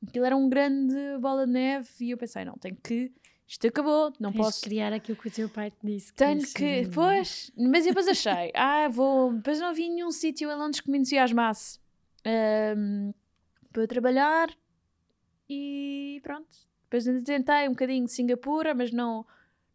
Aquilo 0.08 0.24
era 0.24 0.36
um 0.36 0.48
grande 0.48 0.96
bola 1.20 1.46
de 1.46 1.52
neve 1.52 1.88
e 2.00 2.10
eu 2.10 2.18
pensei, 2.18 2.44
não, 2.44 2.54
tenho 2.54 2.76
que 2.82 3.12
isto 3.46 3.64
acabou, 3.68 4.12
não 4.18 4.32
Tens 4.32 4.44
posso 4.44 4.60
criar 4.62 4.92
aquilo 4.92 5.16
que 5.16 5.28
o 5.28 5.30
teu 5.30 5.48
pai 5.48 5.70
te 5.70 5.78
disse. 5.84 6.12
Tenho 6.14 6.42
que, 6.42 6.82
que 6.82 6.90
pois, 6.92 7.52
mas 7.56 7.84
depois 7.84 8.08
achei, 8.08 8.50
ah, 8.56 8.88
vou, 8.88 9.34
depois 9.34 9.60
não 9.60 9.68
havia 9.68 9.88
nenhum 9.88 10.10
sítio 10.10 10.50
em 10.50 10.56
Londres 10.56 10.80
que 10.80 10.90
me 10.90 10.98
entusiasmasse 10.98 11.78
um, 12.76 13.14
para 13.72 13.86
trabalhar, 13.86 14.48
e 15.48 16.20
pronto. 16.22 16.48
Depois 16.84 17.04
tentei 17.24 17.68
um 17.68 17.72
bocadinho 17.72 18.04
de 18.04 18.12
Singapura, 18.12 18.74
mas 18.74 18.92
não 18.92 19.26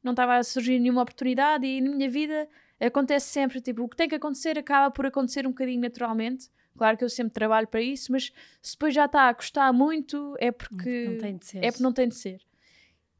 não 0.03 0.13
estava 0.13 0.37
a 0.37 0.43
surgir 0.43 0.79
nenhuma 0.79 1.03
oportunidade 1.03 1.63
e 1.63 1.79
na 1.79 1.91
minha 1.91 2.09
vida 2.09 2.49
acontece 2.79 3.27
sempre, 3.27 3.61
tipo, 3.61 3.83
o 3.83 3.89
que 3.89 3.95
tem 3.95 4.09
que 4.09 4.15
acontecer 4.15 4.57
acaba 4.57 4.89
por 4.89 5.05
acontecer 5.05 5.45
um 5.45 5.51
bocadinho 5.51 5.79
naturalmente. 5.79 6.49
Claro 6.75 6.97
que 6.97 7.03
eu 7.03 7.09
sempre 7.09 7.33
trabalho 7.33 7.67
para 7.67 7.81
isso, 7.81 8.11
mas 8.11 8.31
se 8.61 8.73
depois 8.73 8.95
já 8.95 9.05
está 9.05 9.29
a 9.29 9.33
custar 9.33 9.71
muito 9.71 10.35
é 10.39 10.51
porque 10.51 11.05
não 11.07 11.17
tem 11.19 11.37
de 11.37 11.45
ser. 11.45 11.63
É 11.63 11.71
porque 11.71 11.83
não 11.83 11.93
tem 11.93 12.07
de 12.07 12.15
ser. 12.15 12.41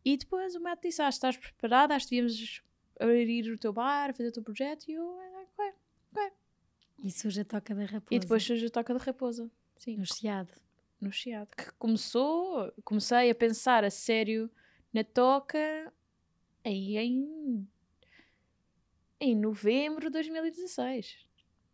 E 0.04 0.18
depois 0.18 0.56
o 0.56 0.60
Matt 0.60 0.82
disse: 0.82 1.02
Ah, 1.02 1.10
estás 1.10 1.38
preparada? 1.38 1.94
Acho 1.94 2.08
que 2.08 2.16
devíamos 2.16 2.64
abrir 3.00 3.52
o 3.52 3.58
teu 3.60 3.72
bar, 3.72 4.16
fazer 4.16 4.30
o 4.30 4.32
teu 4.32 4.42
projeto. 4.42 4.88
E 4.88 4.94
eu, 4.94 5.04
ah, 5.04 5.44
ok, 5.44 5.74
ok. 6.12 6.32
E 7.04 7.12
surge 7.12 7.42
a 7.42 7.46
toca 7.46 7.76
da 7.76 7.84
raposa. 7.84 8.08
E 8.10 8.20
depois 8.20 8.42
surge 8.42 8.66
a 8.66 8.70
toca 8.70 8.94
da 8.94 9.00
raposa. 9.04 9.52
Sim. 9.78 9.98
No 9.98 10.06
Chiado 10.06 10.54
no 11.02 11.12
Chiado. 11.12 11.50
Que 11.58 11.72
começou, 11.74 12.72
comecei 12.84 13.30
a 13.30 13.36
pensar 13.36 13.84
a 13.84 13.90
sério 13.90 14.50
na 14.94 15.04
toca 15.04 15.92
aí 16.64 16.98
em, 16.98 17.68
em 19.20 19.36
novembro 19.36 20.06
de 20.06 20.12
2016. 20.12 21.26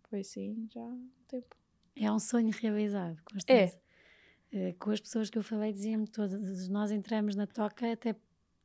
Foi 0.10 0.22
assim, 0.22 0.68
já 0.74 0.82
há 0.82 0.86
um 0.86 1.10
tempo. 1.28 1.56
É 1.96 2.12
um 2.12 2.20
sonho 2.20 2.52
realizado, 2.52 3.22
Constância. 3.24 3.80
É. 4.52 4.70
Uh, 4.70 4.76
com 4.80 4.92
as 4.92 5.02
pessoas 5.02 5.30
que 5.30 5.38
eu 5.38 5.44
falei, 5.44 5.74
diziam-me 5.74 6.08
todas: 6.08 6.70
nós 6.70 6.92
entramos 6.92 7.36
na 7.36 7.46
toca, 7.46 7.92
até 7.92 8.16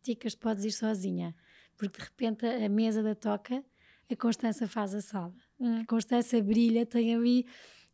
ticas 0.02 0.34
podes 0.34 0.64
ir 0.64 0.72
sozinha, 0.72 1.34
porque 1.76 1.98
de 1.98 2.04
repente 2.04 2.46
a 2.46 2.68
mesa 2.68 3.02
da 3.02 3.14
toca, 3.14 3.64
a 4.08 4.16
Constança 4.16 4.68
faz 4.68 4.94
a 4.94 5.00
sala. 5.00 5.34
Hum. 5.58 5.80
A 5.80 5.86
Constança 5.86 6.40
brilha, 6.40 6.86
tem 6.86 7.14
ali 7.14 7.46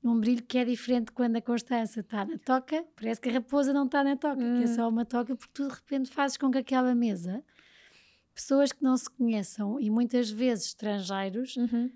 um 0.02 0.18
brilho 0.18 0.42
que 0.42 0.58
é 0.58 0.64
diferente 0.64 1.12
quando 1.12 1.36
a 1.36 1.42
Constança 1.42 2.00
está 2.00 2.24
na 2.24 2.38
toca, 2.38 2.84
parece 2.94 3.20
que 3.20 3.28
a 3.28 3.32
raposa 3.32 3.72
não 3.72 3.86
está 3.86 4.04
na 4.04 4.16
toca, 4.16 4.42
hum. 4.42 4.58
que 4.58 4.68
é 4.68 4.70
hum. 4.70 4.74
só 4.74 4.88
uma 4.88 5.04
toca, 5.04 5.34
porque 5.34 5.52
tu 5.52 5.68
de 5.68 5.74
repente 5.74 6.10
fazes 6.10 6.36
com 6.36 6.50
que 6.50 6.58
aquela 6.58 6.94
mesa, 6.94 7.44
pessoas 8.34 8.72
que 8.72 8.82
não 8.82 8.96
se 8.96 9.10
conheçam 9.10 9.80
e 9.80 9.90
muitas 9.90 10.30
vezes 10.30 10.66
estrangeiros, 10.66 11.56
uhum. 11.56 11.90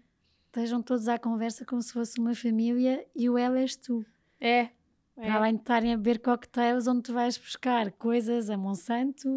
estejam 0.46 0.82
todos 0.82 1.07
à 1.07 1.18
conversa 1.18 1.64
como 1.64 1.80
se 1.80 1.92
fosse 1.92 2.18
uma 2.18 2.34
família 2.34 3.07
e 3.14 3.30
o 3.30 3.38
ela 3.38 3.61
és 3.61 3.76
tu. 3.76 4.05
É. 4.40 4.70
É. 5.16 5.26
Para 5.26 5.34
além 5.34 5.55
de 5.55 5.61
estarem 5.61 5.92
a 5.92 5.96
beber 5.96 6.18
cocktails 6.18 6.86
onde 6.86 7.03
tu 7.03 7.12
vais 7.12 7.36
buscar 7.36 7.92
coisas 7.92 8.50
a 8.50 8.57
Monsanto, 8.57 9.28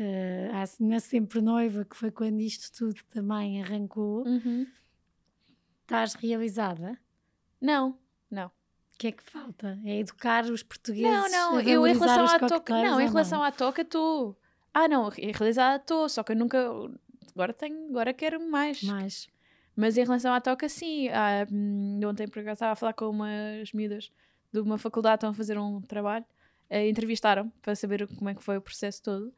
uh, 0.00 0.84
na 0.84 1.00
Sempre 1.00 1.40
Noiva, 1.40 1.84
que 1.84 1.96
foi 1.96 2.10
quando 2.10 2.40
isto 2.40 2.76
tudo 2.76 3.00
também 3.04 3.62
arrancou, 3.62 4.26
uhum. 4.26 4.66
estás 5.82 6.14
realizada? 6.14 6.98
Não, 7.60 7.96
que 9.00 9.06
é 9.06 9.12
que 9.12 9.22
falta? 9.22 9.78
É 9.82 9.98
educar 9.98 10.44
os 10.44 10.62
portugueses? 10.62 11.10
Não, 11.10 11.30
não, 11.30 11.60
eu 11.62 11.86
em 11.86 11.94
relação 11.94 12.26
à 12.26 12.38
toca. 12.38 12.82
Não, 12.82 13.00
em 13.00 13.08
relação 13.08 13.38
não? 13.38 13.46
à 13.46 13.50
toca, 13.50 13.80
estou. 13.80 14.38
Ah, 14.74 14.86
não, 14.86 15.08
realizada 15.08 15.76
estou, 15.76 16.06
só 16.06 16.22
que 16.22 16.32
eu 16.32 16.36
nunca. 16.36 16.58
Agora 17.34 17.54
tenho, 17.54 17.88
agora 17.88 18.12
quero 18.12 18.38
mais. 18.50 18.82
Mais. 18.82 19.26
Mas 19.74 19.96
em 19.96 20.04
relação 20.04 20.34
à 20.34 20.40
toca, 20.40 20.68
sim. 20.68 21.08
Ah, 21.08 21.46
ontem, 22.06 22.28
por 22.28 22.40
acaso, 22.40 22.52
estava 22.52 22.72
a 22.72 22.76
falar 22.76 22.92
com 22.92 23.08
umas 23.08 23.72
miúdas 23.72 24.12
de 24.52 24.60
uma 24.60 24.76
faculdade, 24.76 25.14
estão 25.14 25.30
a 25.30 25.34
fazer 25.34 25.58
um 25.58 25.80
trabalho. 25.80 26.26
Uh, 26.70 26.86
entrevistaram 26.86 27.50
para 27.62 27.74
saber 27.74 28.06
como 28.06 28.28
é 28.28 28.34
que 28.34 28.44
foi 28.44 28.58
o 28.58 28.60
processo 28.60 29.02
todo. 29.02 29.32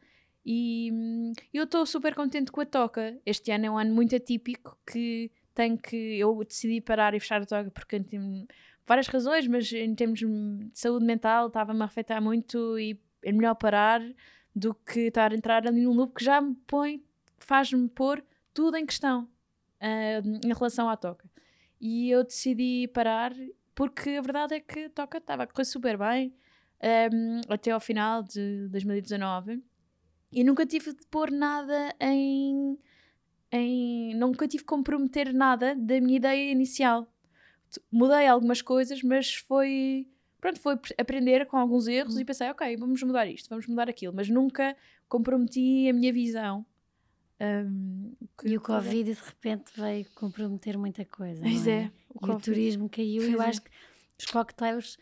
E 0.44 0.90
hum, 0.92 1.32
eu 1.54 1.64
estou 1.64 1.86
super 1.86 2.16
contente 2.16 2.50
com 2.50 2.60
a 2.60 2.66
toca. 2.66 3.16
Este 3.24 3.52
ano 3.52 3.66
é 3.66 3.70
um 3.70 3.78
ano 3.78 3.94
muito 3.94 4.16
atípico 4.16 4.76
que 4.84 5.30
tenho 5.54 5.78
que. 5.78 6.18
Eu 6.18 6.42
decidi 6.44 6.80
parar 6.80 7.14
e 7.14 7.20
fechar 7.20 7.40
a 7.40 7.46
toca 7.46 7.70
porque 7.70 7.96
várias 8.86 9.06
razões, 9.06 9.46
mas 9.46 9.72
em 9.72 9.94
termos 9.94 10.20
de 10.20 10.70
saúde 10.74 11.04
mental 11.04 11.48
estava-me 11.48 11.82
a 11.82 11.84
afetar 11.84 12.20
muito 12.22 12.78
e 12.78 13.00
é 13.22 13.32
melhor 13.32 13.54
parar 13.54 14.02
do 14.54 14.74
que 14.74 15.00
estar 15.08 15.32
a 15.32 15.34
entrar 15.34 15.66
ali 15.66 15.80
num 15.80 15.92
loop 15.92 16.14
que 16.14 16.24
já 16.24 16.40
me 16.40 16.54
põe, 16.66 17.02
faz-me 17.38 17.88
pôr 17.88 18.24
tudo 18.52 18.76
em 18.76 18.84
questão 18.84 19.24
uh, 19.80 20.46
em 20.46 20.52
relação 20.52 20.88
à 20.88 20.96
toca. 20.96 21.30
E 21.80 22.10
eu 22.10 22.22
decidi 22.22 22.88
parar 22.88 23.32
porque 23.74 24.10
a 24.10 24.20
verdade 24.20 24.54
é 24.54 24.60
que 24.60 24.84
a 24.84 24.90
toca 24.90 25.18
estava 25.18 25.44
a 25.44 25.46
correr 25.46 25.64
super 25.64 25.96
bem 25.96 26.34
um, 27.12 27.40
até 27.48 27.70
ao 27.70 27.80
final 27.80 28.22
de 28.22 28.68
2019 28.68 29.62
e 30.32 30.42
nunca 30.42 30.64
tive 30.64 30.92
de 30.94 31.06
pôr 31.08 31.30
nada 31.30 31.94
em, 32.00 32.78
em. 33.50 34.14
Nunca 34.14 34.48
tive 34.48 34.62
de 34.62 34.66
comprometer 34.66 35.32
nada 35.32 35.74
da 35.74 36.00
minha 36.00 36.16
ideia 36.16 36.50
inicial. 36.50 37.11
Mudei 37.90 38.26
algumas 38.26 38.62
coisas, 38.62 39.02
mas 39.02 39.34
foi. 39.34 40.06
Pronto, 40.40 40.60
foi 40.60 40.78
aprender 40.98 41.46
com 41.46 41.56
alguns 41.56 41.86
erros 41.86 42.18
e 42.18 42.24
pensei, 42.24 42.50
ok, 42.50 42.76
vamos 42.76 43.00
mudar 43.02 43.26
isto, 43.28 43.48
vamos 43.48 43.66
mudar 43.68 43.88
aquilo, 43.88 44.12
mas 44.12 44.28
nunca 44.28 44.76
comprometi 45.08 45.88
a 45.88 45.92
minha 45.92 46.12
visão. 46.12 46.66
Um, 47.40 48.12
e 48.44 48.56
o 48.56 48.60
Covid 48.60 49.14
de 49.14 49.20
repente 49.20 49.72
veio 49.76 50.06
comprometer 50.14 50.76
muita 50.76 51.04
coisa. 51.04 51.42
Pois 51.42 51.66
é? 51.66 51.82
é? 51.82 51.92
O, 52.08 52.26
e 52.26 52.30
o 52.30 52.40
turismo 52.40 52.88
caiu. 52.88 53.22
e 53.22 53.32
eu 53.32 53.42
é. 53.42 53.46
acho 53.46 53.62
que 53.62 53.70
os 54.18 54.26
cocktails 54.26 54.98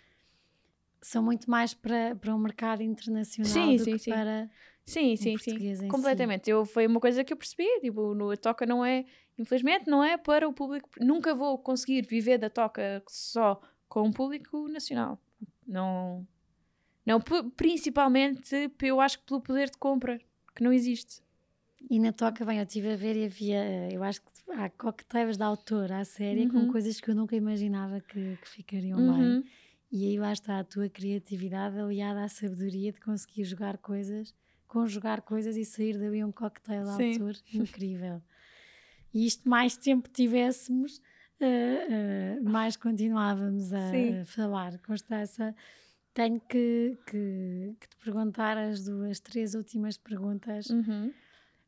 são 1.03 1.23
muito 1.23 1.51
mais 1.51 1.75
para, 1.75 2.15
para 2.17 2.35
um 2.35 2.39
mercado 2.39 2.83
internacional 2.83 3.53
sim, 3.53 3.77
do 3.77 3.85
sim, 3.85 3.93
que 3.93 3.99
sim. 3.99 4.11
para 4.11 4.51
Sim, 4.91 5.15
sim, 5.15 5.37
sim. 5.39 5.89
Completamente. 5.89 6.47
Si. 6.47 6.51
Eu, 6.51 6.65
foi 6.65 6.87
uma 6.87 6.99
coisa 6.99 7.23
que 7.23 7.33
eu 7.33 7.37
percebi. 7.37 7.69
Tipo, 7.81 8.13
no, 8.13 8.31
a 8.31 8.37
toca 8.37 8.67
não 8.67 8.85
é, 8.85 9.05
infelizmente, 9.39 9.89
não 9.89 10.03
é 10.03 10.17
para 10.17 10.49
o 10.49 10.53
público. 10.53 10.89
Nunca 11.01 11.33
vou 11.33 11.57
conseguir 11.59 12.05
viver 12.07 12.39
da 12.39 12.51
toca 12.51 13.03
só 13.09 13.61
com 13.89 14.09
o 14.09 14.13
público 14.13 14.67
nacional. 14.69 15.21
Não. 15.67 16.27
Não, 17.07 17.21
principalmente, 17.57 18.71
eu 18.83 19.01
acho 19.01 19.21
que 19.21 19.27
pelo 19.27 19.41
poder 19.41 19.71
de 19.71 19.79
compra, 19.79 20.21
que 20.55 20.63
não 20.63 20.73
existe. 20.73 21.23
E 21.89 21.99
na 21.99 22.13
toca, 22.13 22.45
bem, 22.45 22.59
eu 22.59 22.65
estive 22.65 22.93
a 22.93 22.97
ver 22.97 23.17
e 23.17 23.25
havia, 23.25 23.93
eu 23.93 24.03
acho 24.03 24.21
que 24.21 24.29
há 24.53 24.69
coquetéis 24.69 25.37
da 25.37 25.47
autor 25.47 25.91
à 25.93 26.05
série 26.05 26.47
uhum. 26.47 26.67
com 26.67 26.73
coisas 26.73 27.01
que 27.01 27.11
eu 27.11 27.15
nunca 27.15 27.35
imaginava 27.35 28.01
que, 28.01 28.37
que 28.37 28.49
ficariam 28.49 28.99
uhum. 28.99 29.41
bem. 29.41 29.51
E 29.91 30.07
aí 30.07 30.19
lá 30.19 30.33
está 30.33 30.59
a 30.59 30.65
tua 30.65 30.89
criatividade 30.89 31.79
aliada 31.79 32.23
à 32.23 32.29
sabedoria 32.29 32.93
de 32.93 33.01
conseguir 33.01 33.45
jogar 33.45 33.79
coisas 33.79 34.35
conjugar 34.71 35.21
coisas 35.23 35.57
e 35.57 35.65
sair 35.65 35.99
dali 35.99 36.25
um 36.25 36.31
cocktail 36.31 36.87
Sim. 36.87 37.13
autor 37.13 37.35
incrível. 37.53 38.23
E 39.13 39.27
isto 39.27 39.49
mais 39.49 39.77
tempo 39.77 40.09
tivéssemos, 40.09 40.99
uh, 41.41 42.41
uh, 42.41 42.49
mais 42.49 42.77
continuávamos 42.77 43.73
a, 43.73 43.91
a 44.23 44.25
falar. 44.25 44.79
Constança, 44.79 45.55
tenho 46.15 46.41
que, 46.41 46.97
que, 47.05 47.75
que, 47.81 47.89
te 47.89 47.97
perguntar 47.97 48.57
as 48.57 48.85
duas, 48.85 49.19
três 49.19 49.57
últimas 49.57 49.99
perguntas. 49.99 50.71
Uhum. 50.71 51.13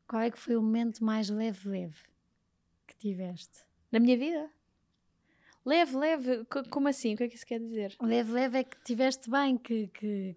Qual 0.07 0.21
é 0.21 0.31
que 0.31 0.39
foi 0.39 0.55
o 0.55 0.61
momento 0.61 1.03
mais 1.03 1.29
leve-leve 1.29 1.99
que 2.87 2.95
tiveste? 2.95 3.65
Na 3.91 3.99
minha 3.99 4.17
vida? 4.17 4.49
Leve, 5.65 5.97
leve, 5.97 6.45
como 6.69 6.87
assim? 6.87 7.15
O 7.15 7.17
que 7.17 7.23
é 7.23 7.27
que 7.27 7.35
isso 7.35 7.45
quer 7.45 7.59
dizer? 7.59 7.95
Leve, 8.01 8.31
leve 8.31 8.59
é 8.59 8.63
que 8.63 8.81
tiveste 8.83 9.29
bem, 9.29 9.57
que 9.57 9.89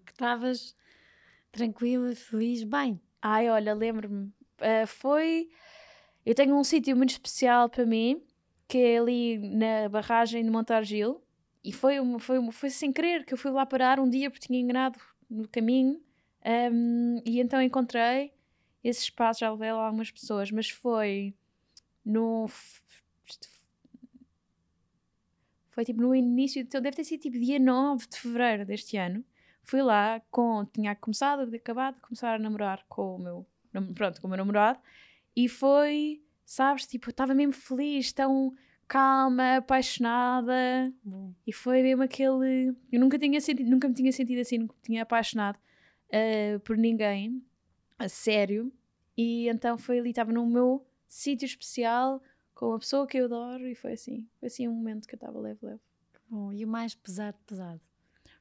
estavas 0.05 0.75
tranquila, 1.57 2.15
feliz, 2.15 2.63
bem. 2.63 3.01
Ai, 3.21 3.49
olha, 3.49 3.73
lembro-me. 3.73 4.27
Uh, 4.61 4.85
foi. 4.87 5.49
Eu 6.25 6.35
tenho 6.35 6.55
um 6.55 6.63
sítio 6.63 6.95
muito 6.95 7.09
especial 7.09 7.67
para 7.67 7.85
mim, 7.85 8.21
que 8.67 8.77
é 8.77 8.99
ali 8.99 9.37
na 9.37 9.89
barragem 9.89 10.43
de 10.43 10.49
Montargil. 10.49 11.21
E 11.63 11.73
foi, 11.73 11.99
uma, 11.99 12.19
foi, 12.19 12.37
uma, 12.37 12.51
foi 12.51 12.69
sem 12.69 12.93
querer 12.93 13.25
que 13.25 13.33
eu 13.33 13.37
fui 13.37 13.51
lá 13.51 13.65
parar 13.65 13.99
um 13.99 14.09
dia 14.09 14.29
porque 14.29 14.47
tinha 14.47 14.59
enganado 14.59 14.99
no 15.29 15.47
caminho. 15.47 15.99
Um, 16.71 17.21
e 17.25 17.41
então 17.41 17.61
encontrei 17.61 18.31
esse 18.83 19.01
espaço, 19.01 19.41
já 19.41 19.51
levei 19.51 19.71
lá 19.73 19.85
algumas 19.87 20.11
pessoas, 20.11 20.51
mas 20.51 20.69
foi 20.69 21.33
no. 22.05 22.47
Foi 25.71 25.83
tipo 25.83 26.01
no 26.01 26.15
início, 26.15 26.65
deve 26.65 26.91
ter 26.91 27.03
sido 27.03 27.21
tipo 27.21 27.37
dia 27.37 27.59
9 27.59 28.07
de 28.07 28.19
fevereiro 28.19 28.65
deste 28.65 28.97
ano 28.97 29.23
fui 29.67 29.81
lá 29.81 30.21
com. 30.31 30.65
Tinha 30.65 30.95
começado, 30.95 31.53
acabado 31.53 31.95
de 31.95 32.01
começar 32.01 32.35
a 32.35 32.39
namorar 32.39 32.83
com 32.87 33.15
o 33.15 33.19
meu. 33.19 33.45
Pronto, 33.93 34.19
com 34.19 34.27
o 34.27 34.29
meu 34.29 34.37
namorado. 34.37 34.79
E 35.35 35.47
foi, 35.47 36.23
sabes, 36.43 36.87
tipo, 36.87 37.09
estava 37.09 37.35
mesmo 37.35 37.53
feliz, 37.53 38.11
tão 38.11 38.55
calma, 38.87 39.57
apaixonada. 39.57 40.91
Bom. 41.03 41.33
E 41.45 41.51
foi 41.53 41.83
mesmo 41.83 42.01
aquele. 42.01 42.75
Eu 42.91 42.99
nunca, 42.99 43.19
tinha 43.19 43.39
sentido, 43.41 43.69
nunca 43.69 43.87
me 43.87 43.93
tinha 43.93 44.11
sentido 44.11 44.39
assim, 44.39 44.57
nunca 44.57 44.73
me 44.73 44.81
tinha 44.81 45.03
apaixonado 45.03 45.57
uh, 45.57 46.59
por 46.61 46.77
ninguém, 46.77 47.43
a 47.99 48.07
sério. 48.07 48.71
E 49.15 49.49
então 49.49 49.77
foi 49.77 49.99
ali, 49.99 50.11
estava 50.11 50.31
no 50.31 50.45
meu 50.45 50.87
sítio 51.07 51.45
especial, 51.45 52.21
com 52.55 52.69
uma 52.69 52.79
pessoa 52.79 53.05
que 53.05 53.17
eu 53.17 53.25
adoro, 53.25 53.67
e 53.67 53.75
foi 53.75 53.93
assim. 53.93 54.27
Foi 54.39 54.47
assim 54.47 54.67
um 54.67 54.73
momento 54.73 55.07
que 55.07 55.13
eu 55.13 55.17
estava 55.17 55.37
leve, 55.39 55.59
leve. 55.61 55.81
Bom, 56.29 56.51
e 56.53 56.63
o 56.63 56.67
mais 56.67 56.95
pesado, 56.95 57.37
pesado? 57.45 57.81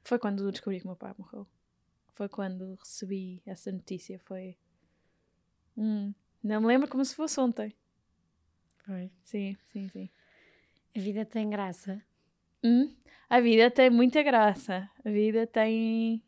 Foi 0.06 0.20
quando 0.20 0.52
descobri 0.52 0.78
que 0.78 0.84
o 0.84 0.88
meu 0.88 0.96
pai 0.96 1.12
morreu. 1.18 1.44
Foi 2.14 2.28
quando 2.28 2.76
recebi 2.76 3.42
essa 3.44 3.72
notícia. 3.72 4.20
Foi. 4.20 4.56
Hum, 5.76 6.14
não 6.40 6.60
me 6.60 6.68
lembro 6.68 6.88
como 6.88 7.04
se 7.04 7.12
fosse 7.12 7.40
ontem. 7.40 7.74
Foi. 8.84 9.10
Sim, 9.24 9.56
sim, 9.72 9.88
sim. 9.88 10.08
A 10.96 11.00
vida 11.00 11.24
tem 11.24 11.50
graça. 11.50 12.00
Hum? 12.62 12.94
A 13.28 13.40
vida 13.40 13.68
tem 13.68 13.90
muita 13.90 14.22
graça. 14.22 14.88
A 15.04 15.10
vida 15.10 15.44
tem. 15.44 16.22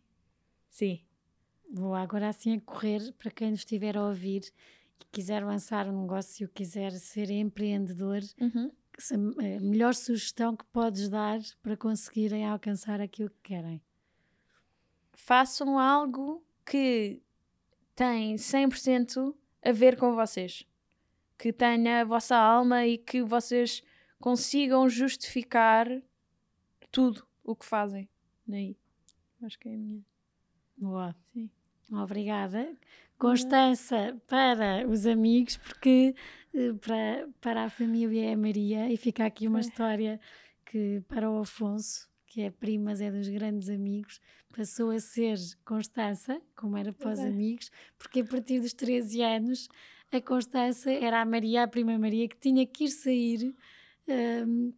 Sim. 0.68 1.00
Vou 1.72 1.94
agora 1.94 2.30
assim 2.30 2.56
a 2.56 2.60
correr 2.60 3.12
para 3.12 3.30
quem 3.30 3.52
nos 3.52 3.60
estiver 3.60 3.96
a 3.96 4.08
ouvir 4.08 4.42
e 5.00 5.04
quiser 5.12 5.44
lançar 5.44 5.86
um 5.86 6.02
negócio, 6.02 6.48
quiser 6.48 6.90
ser 6.90 7.30
empreendedor, 7.30 8.22
uhum 8.40 8.72
a 9.12 9.60
melhor 9.60 9.94
sugestão 9.94 10.56
que 10.56 10.64
podes 10.66 11.08
dar 11.08 11.38
para 11.62 11.76
conseguirem 11.76 12.46
alcançar 12.46 13.00
aquilo 13.00 13.30
que 13.30 13.54
querem? 13.54 13.80
Façam 15.12 15.78
algo 15.78 16.44
que 16.64 17.22
tem 17.94 18.36
100% 18.36 19.34
a 19.62 19.72
ver 19.72 19.96
com 19.96 20.14
vocês. 20.14 20.64
Que 21.36 21.52
tenha 21.52 22.00
a 22.00 22.04
vossa 22.04 22.36
alma 22.36 22.86
e 22.86 22.98
que 22.98 23.22
vocês 23.22 23.82
consigam 24.20 24.88
justificar 24.88 25.86
tudo 26.90 27.26
o 27.44 27.54
que 27.54 27.64
fazem. 27.64 28.08
Daí. 28.46 28.76
Acho 29.42 29.58
que 29.58 29.68
é 29.68 29.74
a 29.74 29.78
minha. 29.78 30.04
Boa. 30.76 31.14
Sim. 31.32 31.50
Obrigada. 31.92 32.76
Constança 33.18 34.20
para 34.26 34.86
os 34.86 35.06
amigos, 35.06 35.56
porque 35.56 36.14
eh, 36.14 36.14
para, 36.80 37.28
para 37.40 37.64
a 37.64 37.70
família 37.70 38.30
é 38.30 38.36
Maria, 38.36 38.92
e 38.92 38.96
fica 38.96 39.24
aqui 39.24 39.46
uma 39.46 39.60
história 39.60 40.20
que 40.64 41.02
para 41.08 41.30
o 41.30 41.38
Afonso, 41.38 42.08
que 42.26 42.42
é 42.42 42.50
primas, 42.50 43.00
é 43.00 43.10
dos 43.10 43.28
grandes 43.28 43.68
amigos, 43.68 44.20
passou 44.54 44.90
a 44.90 45.00
ser 45.00 45.38
Constança, 45.64 46.40
como 46.56 46.76
era 46.76 46.92
para 46.92 47.12
os 47.12 47.18
amigos, 47.18 47.70
porque 47.96 48.20
a 48.20 48.24
partir 48.24 48.60
dos 48.60 48.72
13 48.72 49.22
anos 49.22 49.68
a 50.12 50.20
Constança 50.20 50.90
era 50.90 51.20
a 51.20 51.24
Maria, 51.24 51.62
a 51.62 51.68
prima 51.68 51.98
Maria, 51.98 52.28
que 52.28 52.36
tinha 52.36 52.66
que 52.66 52.84
ir 52.84 52.90
sair 52.90 53.54
um, 54.46 54.72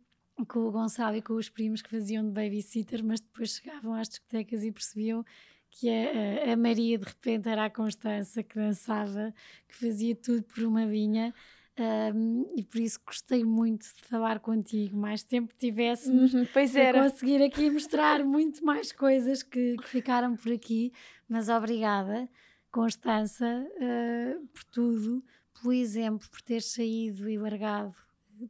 com 0.46 0.60
o 0.60 0.70
Gonçalo 0.70 1.16
e 1.16 1.22
com 1.22 1.34
os 1.34 1.48
primos 1.48 1.82
que 1.82 1.90
faziam 1.90 2.24
de 2.24 2.30
babysitter, 2.30 3.04
mas 3.04 3.20
depois 3.20 3.56
chegavam 3.56 3.94
às 3.94 4.08
discotecas 4.08 4.64
e 4.64 4.72
percebiam 4.72 5.24
que 5.70 5.88
a, 5.88 6.52
a 6.52 6.56
Maria 6.56 6.98
de 6.98 7.04
repente 7.04 7.48
era 7.48 7.64
a 7.64 7.70
Constança 7.70 8.42
que 8.42 8.56
dançava, 8.56 9.32
que 9.68 9.76
fazia 9.76 10.16
tudo 10.16 10.42
por 10.42 10.64
uma 10.64 10.86
vinha 10.86 11.32
um, 11.80 12.52
e 12.54 12.62
por 12.62 12.78
isso 12.78 13.00
gostei 13.06 13.42
muito 13.42 13.86
de 13.86 14.02
falar 14.02 14.38
contigo. 14.40 14.98
Mais 14.98 15.22
tempo 15.22 15.54
tivéssemos 15.56 16.34
uhum, 16.34 16.46
pois 16.52 16.72
para 16.72 17.04
conseguir 17.04 17.42
aqui 17.42 17.70
mostrar 17.72 18.22
muito 18.22 18.62
mais 18.62 18.92
coisas 18.92 19.42
que, 19.42 19.76
que 19.78 19.88
ficaram 19.88 20.36
por 20.36 20.52
aqui. 20.52 20.92
Mas 21.26 21.48
obrigada, 21.48 22.28
Constança, 22.70 23.46
uh, 23.46 24.46
por 24.48 24.64
tudo, 24.64 25.24
pelo 25.54 25.72
exemplo, 25.72 26.28
por 26.28 26.42
ter 26.42 26.60
saído 26.60 27.28
e 27.30 27.38
largado 27.38 27.96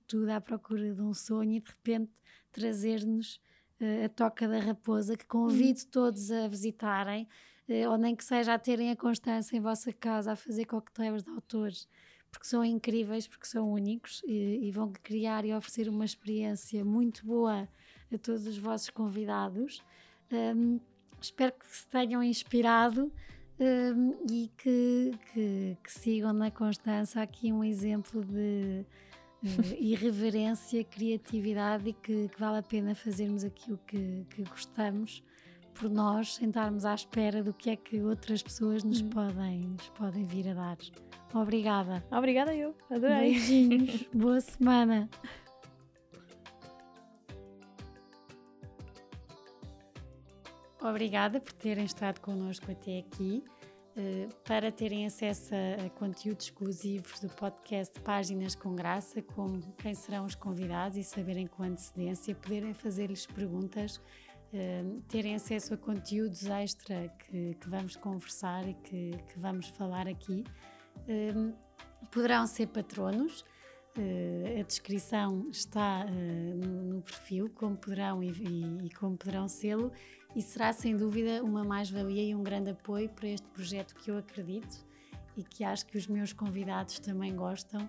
tudo 0.09 0.31
à 0.31 0.41
procura 0.41 0.93
de 0.93 1.01
um 1.01 1.15
sonho 1.15 1.53
e 1.53 1.61
de 1.61 1.71
repente 1.71 2.13
trazer-nos 2.51 3.37
uh, 3.81 4.07
a 4.07 4.09
Toca 4.09 4.49
da 4.49 4.59
Raposa, 4.59 5.17
que 5.17 5.27
convido 5.27 5.79
uhum. 5.81 5.91
todos 5.93 6.33
a 6.33 6.49
visitarem. 6.49 7.29
ou 7.89 7.97
nem 7.97 8.17
que 8.17 8.25
seja 8.25 8.55
a 8.55 8.59
terem 8.59 8.91
a 8.91 8.97
constância 8.97 9.57
em 9.57 9.61
vossa 9.61 9.93
casa 9.93 10.33
a 10.33 10.37
fazer 10.37 10.65
coquetéis 10.65 11.23
de 11.23 11.31
autores, 11.31 11.87
porque 12.31 12.47
são 12.47 12.65
incríveis, 12.65 13.27
porque 13.27 13.47
são 13.47 13.73
únicos 13.73 14.23
e, 14.25 14.61
e 14.63 14.71
vão 14.71 14.93
criar 15.03 15.45
e 15.45 15.53
oferecer 15.53 15.89
uma 15.89 16.05
experiência 16.05 16.85
muito 16.85 17.27
boa 17.27 17.69
a 18.13 18.19
todos 18.19 18.47
os 18.47 18.59
vossos 18.59 18.91
convidados. 18.91 19.83
Um, 20.33 20.81
espero 21.21 21.53
que 21.53 21.67
se 21.67 21.87
tenham 21.89 22.23
inspirado 22.23 23.13
um, 23.59 24.17
e 24.31 24.51
que, 24.57 25.13
que, 25.33 25.77
que, 25.83 25.93
sigam 25.93 26.33
na 26.33 26.51
Constança 26.51 27.21
aqui 27.21 27.53
um 27.53 27.63
exemplo 27.63 28.25
de 28.25 28.85
irreverência, 29.79 30.83
criatividade 30.85 31.91
e 31.91 31.93
que, 31.93 32.29
que, 32.29 32.41
vale 32.41 32.59
a 32.59 32.63
pena 32.63 32.95
fazermos 32.95 33.45
aquilo 33.45 33.79
que, 33.87 34.25
que 34.31 34.43
gostamos 34.45 35.23
por 35.81 35.89
nós, 35.89 36.35
sentarmos 36.35 36.85
à 36.85 36.95
espera 36.95 37.43
do 37.43 37.55
que 37.55 37.71
é 37.71 37.77
que 37.77 38.03
outras 38.03 38.43
pessoas 38.43 38.85
nos, 38.85 39.01
hum. 39.01 39.09
podem, 39.09 39.61
nos 39.61 39.89
podem 39.89 40.27
vir 40.27 40.51
a 40.51 40.55
dar. 40.55 40.77
Obrigada. 41.33 42.05
Obrigada 42.11 42.55
eu, 42.55 42.77
adorei. 42.91 43.33
Beijinhos, 43.33 44.03
boa 44.13 44.41
semana. 44.43 45.09
Obrigada 50.83 51.41
por 51.41 51.53
terem 51.55 51.85
estado 51.87 52.21
connosco 52.21 52.71
até 52.71 52.99
aqui. 52.99 53.43
Uh, 53.97 54.29
para 54.45 54.71
terem 54.71 55.05
acesso 55.05 55.53
a, 55.53 55.87
a, 55.87 55.91
conteúdos 55.91 56.47
exclusivos 56.47 57.19
do 57.21 57.29
podcast 57.31 57.99
Páginas 58.01 58.55
com 58.55 58.75
Graça, 58.75 59.21
como 59.21 59.61
quem 59.79 59.95
serão 59.95 60.25
os 60.27 60.35
convidados 60.37 60.97
e 60.97 61.03
saberem 61.03 61.47
com 61.47 61.65
antecedência, 61.65 62.35
poderem 62.37 62.73
fazer-lhes 62.73 63.27
perguntas, 63.27 64.01
uh, 64.53 65.01
terem 65.09 65.35
acesso 65.35 65.75
a 65.75 65.77
conteúdos 65.77 66.47
extra 66.47 67.09
que, 67.19 67.55
que 67.55 67.69
vamos 67.69 67.97
conversar 67.97 68.69
e 68.69 68.75
que, 68.75 69.11
que, 69.29 69.39
vamos 69.39 69.69
falar 69.69 70.07
aqui, 70.07 70.45
uh, 70.99 71.55
poderão 72.11 72.47
ser 72.47 72.67
patronos. 72.69 73.45
Uh, 73.97 74.61
a 74.61 74.63
descrição 74.63 75.49
está 75.51 76.05
no, 76.05 76.95
no, 76.95 77.03
perfil, 77.03 77.51
como 77.51 77.77
poderão 77.77 78.23
e, 78.23 78.31
e, 78.31 78.87
e 78.87 78.91
como 78.91 79.17
poderão 79.17 79.49
sê-lo, 79.49 79.91
e 80.35 80.41
será 80.41 80.73
sem 80.73 80.97
dúvida 80.97 81.43
uma 81.43 81.65
mais-valia 81.65 82.23
e 82.23 82.35
um 82.35 82.43
grande 82.43 82.71
apoio 82.71 83.09
para 83.09 83.29
este 83.29 83.47
projeto 83.49 83.95
que 83.97 84.11
eu 84.11 84.17
acredito 84.17 84.87
e 85.37 85.43
que 85.43 85.65
acho 85.65 85.87
que 85.87 85.99
os 85.99 86.07
meus 86.07 86.33
convidados 86.33 86.99
também 86.99 87.35
gostam 87.35 87.89